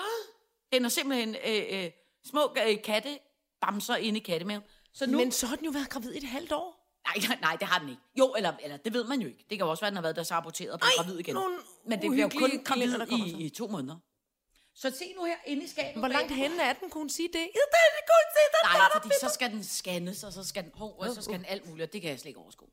Den 0.73 0.85
er 0.85 0.89
simpelthen 0.89 1.35
øh, 1.35 1.83
øh, 1.85 1.91
små 2.25 2.55
øh, 2.67 2.81
katte, 2.81 3.19
bamser 3.61 3.95
inde 3.95 4.19
i 4.19 4.23
kattemaven. 4.23 4.63
Så 4.93 5.05
nu, 5.05 5.17
Men 5.17 5.31
så 5.31 5.47
har 5.47 5.55
den 5.55 5.65
jo 5.65 5.71
været 5.71 5.89
gravid 5.89 6.13
i 6.13 6.17
et 6.17 6.23
halvt 6.23 6.51
år. 6.51 6.99
nej, 7.07 7.27
nej, 7.27 7.37
nej, 7.41 7.55
det 7.59 7.67
har 7.67 7.79
den 7.79 7.89
ikke. 7.89 8.01
Jo, 8.15 8.33
eller, 8.37 8.53
eller 8.63 8.77
det 8.77 8.93
ved 8.93 9.03
man 9.03 9.21
jo 9.21 9.27
ikke. 9.27 9.45
Det 9.49 9.57
kan 9.57 9.67
også 9.67 9.81
være, 9.81 9.87
at 9.87 9.91
den 9.91 9.95
har 9.95 10.01
været 10.01 10.15
der 10.15 10.23
så 10.23 10.35
aborteret 10.35 10.71
og 10.71 10.79
blevet 10.79 10.95
gravid 10.97 11.19
igen. 11.19 11.33
nogle 11.33 11.55
Men 11.85 12.01
det 12.01 12.11
bliver 12.11 12.29
jo 12.33 12.39
kun 12.39 12.63
gravid 12.63 13.39
i, 13.39 13.45
i 13.45 13.49
to 13.49 13.67
måneder. 13.67 13.97
Så 14.75 14.91
se 14.91 15.13
nu 15.17 15.25
her 15.25 15.35
inde 15.45 15.63
i 15.63 15.67
skabet. 15.67 16.01
Hvor 16.01 16.07
langt 16.07 16.31
henne 16.31 16.61
er 16.61 16.73
den, 16.73 16.89
kunne 16.89 17.01
hun 17.01 17.09
sige 17.09 17.27
det? 17.27 17.39
Ja, 17.39 17.43
det 17.43 17.51
det, 17.95 18.03
kunne 18.11 18.29
sige 18.37 18.49
det. 18.53 18.79
Nej, 18.79 18.87
fordi 18.93 19.09
så 19.21 19.29
skal 19.29 19.51
den 19.51 19.63
scannes, 19.63 20.23
og 20.23 20.33
så 20.33 20.43
skal 20.43 20.63
den, 20.63 20.71
hov, 20.75 20.95
og 20.99 21.15
så 21.15 21.21
skal 21.21 21.33
den 21.33 21.45
alt 21.45 21.69
muligt, 21.69 21.87
og 21.87 21.93
det 21.93 22.01
kan 22.01 22.09
jeg 22.09 22.19
slet 22.19 22.29
ikke 22.29 22.39
overskue. 22.39 22.67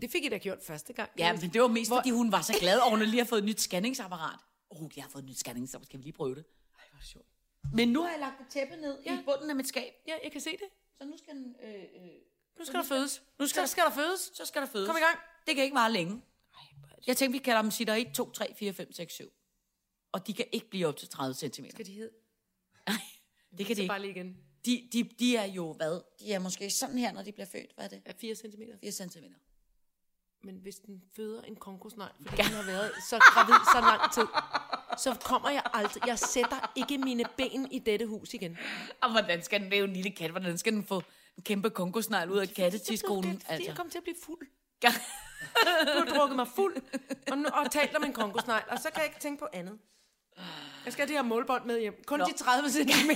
Det 0.00 0.10
fik 0.10 0.24
I 0.24 0.28
da 0.28 0.38
gjort 0.38 0.58
første 0.66 0.92
gang. 0.92 1.10
Ja, 1.18 1.32
men 1.32 1.52
det 1.52 1.62
var 1.62 1.68
mest, 1.68 1.90
Hvor... 1.90 1.96
fordi 1.96 2.10
hun 2.10 2.32
var 2.32 2.42
så 2.42 2.52
glad 2.60 2.80
at 2.80 2.90
hun 2.90 3.02
lige 3.02 3.18
har 3.18 3.24
fået 3.24 3.38
et 3.38 3.44
nyt 3.44 3.60
scanningsapparat. 3.60 4.38
Åh, 4.70 4.82
oh, 4.82 4.90
jeg 4.96 5.04
har 5.04 5.10
fået 5.10 5.22
et 5.22 5.28
nyt 5.28 5.38
scanningsapparat, 5.38 5.86
skal 5.86 5.98
vi 5.98 6.04
lige 6.04 6.12
prøve 6.12 6.34
det? 6.34 6.44
Ej, 6.78 6.84
hvor 6.92 7.00
sjovt. 7.04 7.26
Men 7.72 7.88
nu 7.88 8.02
har 8.02 8.10
jeg 8.10 8.20
lagt 8.20 8.40
et 8.40 8.46
tæppe 8.50 8.76
ned. 8.76 8.98
Ja. 9.06 9.18
i 9.20 9.22
bunden 9.24 9.50
af 9.50 9.56
mit 9.56 9.68
skab, 9.68 9.92
Ja, 10.08 10.14
jeg 10.24 10.32
kan 10.32 10.40
se 10.40 10.50
det. 10.50 10.68
Så 10.98 11.04
nu 11.04 11.16
skal 11.18 11.34
den... 11.34 11.56
Øh, 11.62 11.74
øh, 11.74 12.10
Nu 12.58 12.64
skal 12.64 12.74
der 12.80 12.84
fødes. 12.86 13.22
Nu 13.38 13.46
skal 13.46 13.66
så 13.66 13.72
skal 13.72 13.84
der 13.84 13.90
fødes. 13.90 14.20
så 14.34 14.44
skal 14.46 14.62
der 14.62 14.68
fødes. 14.68 14.86
Kom 14.86 14.96
i 14.96 15.00
gang. 15.00 15.18
Det 15.46 15.54
kan 15.54 15.64
ikke 15.64 15.74
vare 15.74 15.92
længe. 15.92 16.22
Jeg 17.06 17.16
tænkte, 17.16 17.38
vi 17.38 17.44
kalder 17.44 17.62
dem 17.62 17.70
sitter 17.70 17.94
1, 17.94 18.12
2, 18.14 18.30
3, 18.30 18.54
4, 18.58 18.72
5, 18.72 18.92
6, 18.92 19.14
7. 19.14 19.32
Og 20.12 20.26
de 20.26 20.32
kan 20.34 20.46
ikke 20.52 20.70
blive 20.70 20.86
op 20.86 20.96
til 20.96 21.08
30 21.08 21.34
cm. 21.34 21.64
Skal 21.70 21.86
de 21.86 21.92
hedde? 21.92 22.10
Det 23.58 23.66
kan 23.66 23.76
de 23.76 23.82
Så 23.82 23.88
bare 23.88 24.06
ikke. 24.06 24.20
lige 24.20 24.26
igen. 24.26 24.36
De, 24.64 24.88
de, 24.92 25.02
de 25.18 25.36
er 25.36 25.44
jo, 25.44 25.72
hvad? 25.72 26.00
De 26.20 26.32
er 26.32 26.38
måske 26.38 26.70
sådan 26.70 26.98
her, 26.98 27.12
når 27.12 27.22
de 27.22 27.32
bliver 27.32 27.46
født. 27.46 27.72
Hvad 27.74 27.84
er 27.84 27.88
det? 27.88 28.02
Ja, 28.06 28.12
4 28.12 28.34
cm. 28.34 28.62
4 28.80 28.92
cm. 28.92 29.24
Men 30.42 30.56
hvis 30.56 30.76
den 30.76 31.02
føder 31.16 31.42
en 31.42 31.56
konkosnegl, 31.56 32.12
fordi 32.26 32.36
den 32.36 32.44
har 32.52 32.66
været 32.66 32.92
så 33.10 33.18
gravid 33.18 33.54
så 33.74 33.80
lang 33.80 34.12
tid, 34.14 34.22
så 34.96 35.16
kommer 35.24 35.50
jeg 35.50 35.62
aldrig. 35.74 36.06
Jeg 36.06 36.18
sætter 36.18 36.72
ikke 36.76 36.98
mine 36.98 37.24
ben 37.36 37.72
i 37.72 37.78
dette 37.78 38.06
hus 38.06 38.34
igen. 38.34 38.58
Og 39.02 39.10
hvordan 39.10 39.42
skal 39.42 39.60
den, 39.60 39.70
det 39.70 39.74
er 39.76 39.80
jo 39.80 39.84
en 39.84 39.92
lille 39.92 40.10
kat, 40.10 40.30
hvordan 40.30 40.58
skal 40.58 40.72
den 40.72 40.84
få 40.84 41.02
en 41.36 41.42
kæmpe 41.42 41.70
konkosnegl 41.70 42.30
ud 42.30 42.38
af 42.38 42.46
Det 42.46 42.56
kattetiskolen? 42.56 43.42
fordi, 43.50 43.66
jeg 43.66 43.76
kom 43.76 43.90
til 43.90 43.98
at 43.98 44.04
blive 44.04 44.16
fuld. 44.24 44.48
Ja. 44.82 44.92
Du 45.64 45.98
har 45.98 46.18
drukket 46.18 46.36
mig 46.36 46.48
fuld, 46.48 46.76
og, 47.30 47.38
nu, 47.38 47.48
og 47.48 47.70
talt 47.70 47.96
om 47.96 48.04
en 48.04 48.12
konkosnegl, 48.12 48.64
og 48.68 48.78
så 48.78 48.90
kan 48.90 48.96
jeg 48.96 49.06
ikke 49.06 49.20
tænke 49.20 49.38
på 49.38 49.48
andet. 49.52 49.78
Jeg 50.84 50.92
skal 50.92 51.02
have 51.02 51.08
det 51.08 51.16
her 51.16 51.22
målbånd 51.22 51.64
med 51.64 51.80
hjem. 51.80 52.02
Kun 52.06 52.18
Nå. 52.18 52.24
de 52.24 52.32
30 52.32 52.70
cm. 52.70 53.10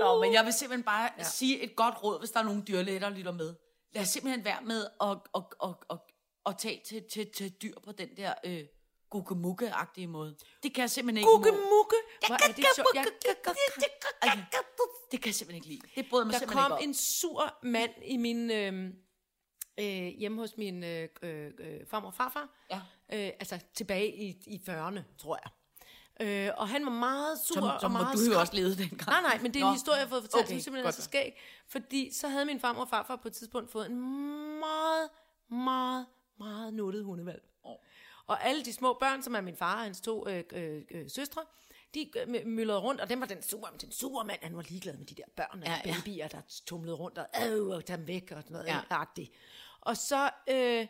Nå, 0.00 0.20
men 0.20 0.32
jeg 0.32 0.44
vil 0.44 0.52
simpelthen 0.52 0.84
bare 0.84 1.10
ja. 1.18 1.22
sige 1.22 1.60
et 1.60 1.76
godt 1.76 2.02
råd, 2.02 2.18
hvis 2.18 2.30
der 2.30 2.40
er 2.40 2.44
nogle 2.44 2.62
dyrlæger, 2.68 2.98
der 3.00 3.10
lytter 3.10 3.32
med. 3.32 3.54
Lad 3.94 4.04
simpelthen 4.04 4.44
være 4.44 4.62
med 4.62 4.86
at, 5.00 5.18
at, 5.34 5.42
at, 5.62 5.74
at, 5.90 5.98
at 6.46 6.58
tage 6.58 6.82
til, 6.86 7.04
til, 7.12 7.30
til 7.36 7.50
dyr 7.62 7.74
på 7.84 7.92
den 7.92 8.08
der 8.16 8.34
øh, 8.44 8.64
gukemukke-agtige 9.10 10.06
måde. 10.06 10.36
Det 10.62 10.74
kan 10.74 10.82
jeg 10.82 10.90
simpelthen 10.90 11.16
ikke. 11.16 11.30
Gukke 11.30 11.50
må- 11.50 11.56
mukke. 11.56 11.96
Hvor 12.26 12.34
er 12.34 12.52
det 12.52 12.64
sjovt. 12.76 12.88
Jeg, 12.94 13.06
Altså, 14.22 14.82
det 15.12 15.20
kan 15.22 15.26
jeg 15.26 15.34
simpelthen 15.34 15.54
ikke 15.54 15.68
lide. 15.68 15.80
Det 16.02 16.10
bryder 16.10 16.24
mig 16.24 16.32
der 16.32 16.38
simpelthen 16.38 16.62
kom 16.68 16.78
ikke 16.78 16.84
om. 16.84 16.88
en 16.88 16.94
sur 16.94 17.54
mand 17.62 17.90
i 18.04 18.16
min... 18.16 18.50
Øh, 18.50 18.84
øh, 19.80 20.06
hjemme 20.18 20.38
hos 20.38 20.56
min 20.56 20.84
øh, 20.84 21.08
øh, 21.22 21.50
øh, 21.60 21.80
farmor 21.90 22.08
og 22.08 22.14
farfar. 22.14 22.48
Ja. 22.70 22.76
Øh, 23.12 23.32
altså 23.40 23.58
tilbage 23.74 24.16
i, 24.16 24.28
i 24.46 24.62
40'erne, 24.68 25.00
tror 25.18 25.38
jeg. 25.44 25.50
Øh, 26.20 26.50
og 26.56 26.68
han 26.68 26.84
var 26.84 26.90
meget 26.92 27.38
sur 27.40 27.54
Som, 27.54 27.62
og 27.64 27.80
som 27.80 27.90
må 27.90 27.98
meget 27.98 28.18
du 28.18 28.32
jo 28.32 28.40
også 28.40 28.54
lede 28.56 28.76
dengang. 28.76 29.06
Nej, 29.10 29.20
nej, 29.20 29.38
men 29.42 29.54
det 29.54 29.60
er 29.60 29.64
Nå. 29.64 29.68
en 29.68 29.74
historie, 29.74 29.98
jeg 29.98 30.06
har 30.06 30.08
fået 30.10 30.22
fortalt, 30.22 30.44
Okay, 30.44 30.54
som 30.54 30.60
simpelthen 30.60 30.86
er 30.88 30.90
så. 30.92 31.02
skæg. 31.02 31.40
Fordi 31.68 32.12
så 32.12 32.28
havde 32.28 32.44
min 32.44 32.60
farmor 32.60 32.80
og 32.82 32.88
farfar 32.88 33.16
på 33.16 33.28
et 33.28 33.34
tidspunkt 33.34 33.70
fået 33.70 33.86
en 33.90 34.00
meget, 34.60 35.08
meget, 35.50 36.06
meget 36.38 36.74
nuttet 36.74 37.04
hundevalg. 37.04 37.42
Og 38.30 38.44
alle 38.44 38.64
de 38.64 38.72
små 38.72 38.92
børn, 39.00 39.22
som 39.22 39.34
er 39.34 39.40
min 39.40 39.56
far 39.56 39.74
og 39.74 39.80
hans 39.82 40.00
to 40.00 40.28
øh, 40.28 40.44
øh, 40.52 40.82
øh, 40.90 41.10
søstre, 41.10 41.42
de 41.94 42.10
øh, 42.18 42.46
myldrede 42.46 42.80
rundt, 42.80 43.00
og 43.00 43.08
den 43.08 43.20
var 43.20 43.26
den 43.26 43.42
sure, 43.42 43.70
den 43.80 43.92
sure 43.92 44.24
mand, 44.24 44.38
han 44.42 44.56
var 44.56 44.62
ligeglad 44.62 44.96
med 44.96 45.06
de 45.06 45.14
der 45.14 45.22
børn 45.36 45.62
og 45.62 45.66
Ja, 45.68 45.80
ja. 45.84 45.94
babyer, 45.94 46.28
der 46.28 46.40
tumlede 46.66 46.96
rundt 46.96 47.18
og, 47.18 47.26
og 47.76 47.84
tage 47.84 47.96
dem 47.96 48.06
væk 48.06 48.32
og 48.32 48.42
sådan 48.42 48.52
noget 48.52 48.66
Ja. 48.66 48.74
ja. 48.76 48.80
agtigt. 48.90 49.30
Og 49.80 49.96
så 49.96 50.30
øh, 50.48 50.86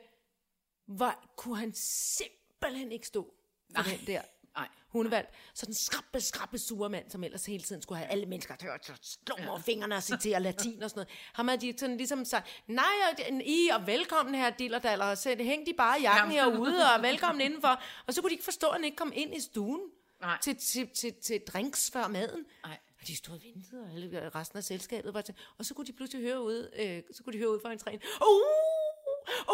var, 0.86 1.32
kunne 1.36 1.56
han 1.56 1.72
simpelthen 1.74 2.92
ikke 2.92 3.06
stå 3.06 3.34
for 3.76 3.82
Nej. 3.82 3.96
den 3.96 4.06
der 4.06 4.22
Nej. 4.56 4.68
hundevalg. 4.88 5.28
Så 5.54 5.66
den 5.66 5.74
skrabbe, 5.74 6.20
skrabbe 6.20 6.58
sure 6.58 6.90
mand, 6.90 7.10
som 7.10 7.24
ellers 7.24 7.46
hele 7.46 7.62
tiden 7.62 7.82
skulle 7.82 7.98
have 7.98 8.10
alle 8.10 8.26
mennesker 8.26 8.56
til 8.56 8.66
at 8.66 8.98
slå 9.02 9.36
mig 9.38 9.50
over 9.50 9.60
fingrene 9.60 9.96
og 9.96 10.02
citere 10.02 10.40
latin 10.40 10.82
og 10.82 10.90
sådan 10.90 10.98
noget. 10.98 11.08
Ham 11.32 11.48
havde 11.48 11.60
de 11.60 11.78
sådan 11.78 11.96
ligesom 11.96 12.24
sagt, 12.24 12.48
nej, 12.66 12.84
og, 13.12 13.24
I 13.44 13.68
og 13.72 13.86
velkommen 13.86 14.34
her, 14.34 14.50
dillerdaller, 14.50 15.04
og 15.04 15.18
så 15.18 15.36
hæng 15.38 15.66
de 15.66 15.72
bare 15.72 16.00
jakken 16.00 16.32
Jamen. 16.34 16.54
herude 16.54 16.94
og 16.94 17.02
velkommen 17.02 17.40
indenfor. 17.40 17.82
Og 18.06 18.14
så 18.14 18.20
kunne 18.20 18.30
de 18.30 18.34
ikke 18.34 18.44
forstå, 18.44 18.66
at 18.66 18.74
han 18.74 18.84
ikke 18.84 18.96
kom 18.96 19.12
ind 19.14 19.34
i 19.34 19.40
stuen 19.40 19.80
Nej. 20.20 20.38
til, 20.42 20.56
til, 20.56 20.88
til, 20.88 21.14
til 21.14 21.40
drinks 21.52 21.90
før 21.92 22.08
maden. 22.08 22.46
Nej. 22.64 22.78
Og 23.00 23.06
de 23.06 23.16
stod 23.16 23.34
og 23.34 23.40
ventede, 23.44 23.82
og 23.82 23.90
alle, 23.94 24.30
resten 24.34 24.58
af 24.58 24.64
selskabet 24.64 25.14
var 25.14 25.20
til. 25.20 25.34
Og 25.58 25.64
så 25.64 25.74
kunne 25.74 25.86
de 25.86 25.92
pludselig 25.92 26.22
høre 26.22 26.42
ud, 26.42 26.70
øh, 26.78 27.02
så 27.16 27.22
kunne 27.22 27.32
de 27.32 27.38
høre 27.38 27.50
ud 27.50 27.60
fra 27.62 27.72
en 27.72 27.78
træn. 27.78 28.00
Uh, 28.28 28.36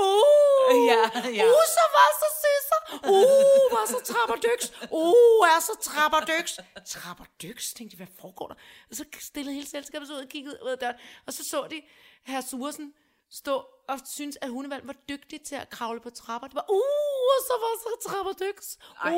uh, 0.04 0.86
Ja, 0.92 1.02
ja. 1.38 1.44
Uh, 1.44 1.64
så 1.76 1.84
var 1.96 2.08
så 2.22 2.28
sisser. 2.42 2.55
Uh, 2.92 3.72
var 3.76 3.86
så 3.86 4.00
trapperdyks. 4.12 4.72
Uh, 4.90 5.46
er 5.48 5.60
så 5.60 5.76
trapperdyks. 5.82 6.58
Trapperdyks, 6.86 7.74
tænkte 7.74 7.96
de, 7.96 8.04
hvad 8.04 8.12
foregår 8.20 8.46
der? 8.48 8.54
Og 8.90 8.96
så 8.96 9.04
stillede 9.20 9.54
hele 9.54 9.66
selskabet 9.68 10.10
ud 10.10 10.14
og 10.16 10.28
kiggede 10.28 10.58
ud 10.64 10.68
af 10.70 10.78
døren. 10.78 10.94
Og 11.26 11.32
så 11.32 11.44
så 11.44 11.66
de 11.70 11.82
herr 12.24 12.40
Sursen 12.40 12.92
stå 13.30 13.66
og 13.88 13.98
synes, 14.14 14.38
at 14.40 14.48
hundevalg 14.50 14.86
var 14.86 14.94
dygtig 15.08 15.40
til 15.42 15.54
at 15.54 15.70
kravle 15.70 16.00
på 16.00 16.10
trapper. 16.10 16.48
Det 16.48 16.54
var, 16.54 16.66
uh, 16.70 17.36
så 17.48 17.52
var 17.60 17.72
så 17.84 18.08
trapperdyks. 18.08 18.78
Uh, 19.06 19.10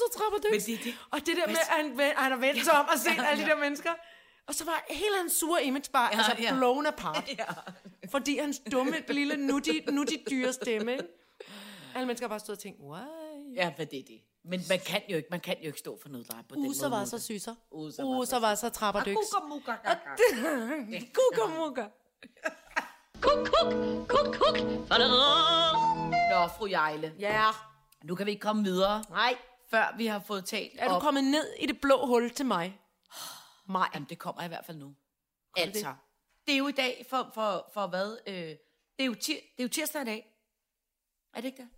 så 0.00 0.18
trapperdyks. 0.18 0.64
Det- 0.64 0.84
det- 0.84 0.94
Og 1.10 1.18
det 1.26 1.36
der 1.36 1.46
med, 1.46 1.56
at 1.56 1.66
han, 1.66 1.98
han 2.16 2.30
har 2.32 2.38
vendt 2.38 2.64
sig 2.64 2.72
om 2.72 2.86
og 2.92 2.98
set 2.98 3.24
alle 3.26 3.44
de 3.44 3.48
der 3.48 3.56
mennesker. 3.56 3.92
Og 4.46 4.54
så 4.54 4.64
var 4.64 4.84
hele 4.90 5.16
hans 5.16 5.32
sure 5.32 5.64
image 5.64 5.90
bare 5.92 6.08
ja, 6.12 6.18
altså 6.18 6.36
ja. 6.42 6.54
blown 6.56 6.86
apart. 6.86 7.24
Ja. 7.38 7.44
Fordi 8.10 8.38
hans 8.38 8.60
dumme, 8.72 9.04
lille, 9.08 9.36
nutty, 9.36 9.70
nutty 9.90 10.14
dyre 10.30 10.52
stemme. 10.52 10.92
ikke? 10.92 11.04
Alle 11.94 12.06
mennesker 12.06 12.26
har 12.26 12.28
bare 12.28 12.40
stået 12.40 12.56
og 12.56 12.62
tænkt, 12.62 12.80
why? 12.80 13.54
Ja, 13.56 13.72
hvad 13.76 13.86
det 13.86 13.98
er 13.98 14.02
det. 14.02 14.20
Men 14.44 14.60
man 14.68 14.78
kan 14.86 15.02
jo 15.10 15.16
ikke, 15.16 15.28
man 15.30 15.40
kan 15.40 15.56
jo 15.60 15.66
ikke 15.66 15.78
stå 15.78 15.98
for 16.02 16.08
noget, 16.08 16.28
der 16.28 16.38
er 16.38 16.42
på 16.48 16.54
den 16.54 16.62
måde. 16.62 16.70
Uh, 16.70 16.74
så 16.74 16.88
var 16.88 17.04
så 17.04 17.18
syser. 17.18 17.54
Så 17.70 18.02
Uh, 18.02 18.18
var 18.18 18.24
så 18.24 18.38
var 18.38 18.54
så 18.54 18.68
trapperdyks. 18.68 19.30
Kukamuka. 21.14 21.82
Kuk, 23.20 23.46
kuk, 23.46 23.72
kuk, 24.08 24.34
kuk. 24.34 24.56
Nå, 26.30 26.48
fru 26.58 26.66
Jejle. 26.66 27.14
Ja. 27.18 27.46
Nu 28.04 28.14
kan 28.14 28.26
vi 28.26 28.30
ikke 28.30 28.40
komme 28.42 28.64
videre, 28.64 29.04
Nej. 29.10 29.36
før 29.70 29.94
vi 29.96 30.06
har 30.06 30.18
fået 30.18 30.44
talt 30.44 30.72
Er 30.78 30.88
du 30.88 30.94
om... 30.94 31.00
kommet 31.00 31.24
ned 31.24 31.52
i 31.60 31.66
det 31.66 31.80
blå 31.80 32.06
hul 32.06 32.30
til 32.30 32.46
mig? 32.46 32.80
Nej. 33.68 33.88
Jamen, 33.94 34.06
det 34.08 34.18
kommer 34.18 34.42
i 34.42 34.48
hvert 34.48 34.64
fald 34.66 34.76
nu. 34.76 34.86
det? 34.86 35.62
Altså, 35.62 35.94
det 36.46 36.54
er 36.54 36.58
jo 36.58 36.68
i 36.68 36.72
dag 36.72 37.06
for, 37.10 37.30
for, 37.34 37.70
for 37.74 37.86
hvad? 37.86 38.18
Øh, 38.26 38.34
det, 38.34 38.58
er 38.98 39.04
jo 39.04 39.14
tir, 39.14 39.34
det 39.34 39.58
er 39.58 39.62
jo 39.62 39.68
tirsdag 39.68 40.02
i 40.02 40.04
dag. 40.04 40.26
Er 41.34 41.40
det 41.40 41.44
ikke 41.48 41.62
det? 41.62 41.68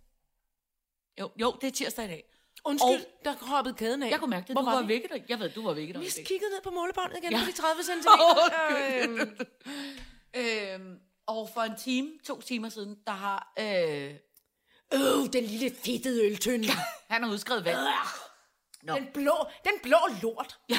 Jo, 1.19 1.29
jo, 1.41 1.55
det 1.61 1.67
er 1.67 1.71
tirsdag 1.71 2.05
i 2.05 2.07
dag. 2.07 2.33
Undskyld, 2.65 3.05
der 3.25 3.35
hoppede 3.45 3.75
kæden 3.75 4.03
af. 4.03 4.09
Jeg 4.11 4.19
kunne 4.19 4.29
mærke 4.29 4.47
det. 4.47 4.53
Hvor 4.53 4.61
du 4.61 4.65
var 4.65 4.75
var, 4.75 4.81
vi? 4.81 4.87
væk. 5.11 5.25
Jeg 5.29 5.39
ved, 5.39 5.49
du 5.49 5.63
var 5.63 5.73
væk. 5.73 5.87
Vi 5.87 5.93
kiggede 6.25 6.49
ned 6.51 6.61
på 6.63 6.69
målebåndet 6.71 7.17
igen 7.17 7.31
Ja. 7.31 7.39
på 7.39 7.45
de 7.45 7.51
30 7.51 7.83
cm. 7.83 8.07
Åh, 8.07 9.27
Øhm, 10.35 10.99
og 11.27 11.49
for 11.53 11.61
en 11.61 11.75
time, 11.77 12.09
to 12.25 12.41
timer 12.41 12.69
siden, 12.69 12.97
der 13.07 13.13
har... 13.13 13.53
Øh, 13.59 14.13
Øh, 14.93 15.33
den 15.33 15.43
lille 15.43 15.75
fedtede 15.85 16.25
øltønde. 16.25 16.67
han 17.09 17.23
har 17.23 17.31
udskrevet 17.31 17.65
valg. 17.65 17.77
Nå. 18.83 18.95
Den 18.95 19.07
blå, 19.13 19.33
den 19.63 19.73
blå 19.83 19.97
lort. 20.21 20.59
Ja. 20.69 20.77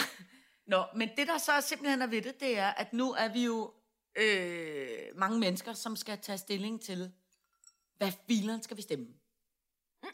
Nå, 0.67 0.85
men 0.97 1.09
det 1.17 1.29
der 1.29 1.39
så 1.39 1.53
simpelthen 1.61 2.03
er 2.03 2.07
ved 2.07 2.23
det, 2.23 2.41
det 2.41 2.59
er, 2.59 2.67
at 2.69 2.93
nu 2.93 3.13
er 3.13 3.29
vi 3.33 3.45
jo 3.45 3.73
øh, 4.19 4.89
mange 5.17 5.39
mennesker, 5.39 5.73
som 5.73 5.97
skal 5.97 6.19
tage 6.19 6.39
stilling 6.39 6.81
til, 6.83 7.13
hvad 7.97 8.13
fileren 8.29 8.63
skal 8.63 8.77
vi 8.77 8.83
stemme? 8.83 9.07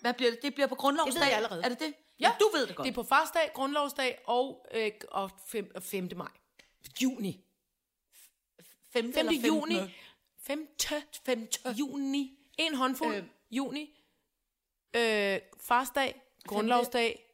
Hvad 0.01 0.15
bliver 0.15 0.31
det? 0.31 0.43
Det 0.43 0.55
bliver 0.55 0.67
på 0.67 0.75
grundlovsdag. 0.75 1.15
Det 1.15 1.21
ved 1.21 1.27
jeg 1.29 1.37
allerede. 1.37 1.65
Er 1.65 1.69
det 1.69 1.81
det? 1.81 1.95
Ja, 2.21 2.37
du 2.41 2.51
ved 2.53 2.67
det 2.67 2.77
godt. 2.77 2.85
Det 2.87 2.91
er 2.91 2.95
på 2.95 3.03
farsdag, 3.03 3.51
grundlovsdag 3.55 4.19
og, 4.27 4.67
øh, 4.75 4.91
og, 5.09 5.31
fem, 5.47 5.73
og 5.75 5.83
5. 5.83 6.09
maj. 6.17 6.29
Juni. 7.03 7.45
5. 8.91 9.13
5. 9.13 9.19
eller 9.19 9.33
15. 9.33 9.47
juni. 9.47 9.77
5. 10.39 10.77
5. 11.25 11.49
juni. 11.79 12.39
En 12.59 12.75
håndfuld. 12.75 13.15
Øh. 13.17 13.25
Juni. 13.51 14.01
Øh, 14.97 15.41
farsdag, 15.61 16.23
grundlovsdag, 16.47 17.31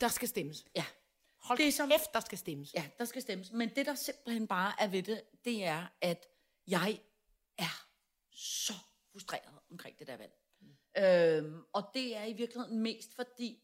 Der 0.00 0.08
skal 0.08 0.28
stemmes. 0.28 0.66
Ja. 0.76 0.84
Hold 1.36 1.58
Det 1.58 1.68
er 1.68 1.72
som... 1.72 1.88
kæft, 1.88 2.14
der 2.14 2.20
skal 2.20 2.38
stemmes. 2.38 2.74
Ja, 2.74 2.88
der 2.98 3.04
skal 3.04 3.22
stemmes. 3.22 3.52
Men 3.52 3.68
det, 3.68 3.86
der 3.86 3.94
simpelthen 3.94 4.46
bare 4.46 4.72
er 4.78 4.86
ved 4.86 5.02
det, 5.02 5.22
det 5.44 5.64
er, 5.64 5.86
at 6.00 6.26
jeg 6.66 7.00
er 7.58 7.86
så 8.32 8.74
frustreret 9.12 9.54
omkring 9.70 9.98
det 9.98 10.06
der 10.06 10.16
valg. 10.16 10.32
Øhm, 10.98 11.62
og 11.72 11.90
det 11.94 12.16
er 12.16 12.24
i 12.24 12.32
virkeligheden 12.32 12.78
mest 12.78 13.14
fordi, 13.14 13.62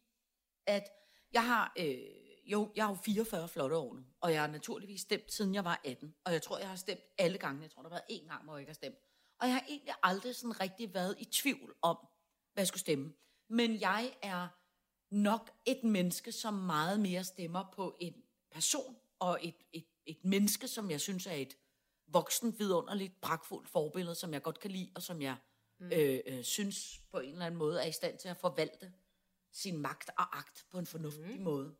at 0.67 0.89
jeg 1.33 1.47
har, 1.47 1.73
øh, 1.79 1.97
jo, 2.45 2.73
jeg 2.77 2.85
har 2.85 2.91
jo 2.93 2.99
44 3.05 3.49
flotte 3.49 3.77
år 3.77 3.95
nu, 3.95 4.05
og 4.21 4.33
jeg 4.33 4.41
har 4.41 4.49
naturligvis 4.49 5.01
stemt, 5.01 5.33
siden 5.33 5.55
jeg 5.55 5.65
var 5.65 5.81
18. 5.85 6.15
Og 6.25 6.33
jeg 6.33 6.43
tror, 6.43 6.59
jeg 6.59 6.69
har 6.69 6.77
stemt 6.77 7.01
alle 7.19 7.39
gange. 7.39 7.63
Jeg 7.63 7.71
tror, 7.71 7.83
der 7.83 7.89
har 7.89 7.97
været 7.97 8.21
én 8.21 8.29
gang, 8.29 8.45
hvor 8.45 8.53
jeg 8.55 8.61
ikke 8.61 8.71
har 8.71 8.75
stemt. 8.75 8.97
Og 9.41 9.47
jeg 9.47 9.55
har 9.55 9.65
egentlig 9.69 9.95
aldrig 10.03 10.35
sådan 10.35 10.61
rigtig 10.61 10.95
været 10.95 11.15
i 11.19 11.25
tvivl 11.25 11.75
om, 11.83 11.97
hvad 12.53 12.63
jeg 12.63 12.69
skulle 12.69 12.81
stemme. 12.81 13.13
Men 13.49 13.81
jeg 13.81 14.17
er 14.23 14.49
nok 15.11 15.51
et 15.67 15.85
menneske, 15.85 16.33
som 16.33 16.55
meget 16.55 17.01
mere 17.01 17.25
stemmer 17.25 17.65
på 17.73 17.97
en 18.01 18.15
person, 18.51 18.97
og 19.19 19.39
et, 19.43 19.57
et, 19.73 19.87
et 20.07 20.25
menneske, 20.25 20.69
som 20.69 20.91
jeg 20.91 21.01
synes 21.01 21.27
er 21.27 21.33
et 21.33 21.57
voksen, 22.07 22.59
vidunderligt, 22.59 23.21
pragtfuldt 23.21 23.69
forbillede, 23.69 24.15
som 24.15 24.33
jeg 24.33 24.43
godt 24.43 24.61
kan 24.61 24.71
lide, 24.71 24.93
og 24.95 25.03
som 25.03 25.23
jeg 25.23 25.37
mm. 25.79 25.93
øh, 25.93 26.21
øh, 26.27 26.45
synes 26.45 27.01
på 27.11 27.19
en 27.19 27.33
eller 27.33 27.47
anden 27.47 27.59
måde 27.59 27.83
er 27.83 27.87
i 27.87 27.93
stand 27.93 28.19
til 28.19 28.29
at 28.29 28.37
forvalte 28.37 28.93
sin 29.53 29.79
magt 29.79 30.11
og 30.19 30.39
agt 30.39 30.67
på 30.71 30.79
en 30.79 30.87
fornuftig 30.87 31.37
mm. 31.39 31.45
måde. 31.45 31.77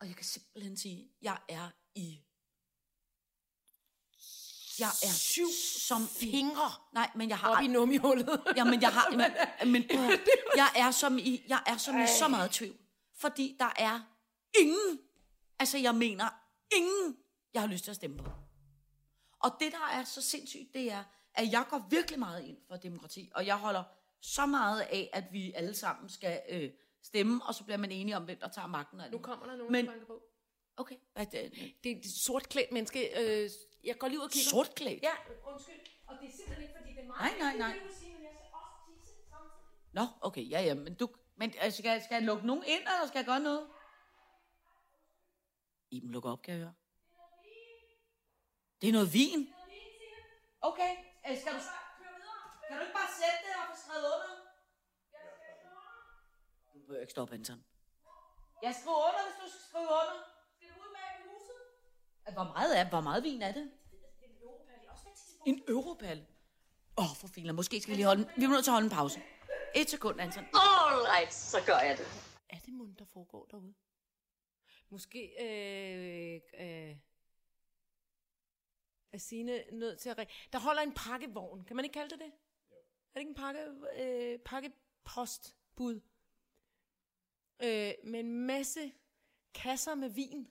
Og 0.00 0.06
jeg 0.06 0.16
kan 0.16 0.24
simpelthen 0.24 0.76
sige, 0.76 1.02
at 1.02 1.08
jeg 1.22 1.38
er 1.48 1.70
i... 1.94 2.20
Jeg 4.78 4.88
er 5.02 5.12
syv 5.12 5.46
som 5.78 6.08
Fingre 6.08 6.70
Nej, 6.92 7.10
men 7.14 7.28
jeg 7.28 7.38
har... 7.38 7.56
op 7.56 7.62
i 7.62 7.66
nummihullet. 7.66 8.42
Jamen, 8.56 8.82
jeg 8.82 8.92
har... 8.92 9.10
Men, 9.10 9.32
men 9.72 9.90
jeg 10.56 10.68
er 10.76 10.90
som 10.90 11.18
i, 11.18 11.44
jeg 11.48 11.62
er 11.66 11.76
som 11.76 12.02
i 12.02 12.06
så 12.18 12.28
meget 12.28 12.50
tvivl. 12.50 12.76
Fordi 13.14 13.56
der 13.58 13.72
er 13.76 14.00
ingen, 14.58 14.98
altså 15.58 15.78
jeg 15.78 15.94
mener 15.94 16.28
ingen, 16.76 17.16
jeg 17.54 17.62
har 17.62 17.68
lyst 17.68 17.84
til 17.84 17.90
at 17.90 17.96
stemme 17.96 18.16
på. 18.16 18.30
Og 19.38 19.56
det, 19.60 19.72
der 19.72 19.88
er 19.92 20.04
så 20.04 20.22
sindssygt, 20.22 20.74
det 20.74 20.92
er, 20.92 21.04
at 21.34 21.52
jeg 21.52 21.64
går 21.70 21.86
virkelig 21.90 22.18
meget 22.18 22.44
ind 22.44 22.58
for 22.68 22.76
demokrati, 22.76 23.30
og 23.34 23.46
jeg 23.46 23.56
holder 23.58 23.84
så 24.20 24.46
meget 24.46 24.80
af, 24.80 25.10
at 25.12 25.24
vi 25.32 25.52
alle 25.52 25.74
sammen 25.74 26.08
skal 26.08 26.42
øh, 26.48 26.70
stemme, 27.02 27.40
og 27.46 27.54
så 27.54 27.64
bliver 27.64 27.76
man 27.78 27.92
enige 27.92 28.16
om, 28.16 28.24
hvem 28.24 28.38
der 28.38 28.48
tager 28.48 28.68
magten. 28.68 29.00
Nu 29.12 29.18
kommer 29.18 29.46
der 29.46 29.56
nogen, 29.56 29.72
Men- 29.72 29.84
der 29.86 29.90
banker 29.92 30.06
på. 30.06 30.22
Okay, 30.76 30.96
hvad 31.12 31.26
er 31.26 31.30
det? 31.48 31.74
Det 31.84 31.92
er 31.92 31.96
et 31.96 32.04
sortklædt 32.26 32.72
menneske. 32.72 33.20
Øh, 33.20 33.50
jeg 33.84 33.98
går 33.98 34.08
lige 34.08 34.18
ud 34.18 34.24
og 34.24 34.30
kigger. 34.30 34.50
Sortklædt? 34.50 35.02
Ja, 35.02 35.12
undskyld. 35.52 35.74
Og 36.06 36.16
det 36.20 36.28
er 36.28 36.32
simpelthen 36.36 36.62
ikke, 36.62 36.74
fordi 36.80 36.92
det 36.92 36.98
er 37.02 37.06
Nej, 37.06 37.16
meget... 37.18 37.38
nej, 37.38 37.56
nej. 37.56 37.72
Det 37.74 37.82
vil 37.82 37.94
sige, 38.00 38.12
men 38.14 38.22
jeg 38.22 38.30
skal 38.34 38.48
også 38.52 39.00
tisse 39.00 39.14
samtidig. 39.28 39.92
Nå, 39.92 40.06
okay, 40.20 40.50
ja, 40.50 40.60
ja, 40.62 40.74
men 40.74 40.94
du... 40.94 41.08
Men 41.36 41.54
altså, 41.58 41.78
skal, 41.82 42.02
skal 42.02 42.14
jeg 42.14 42.22
lukke 42.22 42.46
nogen 42.46 42.64
ind, 42.66 42.80
eller 42.80 43.06
skal 43.08 43.18
jeg 43.18 43.26
gøre 43.26 43.40
noget? 43.40 43.66
Iben, 45.90 46.10
lukker 46.10 46.30
op, 46.30 46.42
kan 46.42 46.54
jeg 46.54 46.60
høre. 46.62 46.72
Det 48.80 48.88
er 48.88 48.92
noget 48.92 49.12
vin? 49.12 49.48
Okay, 50.60 50.96
øh, 51.26 51.34
skal 51.40 51.52
du... 51.56 51.60
Kan 52.66 52.76
du 52.78 52.82
ikke 52.86 52.96
bare 53.00 53.12
sætte 53.20 53.38
det 53.46 53.52
og 53.60 53.64
få 53.70 53.76
skrevet 53.84 54.06
under? 54.14 54.30
Du 56.74 56.78
behøver 56.86 57.00
ikke 57.00 57.10
stoppe, 57.10 57.34
Anton. 57.34 57.64
Jeg 58.62 58.74
skriver 58.80 59.00
under, 59.08 59.22
hvis 59.26 59.36
du 59.42 59.46
skal 59.52 59.62
skrive 59.68 59.88
under. 60.00 60.16
Skal 60.56 60.68
du 60.68 60.74
ud 60.84 60.90
med 60.96 61.04
i 61.16 61.20
huset? 61.30 61.58
Hvor 62.36 62.44
meget 62.56 62.78
er 62.80 62.84
Hvor 62.88 63.00
meget 63.00 63.22
vin 63.22 63.42
er 63.42 63.52
det? 63.52 63.70
En 65.46 65.62
europal. 65.68 66.26
Åh, 66.98 67.04
oh, 67.10 67.16
for 67.16 67.28
filer. 67.28 67.52
Måske 67.52 67.80
skal 67.80 67.90
vi 67.90 67.96
lige 67.96 68.06
holde 68.06 68.22
en- 68.22 68.30
Vi 68.36 68.44
er 68.44 68.48
nødt 68.48 68.64
til 68.64 68.70
at 68.70 68.74
holde 68.74 68.84
en 68.84 68.90
pause. 68.92 69.22
Et 69.74 69.90
sekund, 69.90 70.20
Anton. 70.20 70.44
All 70.44 71.00
right, 71.12 71.32
så 71.34 71.58
gør 71.66 71.78
jeg 71.78 71.98
det. 71.98 72.06
Er 72.50 72.58
det 72.58 72.72
mund, 72.74 72.96
der 72.96 73.04
foregår 73.12 73.46
derude? 73.50 73.74
Måske 74.90 75.20
øh, 75.44 76.40
øh, 76.60 76.96
er 79.12 79.18
Signe 79.18 79.64
nødt 79.72 79.98
til 79.98 80.08
at... 80.08 80.18
Re- 80.18 80.48
der 80.52 80.58
holder 80.58 80.82
en 80.82 80.94
pakkevogn. 80.94 81.64
Kan 81.64 81.76
man 81.76 81.84
ikke 81.84 81.94
kalde 81.94 82.10
det 82.10 82.18
det? 82.18 82.32
Er 83.14 83.14
det 83.14 83.20
ikke 83.20 83.28
en 83.28 83.34
pakke, 83.34 83.60
øh, 83.96 84.38
pakkepostbud? 84.38 86.00
Øh, 87.62 87.92
med 88.04 88.20
en 88.20 88.46
masse 88.46 88.92
kasser 89.54 89.94
med 89.94 90.08
vin. 90.08 90.48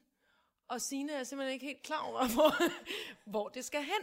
Og 0.68 0.82
Signe 0.82 1.14
er 1.14 1.24
simpelthen 1.24 1.54
ikke 1.54 1.66
helt 1.66 1.84
klar 1.84 2.04
over, 2.04 2.28
hvor, 2.36 2.52
hvor 3.30 3.50
det 3.50 3.66
skal 3.66 3.84
hen. 3.84 4.02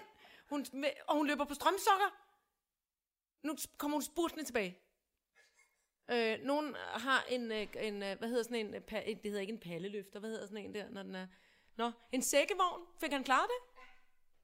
Hun, 0.49 0.67
og 1.09 1.17
hun 1.17 1.27
løber 1.27 1.45
på 1.45 1.55
strømsokker. 1.55 2.27
Nu 3.43 3.57
kommer 3.79 3.97
hun 3.97 4.03
spurtende 4.03 4.45
tilbage. 4.45 4.79
Øh, 6.11 6.39
nogen 6.43 6.75
har 6.75 7.25
en, 7.29 7.53
øh, 7.53 7.67
en 7.81 8.03
øh, 8.03 8.19
hvad 8.19 8.29
hedder 8.29 8.43
sådan 8.43 8.67
en, 8.67 8.75
øh, 8.75 8.81
det 8.91 9.21
hedder 9.25 9.41
ikke 9.41 9.53
en 9.53 9.61
palleløfter, 9.61 10.21
hvad 10.21 10.31
hedder 10.31 10.47
sådan 10.47 10.65
en 10.65 10.75
der, 10.75 10.89
når 10.91 11.03
den 11.03 11.15
er, 11.15 11.27
nå, 11.77 11.93
en 12.13 12.23
sækkevogn, 12.23 12.83
fik 13.01 13.13
han 13.13 13.25
klaret 13.25 13.49
det? 13.49 13.76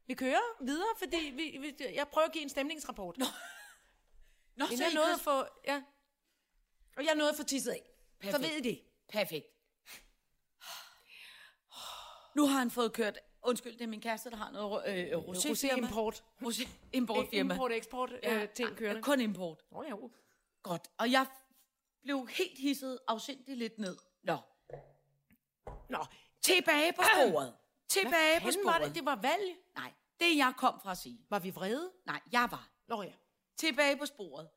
Vi 0.07 0.14
kører 0.14 0.64
videre, 0.64 0.88
fordi 0.98 1.16
vi, 1.16 1.59
vi, 1.59 1.94
jeg 1.94 2.09
prøver 2.09 2.26
at 2.26 2.32
give 2.32 2.42
en 2.42 2.48
stemningsrapport. 2.48 3.18
Nå, 3.18 3.24
Nå, 4.57 4.66
så 4.66 4.82
jeg 4.84 4.92
I 4.92 4.94
nåede 4.94 5.12
at 5.14 5.20
få, 5.20 5.44
ja, 5.66 5.82
og 6.96 7.05
jeg 7.05 7.14
nåede 7.14 7.30
at 7.30 7.36
få 7.36 7.42
tisset 7.42 7.70
af. 7.72 7.82
Perfekt. 8.20 8.36
Så 8.36 8.50
ved 8.50 8.57
I 8.57 8.61
det. 8.61 8.82
Perfekt. 9.09 9.46
Nu 12.36 12.46
har 12.46 12.59
han 12.59 12.70
fået 12.70 12.92
kørt... 12.92 13.18
Undskyld, 13.44 13.72
det 13.72 13.80
er 13.80 13.86
min 13.86 14.00
kæreste, 14.00 14.30
der 14.30 14.36
har 14.36 14.50
noget 14.50 14.88
øh, 14.88 15.18
roséfirma. 15.18 15.50
Rosé-import. 15.50 16.22
Rosé 16.42 16.68
importfirma. 16.92 17.55
Import-eksport 17.55 18.12
øh, 18.22 18.48
ting 18.48 18.76
kørende. 18.76 19.03
Kun 19.03 19.20
import. 19.20 19.59
Nå, 19.70 19.82
ja, 19.82 19.88
jo. 19.88 20.11
Godt. 20.62 20.90
Og 20.98 21.12
jeg 21.12 21.26
blev 22.03 22.28
helt 22.30 22.59
hisset 22.59 22.98
afsindigt 23.09 23.59
lidt 23.59 23.78
ned. 23.78 23.96
Nå. 24.22 24.36
Nå, 25.88 26.07
Tilbage 26.42 26.92
på 26.92 27.03
sporet. 27.03 27.55
Tilbage 27.93 28.40
på 28.40 28.45
fanden 28.45 28.64
var 28.64 28.72
sporet. 28.72 28.88
det? 28.88 28.95
Det 28.95 29.05
var 29.05 29.16
valg. 29.16 29.57
Nej, 29.76 29.93
det 30.20 30.36
jeg 30.36 30.55
kom 30.57 30.80
fra 30.80 30.90
at 30.90 30.99
sige. 30.99 31.26
Var 31.30 31.38
vi 31.38 31.51
vrede? 31.51 31.93
Nej, 32.07 32.20
jeg 32.32 32.49
var. 32.51 32.70
Nå 32.88 33.03
ja. 33.03 33.12
Tilbage 33.57 33.97
på 33.97 34.07
sporet. 34.07 34.49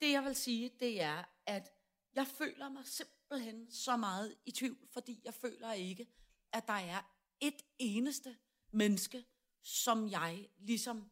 Det 0.00 0.12
jeg 0.12 0.24
vil 0.24 0.36
sige, 0.36 0.70
det 0.80 1.02
er, 1.02 1.24
at 1.46 1.70
jeg 2.14 2.26
føler 2.26 2.68
mig 2.68 2.86
simpelthen 2.86 3.70
så 3.70 3.96
meget 3.96 4.34
i 4.46 4.50
tvivl, 4.50 4.88
fordi 4.92 5.20
jeg 5.24 5.34
føler 5.34 5.72
ikke, 5.72 6.06
at 6.52 6.66
der 6.66 6.72
er 6.72 7.00
et 7.40 7.62
eneste 7.78 8.36
menneske, 8.72 9.24
som 9.62 10.10
jeg 10.10 10.48
ligesom 10.58 11.10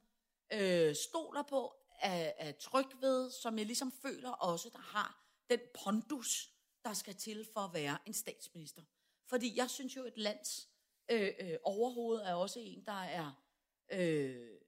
øh, 0.53 0.95
stoler 0.95 1.43
på, 1.43 1.75
er, 2.01 2.33
er 2.37 2.53
tryg 2.53 2.87
ved, 3.01 3.31
som 3.31 3.59
jeg 3.59 3.67
ligesom 3.67 3.93
føler 4.03 4.31
også, 4.31 4.71
der 4.73 4.79
har 4.79 5.25
den 5.51 5.61
pondus, 5.85 6.51
der 6.85 6.93
skal 6.93 7.15
til 7.15 7.47
for 7.53 7.61
at 7.61 7.75
være 7.75 7.99
en 8.07 8.15
statsminister. 8.15 8.83
Fordi 9.27 9.57
jeg 9.57 9.71
synes 9.71 9.97
jo, 9.97 10.05
et 10.05 10.19
lands 10.19 10.69
øh, 11.13 11.35
øh, 11.41 11.59
overhoved 11.63 12.21
er 12.21 12.35
også 12.35 12.61
en, 12.61 12.85
der 12.87 13.03
er 13.03 13.43
øh, 13.93 14.61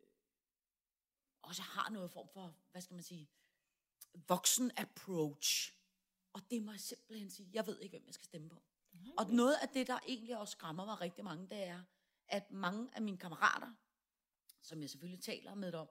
også 1.42 1.62
har 1.62 1.90
noget 1.90 2.10
form 2.10 2.28
for, 2.28 2.56
hvad 2.70 2.82
skal 2.82 2.94
man 2.94 3.02
sige, 3.02 3.30
voksen 4.28 4.70
approach. 4.76 5.72
Og 6.32 6.40
det 6.50 6.62
må 6.62 6.72
jeg 6.72 6.80
simpelthen 6.80 7.30
sige, 7.30 7.50
jeg 7.52 7.66
ved 7.66 7.80
ikke, 7.80 7.92
hvem 7.92 8.06
jeg 8.06 8.14
skal 8.14 8.24
stemme 8.24 8.48
på. 8.48 8.62
Og 9.18 9.30
noget 9.30 9.56
af 9.62 9.68
det, 9.68 9.86
der 9.86 9.98
egentlig 10.06 10.38
også 10.38 10.52
skræmmer 10.52 10.84
mig 10.84 11.00
rigtig 11.00 11.24
mange, 11.24 11.48
det 11.48 11.64
er, 11.64 11.82
at 12.28 12.50
mange 12.50 12.90
af 12.92 13.02
mine 13.02 13.18
kammerater, 13.18 13.74
som 14.62 14.80
jeg 14.80 14.90
selvfølgelig 14.90 15.22
taler 15.22 15.54
med 15.54 15.74
om, 15.74 15.88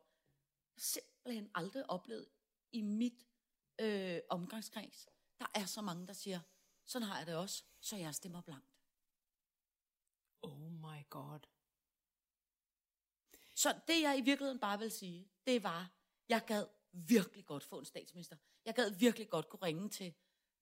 simpelthen 0.78 1.52
aldrig 1.56 1.90
oplevet 1.90 2.28
i 2.72 2.82
mit 2.82 3.28
øh, 3.82 4.20
omgangskreds, 4.30 5.10
der 5.40 5.46
er 5.56 5.66
så 5.66 5.82
mange, 5.82 6.08
der 6.08 6.14
siger, 6.14 6.40
sådan 6.86 7.08
har 7.08 7.18
jeg 7.18 7.28
det 7.28 7.36
også, 7.36 7.64
så 7.80 7.96
jeg 7.98 8.16
stemmer 8.16 8.42
blankt. 8.42 8.73
Oh 10.44 10.72
my 10.72 11.10
god. 11.10 11.40
Så 13.56 13.80
det, 13.88 14.02
jeg 14.02 14.18
i 14.18 14.22
virkeligheden 14.22 14.60
bare 14.60 14.80
vil 14.80 14.92
sige, 14.92 15.30
det 15.48 15.64
var, 15.64 15.92
jeg 16.30 16.44
gad 16.48 16.66
virkelig 16.92 17.46
godt 17.46 17.64
få 17.64 17.80
en 17.80 17.86
statsminister. 17.86 18.36
Jeg 18.66 18.76
gad 18.76 18.92
virkelig 18.92 19.30
godt 19.30 19.50
kunne 19.50 19.62
ringe 19.62 19.90
til 19.90 20.14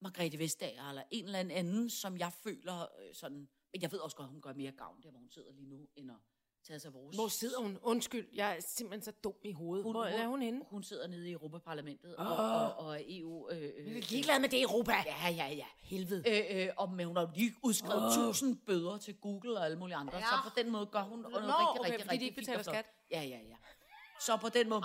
Margrethe 0.01 0.39
Vestager, 0.39 0.89
eller 0.89 1.03
en 1.11 1.25
eller 1.25 1.39
anden, 1.39 1.89
som 1.89 2.17
jeg 2.17 2.34
føler 2.34 2.82
øh, 2.99 3.13
sådan... 3.13 3.49
Men 3.73 3.82
jeg 3.82 3.91
ved 3.91 3.99
også 3.99 4.17
godt, 4.17 4.29
hun 4.29 4.41
gør 4.41 4.53
mere 4.53 4.71
gavn 4.71 5.03
der, 5.03 5.09
hvor 5.11 5.19
hun 5.19 5.29
sidder 5.29 5.51
lige 5.51 5.67
nu, 5.67 5.89
end 5.95 6.11
at 6.11 6.17
tage 6.68 6.80
sig 6.80 6.93
vores... 6.93 7.16
Hvor 7.16 7.28
sidder 7.28 7.59
hun? 7.59 7.78
Undskyld, 7.82 8.28
jeg 8.34 8.57
er 8.57 8.62
simpelthen 8.68 9.03
så 9.03 9.12
dum 9.24 9.34
i 9.43 9.51
hovedet. 9.51 9.91
Hvor 9.91 10.05
er 10.05 10.28
hun 10.28 10.41
henne? 10.41 10.62
Hun 10.70 10.84
sidder 10.84 11.07
nede 11.07 11.30
i 11.30 11.32
Europaparlamentet 11.32 12.16
og, 12.16 12.36
og, 12.36 12.74
og 12.74 12.99
er 12.99 13.03
EU... 13.07 13.49
Øh, 13.51 13.57
øh, 13.57 13.88
Jeg 13.88 13.97
er 13.97 14.09
ligeglad 14.09 14.39
med 14.39 14.49
det 14.49 14.62
Europa. 14.62 14.93
Ja, 15.05 15.30
ja, 15.30 15.47
ja. 15.47 15.66
Helvede. 15.82 16.24
Øh, 16.28 16.62
øh, 16.62 16.70
og, 16.78 16.91
men 16.91 17.07
hun 17.07 17.18
har 17.18 17.32
lige 17.36 17.53
udskrevet 17.64 18.05
oh. 18.05 18.14
tusind 18.14 18.57
bøder 18.66 18.97
til 18.97 19.16
Google 19.16 19.57
og 19.57 19.66
alle 19.66 19.80
mulige 19.80 19.95
andre, 19.95 20.18
ja. 20.18 20.24
så 20.24 20.49
på 20.49 20.49
den 20.57 20.72
måde 20.72 20.86
gør 20.86 21.01
hun 21.01 21.20
noget 21.20 21.34
Nå, 21.34 21.39
rigtig, 21.39 21.80
okay, 21.80 21.91
rigtig, 21.91 22.05
fordi 22.05 22.07
de 22.07 22.12
rigtig 22.12 22.28
ikke 22.28 22.36
fint 22.36 22.47
betaler 22.47 22.64
skat. 22.64 22.86
Ja, 23.12 23.22
ja, 23.22 23.38
ja. 23.49 23.55
Så 24.20 24.38
på 24.38 24.49
den 24.49 24.70
måde... 24.70 24.82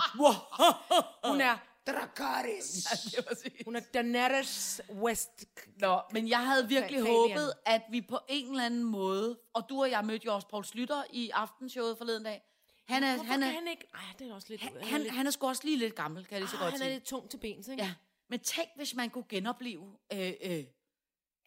Hun 1.23 1.41
er 1.41 1.57
Dracarys. 1.87 2.85
Ja, 2.91 3.17
det 3.17 3.25
var. 3.25 3.63
Hun 3.65 3.75
er 3.75 3.79
Daenerys 3.93 4.81
West. 4.89 5.45
Nå, 5.79 6.01
men 6.11 6.29
jeg 6.29 6.45
havde 6.45 6.67
virkelig 6.67 6.99
Falian. 6.99 7.15
håbet, 7.15 7.53
at 7.65 7.81
vi 7.91 8.01
på 8.01 8.19
en 8.29 8.49
eller 8.51 8.65
anden 8.65 8.83
måde, 8.83 9.39
og 9.53 9.69
du 9.69 9.81
og 9.81 9.91
jeg 9.91 10.05
mødte 10.05 10.25
jo 10.25 10.33
også 10.33 10.47
Paul 10.47 10.65
Slytter 10.65 11.03
i 11.09 11.29
aftenshowet 11.29 11.97
forleden 11.97 12.23
dag. 12.23 12.41
Han 12.87 13.03
er, 13.03 13.15
Hvorfor 13.15 13.31
han 13.31 13.43
er, 13.43 13.47
kan 13.47 13.55
han 13.55 13.67
ikke? 13.67 13.87
Ej, 13.93 14.01
det 14.19 14.29
er 14.29 14.33
også 14.33 14.47
lidt... 14.49 14.61
han, 14.61 14.77
er 14.77 14.85
han, 14.85 15.01
lidt, 15.01 15.13
han 15.13 15.27
er 15.27 15.31
sgu 15.31 15.47
også 15.47 15.61
lige 15.65 15.77
lidt 15.77 15.95
gammel, 15.95 16.25
kan 16.25 16.31
jeg 16.31 16.41
lige 16.41 16.49
så 16.49 16.55
ah, 16.55 16.61
godt 16.61 16.71
han 16.73 16.81
er 16.81 16.85
sige. 16.85 16.93
lidt 16.93 17.03
tung 17.03 17.29
til 17.29 17.37
bens, 17.37 17.67
ikke? 17.67 17.83
Ja, 17.83 17.93
men 18.29 18.39
tænk, 18.39 18.69
hvis 18.75 18.95
man 18.95 19.09
kunne 19.09 19.25
genopleve 19.29 19.97
øh, 20.13 20.33
øh, 20.41 20.63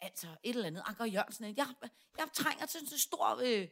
Altså, 0.01 0.27
et 0.43 0.55
eller 0.55 0.67
andet. 0.67 0.83
Anker 0.85 1.05
Jørgensen. 1.05 1.45
Jeg, 1.57 1.67
jeg 2.17 2.27
trænger 2.33 2.65
til 2.65 2.79
sådan 2.79 2.93
en 2.93 2.99
stor... 2.99 3.41
Øh, 3.43 3.67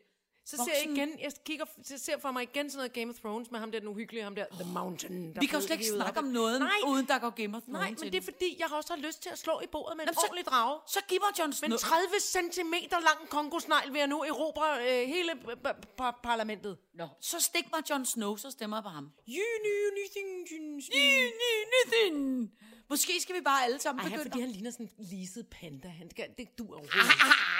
Så 0.50 0.58
ser 0.66 0.74
jeg 0.84 0.91
igen, 0.97 1.20
jeg 1.20 1.32
kigger, 1.45 1.66
så 1.84 1.97
ser 1.97 2.20
for 2.20 2.32
mig 2.32 2.43
igen 2.43 2.70
sådan 2.70 2.78
noget 2.80 2.93
Game 2.93 3.10
of 3.12 3.16
Thrones 3.20 3.52
med 3.52 3.60
ham 3.60 3.72
der, 3.72 3.80
den 3.80 3.88
uhyggelige, 3.88 4.24
ham 4.24 4.36
der, 4.36 4.45
The 4.52 4.64
Mountain. 4.74 5.34
Der 5.36 5.39
vi 5.39 5.45
kan 5.45 5.60
jo 5.60 5.66
slet 5.68 5.80
ikke 5.80 5.91
snakke 5.91 6.20
op. 6.20 6.24
om 6.26 6.30
noget, 6.32 6.60
Nej, 6.60 6.70
uden 6.88 7.06
der 7.08 7.20
går 7.20 7.30
Game 7.30 7.58
of 7.58 7.64
nej, 7.68 7.82
Thrones 7.82 8.02
men 8.02 8.12
det 8.14 8.18
er 8.18 8.22
fordi, 8.32 8.56
jeg 8.60 8.68
også 8.74 8.93
har 8.93 9.02
lyst 9.08 9.22
til 9.24 9.30
at 9.30 9.38
slå 9.39 9.62
i 9.64 9.68
bordet 9.68 9.97
med 9.97 10.08
en 10.08 10.14
så- 10.14 10.20
ordentlig 10.24 10.45
drage. 10.45 10.80
Så 10.88 11.00
giv 11.08 11.20
mig 11.26 11.39
Jon 11.39 11.54
Snow. 11.54 11.70
Men 11.70 11.78
30 11.78 12.20
cm 12.20 12.74
lang 12.91 13.30
kongosnegl 13.30 13.93
vil 13.93 14.00
jeg 14.00 14.08
nu 14.08 14.20
erobre 14.24 14.68
øh, 14.82 15.08
hele 15.08 15.32
p- 15.32 16.22
parlamentet. 16.24 16.78
Nå, 16.93 17.08
så 17.22 17.39
stik 17.39 17.66
mig 17.74 17.89
Jon 17.89 18.06
Snow, 18.06 18.36
så 18.36 18.52
stemmer 18.52 18.78
jeg 18.78 18.84
på 18.84 18.89
ham. 18.89 19.04
You 19.28 19.45
knew 19.64 19.82
anything, 19.91 20.30
Jon 20.52 20.76
Ny, 20.76 21.08
ny, 21.41 21.54
nythin. 21.74 22.52
Måske 22.89 23.13
skal 23.21 23.35
vi 23.35 23.41
bare 23.41 23.63
alle 23.65 23.79
sammen 23.79 23.99
Ej, 23.99 24.05
begynde. 24.09 24.23
fordi 24.23 24.39
han 24.39 24.49
ligner 24.49 24.71
sådan 24.71 24.89
en 24.97 25.05
leaset 25.11 25.45
panda. 25.47 25.87
Han 25.87 26.09
skal, 26.09 26.25
det 26.37 26.57
dur 26.57 26.73
overhovedet. 26.77 27.11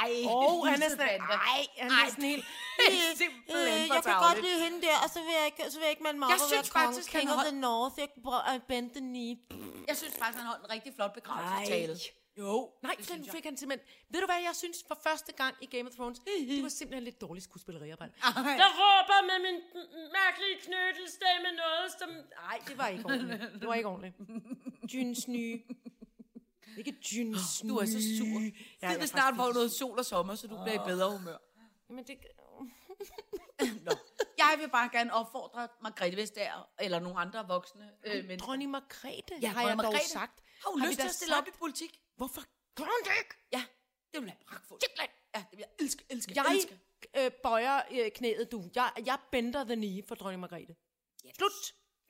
Ej, 0.04 0.14
Og 0.28 0.68
han 0.72 0.82
er 0.82 0.90
sådan, 0.90 1.08
Panda. 1.08 1.34
ej, 1.56 1.62
han 1.78 1.92
er 1.92 2.10
sådan 2.10 2.24
helt... 2.24 2.46
Simpelthen 3.22 3.88
for 3.88 3.94
jeg 3.96 4.04
kan 4.04 4.18
godt 4.28 4.42
lide 4.48 4.60
hende 4.66 4.82
der, 4.88 4.96
og 5.04 5.10
så 5.14 5.20
vil 5.26 5.34
jeg 5.40 5.46
ikke, 5.52 5.62
så 5.72 5.76
vil 5.78 5.84
jeg 5.88 5.94
ikke 5.96 6.04
melde 6.08 6.20
mig 6.20 6.28
Jeg 6.30 6.36
op 6.36 6.42
og 6.42 6.50
synes 6.54 6.76
være 6.76 6.86
konge, 6.86 7.02
king 7.16 7.28
of 7.34 7.40
the 7.50 7.56
north. 7.68 7.96
Jeg 8.00 8.10
uh, 8.26 8.62
bend 8.70 8.88
the 8.98 9.04
knee. 9.10 9.34
Jeg 9.90 9.98
synes 10.02 10.14
faktisk, 10.22 10.38
han 10.42 10.48
holdt 10.52 10.64
en 10.66 10.70
rigtig 10.76 10.92
flot 10.98 11.14
begravelsestale. 11.20 11.96
Jo, 12.40 12.72
Nej, 12.82 12.96
det 13.00 13.10
den 13.10 13.26
fik 13.36 13.44
han 13.44 13.58
simpelthen... 13.58 13.88
Ved 14.10 14.20
du 14.22 14.26
hvad, 14.26 14.42
jeg 14.50 14.56
synes 14.56 14.78
for 14.88 14.98
første 15.04 15.32
gang 15.34 15.56
i 15.62 15.66
Game 15.66 15.90
of 15.90 15.96
Thrones, 15.96 16.20
det 16.20 16.64
var 16.64 16.70
simpelthen 16.70 17.04
lidt 17.04 17.22
dårligt 17.22 17.44
skuespilleriarbejde. 17.44 18.14
Ej. 18.24 18.32
Jeg 18.64 18.72
råber 18.82 19.20
med 19.30 19.38
min 19.48 19.58
mærkelige 20.20 20.56
knødelstemme 20.66 21.48
noget, 21.64 21.92
som... 22.00 22.10
Nej, 22.44 22.60
det 22.68 22.78
var 22.78 22.88
ikke 22.88 23.06
ordentligt. 23.06 23.42
Det 23.60 23.68
var 23.68 23.74
ikke 23.74 23.90
ordentligt. 23.90 24.16
Jyns 24.94 25.28
nye. 25.28 25.62
Ikke 26.78 26.96
Jyns 27.12 27.60
Du 27.70 27.78
er 27.78 27.86
så 27.86 28.00
sur. 28.18 28.40
Ja, 28.82 28.90
jeg 28.90 29.02
er 29.02 29.06
snart 29.06 29.36
får 29.36 29.54
noget 29.54 29.72
sol 29.72 30.00
og 30.00 30.06
sommer, 30.06 30.36
så 30.36 30.48
du 30.48 30.64
bliver 30.64 30.84
i 30.84 30.88
bedre 30.88 31.18
humør. 31.18 31.38
Men 31.90 32.04
det... 32.04 32.18
Nå. 33.86 33.92
Jeg 34.38 34.56
vil 34.60 34.70
bare 34.70 34.90
gerne 34.92 35.14
opfordre 35.14 35.68
Margrethe 35.82 36.18
Vestager, 36.18 36.70
eller 36.80 37.00
nogle 37.00 37.20
andre 37.20 37.48
voksne 37.48 37.90
øh, 38.04 38.14
mennesker. 38.14 38.38
Dronning 38.38 38.72
Margrethe, 38.72 39.36
Ja, 39.42 39.48
har 39.48 39.62
jeg 39.62 39.68
dronning 39.68 39.84
dog 39.84 39.94
Margrethe. 39.94 40.10
sagt. 40.10 40.44
Har 40.64 40.72
hun 40.72 40.82
vi 40.82 40.88
lyst 40.88 41.00
til 41.00 41.08
at 41.08 41.14
stille 41.14 41.38
op 41.38 41.48
i 41.48 41.52
politik? 41.60 42.02
Hvorfor 42.20 42.42
gør 42.76 42.84
hun 42.84 43.02
det 43.04 43.12
ikke? 43.24 43.36
Ja, 43.54 43.64
det 44.14 44.22
vil 44.22 44.28
jeg 44.28 44.38
pragtfuldt. 44.48 44.84
Ja, 45.36 45.40
det 45.52 45.58
vil 45.58 45.60
jeg 45.60 45.70
elske, 45.86 46.04
elske, 46.10 46.32
Jeg 46.36 46.46
elske. 46.56 46.80
øh, 47.18 47.32
bøjer 47.44 47.82
øh, 47.92 48.12
knæet, 48.12 48.52
du. 48.52 48.64
Jeg, 48.76 48.92
jeg 49.06 49.18
bender 49.32 49.64
the 49.64 49.76
knee 49.76 50.04
for 50.08 50.16
dronning 50.16 50.42
Margrethe. 50.42 50.76
Ja, 51.26 51.30
Slut. 51.38 51.52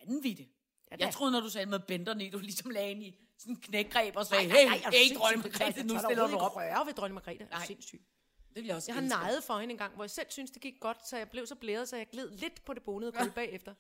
Vanvittigt. 0.07 0.49
Ja, 0.91 0.95
Jeg 0.99 1.13
troede, 1.13 1.31
når 1.31 1.39
du 1.39 1.49
sagde 1.49 1.65
med 1.65 1.79
bender 1.79 2.13
ned, 2.13 2.31
du 2.31 2.37
ligesom 2.39 2.69
lagde 2.69 2.87
hende 2.87 3.05
i 3.05 3.15
sådan 3.37 3.53
en 3.55 3.61
knægreb 3.61 4.15
og 4.15 4.25
sagde, 4.25 4.43
hey, 4.49 4.67
hey, 4.69 5.15
dronning 5.17 5.43
Jeg 5.43 5.51
Margrethe, 5.51 5.83
nu 5.83 5.93
tør 5.93 6.01
da 6.01 6.07
stiller 6.07 6.27
du 6.27 6.37
op. 6.37 6.55
røre 6.55 6.85
ved 6.85 6.93
dronning 6.93 7.13
Margrethe. 7.13 7.47
Er 7.51 7.59
sindssyg? 7.65 8.01
Det 8.49 8.55
vil 8.55 8.65
jeg 8.65 8.75
også 8.75 8.91
Jeg 8.91 8.95
har 8.95 9.01
elske. 9.01 9.17
nejet 9.17 9.43
for 9.43 9.59
hende 9.59 9.71
en 9.71 9.77
gang, 9.77 9.95
hvor 9.95 10.03
jeg 10.03 10.09
selv 10.11 10.27
synes, 10.29 10.51
det 10.51 10.61
gik 10.61 10.73
godt, 10.79 11.07
så 11.09 11.17
jeg 11.17 11.29
blev 11.29 11.47
så 11.47 11.55
blæret, 11.55 11.89
så 11.89 11.95
jeg 11.97 12.07
gled 12.11 12.29
lidt 12.31 12.65
på 12.65 12.73
det 12.73 12.83
bonede 12.83 13.11
gulv 13.11 13.31
bagefter. 13.41 13.73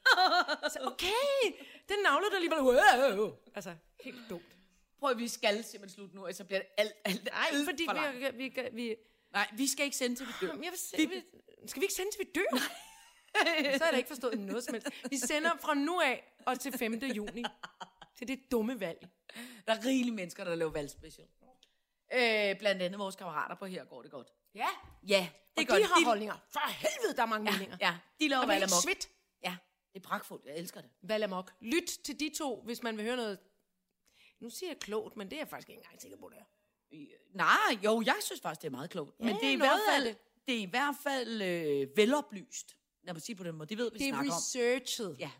Så 0.73 0.79
okay, 0.81 1.57
den 1.89 1.97
navlede 2.03 2.29
der 2.31 2.35
alligevel. 2.35 3.31
Altså, 3.55 3.75
helt 4.03 4.29
dumt. 4.29 4.55
Prøv 4.99 5.11
at 5.11 5.17
vi 5.17 5.27
skal 5.27 5.63
simpelthen 5.63 5.95
slutte 5.95 6.15
nu, 6.15 6.27
så 6.33 6.43
bliver 6.43 6.59
det 6.59 6.67
alt, 6.77 6.93
alt, 7.05 7.23
Nej, 7.25 7.45
alt 7.51 7.65
fordi 7.69 7.85
for 7.85 7.93
langt. 7.93 8.37
vi, 8.37 8.49
vi, 8.49 8.53
vi, 8.55 8.69
vi, 8.73 8.95
Nej, 9.33 9.47
vi 9.53 9.67
skal 9.67 9.85
ikke 9.85 9.97
sende 9.97 10.15
til, 10.15 10.27
vi 10.27 10.31
dør. 10.41 10.47
Jeg 10.47 10.71
vil 10.71 10.79
se, 10.79 10.97
vi, 10.97 11.23
skal 11.67 11.79
vi 11.79 11.83
ikke 11.83 11.93
sende 11.93 12.11
til 12.11 12.19
vi 12.19 12.31
dør? 12.35 12.57
så 13.77 13.83
har 13.83 13.85
jeg 13.85 13.91
da 13.91 13.97
ikke 13.97 14.07
forstået 14.07 14.39
noget 14.39 14.63
som 14.63 14.73
helst. 14.73 14.87
Vi 15.09 15.17
sender 15.17 15.51
fra 15.59 15.73
nu 15.73 15.99
af 15.99 16.33
og 16.45 16.59
til 16.59 16.77
5. 16.77 16.93
juni. 16.93 17.43
Til 18.17 18.27
det 18.27 18.39
dumme 18.51 18.79
valg. 18.79 19.07
Der 19.67 19.73
er 19.75 19.85
rigelige 19.85 20.15
mennesker, 20.15 20.43
der 20.43 20.55
laver 20.55 20.71
valgspecial. 20.71 21.27
Øh, 22.13 22.59
blandt 22.59 22.81
andet 22.81 22.99
vores 22.99 23.15
kammerater 23.15 23.55
på 23.55 23.65
Her 23.65 23.85
går 23.85 24.01
det 24.01 24.11
godt. 24.11 24.27
Ja, 24.55 24.67
Ja, 25.07 25.29
det 25.57 25.69
og 25.71 25.77
de 25.77 25.83
har 25.83 26.05
holdninger. 26.05 26.35
For 26.51 26.69
helvede, 26.69 27.15
der 27.15 27.21
er 27.21 27.25
mange 27.25 27.51
meninger. 27.51 27.77
Ja, 27.81 27.97
de 28.19 28.27
laver 28.27 28.43
er 28.43 28.67
svedt. 28.67 29.09
Ja, 29.43 29.55
det 29.93 29.99
er 29.99 30.07
pragtfuldt. 30.07 30.45
Jeg 30.45 30.57
elsker 30.57 30.81
det. 30.81 30.89
Valamok. 31.01 31.51
Lyt 31.61 31.87
til 32.05 32.19
de 32.19 32.31
to, 32.37 32.61
hvis 32.65 32.83
man 32.83 32.97
vil 32.97 33.05
høre 33.05 33.15
noget... 33.15 33.39
Nu 34.39 34.49
siger 34.49 34.69
jeg 34.69 34.79
klogt, 34.79 35.17
men 35.17 35.27
det 35.29 35.33
er 35.35 35.39
jeg 35.39 35.47
faktisk 35.47 35.69
ikke 35.69 35.79
engang 35.83 36.01
sikker 36.01 36.17
på, 36.17 36.29
det 36.29 36.37
er. 36.37 36.43
Nej, 37.33 37.79
jo, 37.83 38.01
jeg 38.05 38.15
synes 38.21 38.41
faktisk, 38.41 38.61
det 38.61 38.67
er 38.67 38.71
meget 38.71 38.89
klogt. 38.89 39.19
Men 39.19 39.35
det 39.35 39.43
er 39.43 39.51
i 39.51 39.55
hvert 39.55 39.79
fald, 39.89 40.05
det. 40.05 40.17
det. 40.47 40.55
er 40.55 40.59
i 40.61 40.65
hvert 40.65 40.95
fald 41.03 41.41
øh, 41.41 41.87
veloplyst. 41.97 42.77
Lad 43.03 43.13
mig 43.13 43.21
sige 43.21 43.35
på 43.35 43.43
den 43.43 43.55
måde. 43.55 43.69
Det 43.69 43.77
ved 43.77 43.91
vi 43.91 43.97
Det 43.97 44.07
er 44.07 44.11
snakker 44.11 44.31
om. 44.31 44.37
researchet. 44.37 45.15
Ja, 45.19 45.31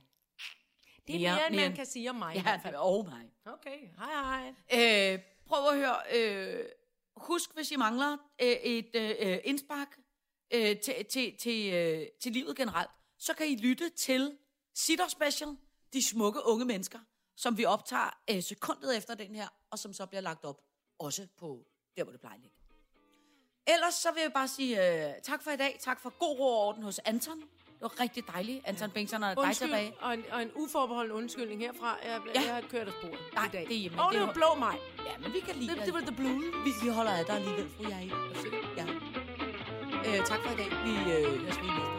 Det 1.07 1.15
er 1.15 1.19
Mere- 1.19 1.35
mere, 1.35 1.47
end 1.47 1.55
man 1.55 1.75
kan 1.75 1.85
sige 1.85 2.09
om 2.09 2.15
mig. 2.15 2.33
i 2.35 2.37
ja 2.37 2.41
hvert 2.43 2.61
fald. 2.61 2.75
oh 2.77 3.05
my. 3.05 3.25
Okay, 3.45 3.79
hej 3.97 4.51
hej. 4.71 5.13
Øh, 5.13 5.19
prøv 5.45 5.67
at 5.69 5.75
høre. 5.77 5.97
Øh, 6.15 6.65
husk, 7.17 7.53
hvis 7.53 7.71
I 7.71 7.75
mangler 7.75 8.17
øh, 8.41 8.47
et 8.47 8.95
øh, 8.95 9.37
indspark 9.43 9.99
øh, 10.53 10.79
til, 10.79 11.05
til, 11.05 11.37
til, 11.37 11.73
øh, 11.73 12.07
til 12.21 12.31
livet 12.31 12.57
generelt, 12.57 12.89
så 13.17 13.33
kan 13.33 13.47
I 13.47 13.55
lytte 13.55 13.89
til 13.89 14.37
Sitter 14.75 15.07
Special, 15.07 15.57
De 15.93 16.03
Smukke 16.07 16.39
Unge 16.45 16.65
Mennesker, 16.65 16.99
som 17.43 17.57
vi 17.57 17.65
optager 17.65 18.09
øh, 18.31 18.43
sekundet 18.43 18.97
efter 18.97 19.15
den 19.15 19.35
her, 19.35 19.47
og 19.71 19.79
som 19.79 19.93
så 19.93 20.05
bliver 20.05 20.21
lagt 20.21 20.45
op 20.45 20.61
også 20.99 21.27
på 21.37 21.65
der, 21.97 22.03
hvor 22.03 22.11
det 22.11 22.21
plejer 22.21 22.35
at 22.35 22.41
ligge. 22.41 22.55
Ellers 23.67 23.93
så 23.93 24.11
vil 24.11 24.21
jeg 24.21 24.33
bare 24.33 24.47
sige 24.47 24.73
øh, 25.07 25.13
tak 25.23 25.43
for 25.43 25.51
i 25.51 25.57
dag. 25.57 25.77
Tak 25.81 25.99
for 25.99 26.09
god 26.19 26.39
ro 26.39 26.43
og 26.45 26.67
orden 26.67 26.83
hos 26.83 26.99
Anton. 26.99 27.39
Det 27.39 27.81
var 27.81 27.99
rigtig 27.99 28.27
dejligt, 28.27 28.61
Anton 28.65 28.91
Bengtsson 28.91 29.23
og 29.23 29.35
dig 29.35 29.55
tilbage. 29.55 29.93
og 30.01 30.13
en, 30.13 30.23
og 30.31 30.41
en 30.41 30.51
uforbeholden 30.55 31.11
undskyldning 31.15 31.61
herfra. 31.61 31.97
Jeg, 32.03 32.21
Ja. 32.35 32.41
jeg 32.41 32.53
har 32.55 32.61
kørt 32.61 32.87
af 32.87 32.93
sporet 33.01 33.19
Nej, 33.33 33.45
i 33.45 33.49
dag. 33.49 33.65
det 33.69 33.77
hjemme. 33.77 34.01
Og 34.03 34.11
Det 34.13 34.15
det 34.15 34.21
er 34.21 34.25
var 34.27 34.33
blå 34.33 34.55
mig. 34.59 34.75
Ja, 35.05 35.17
men 35.17 35.33
vi 35.33 35.39
kan 35.39 35.55
lide 35.55 35.75
Det, 35.75 35.85
det 35.85 35.93
var 35.93 35.99
the 35.99 36.15
blue. 36.15 36.39
Vi, 36.63 36.71
vi 36.83 36.89
holder 36.89 37.11
af 37.11 37.25
dig 37.25 37.35
alligevel, 37.35 37.69
fru 37.69 37.83
jeg 37.83 38.11
Ja. 38.77 38.85
Øh, 40.19 40.25
tak 40.25 40.39
for 40.45 40.53
i 40.53 40.57
dag. 40.57 40.69
Vi 40.85 40.91
øh, 41.13 41.41
høres 41.41 41.57
ved 41.57 41.69
næste 41.69 41.98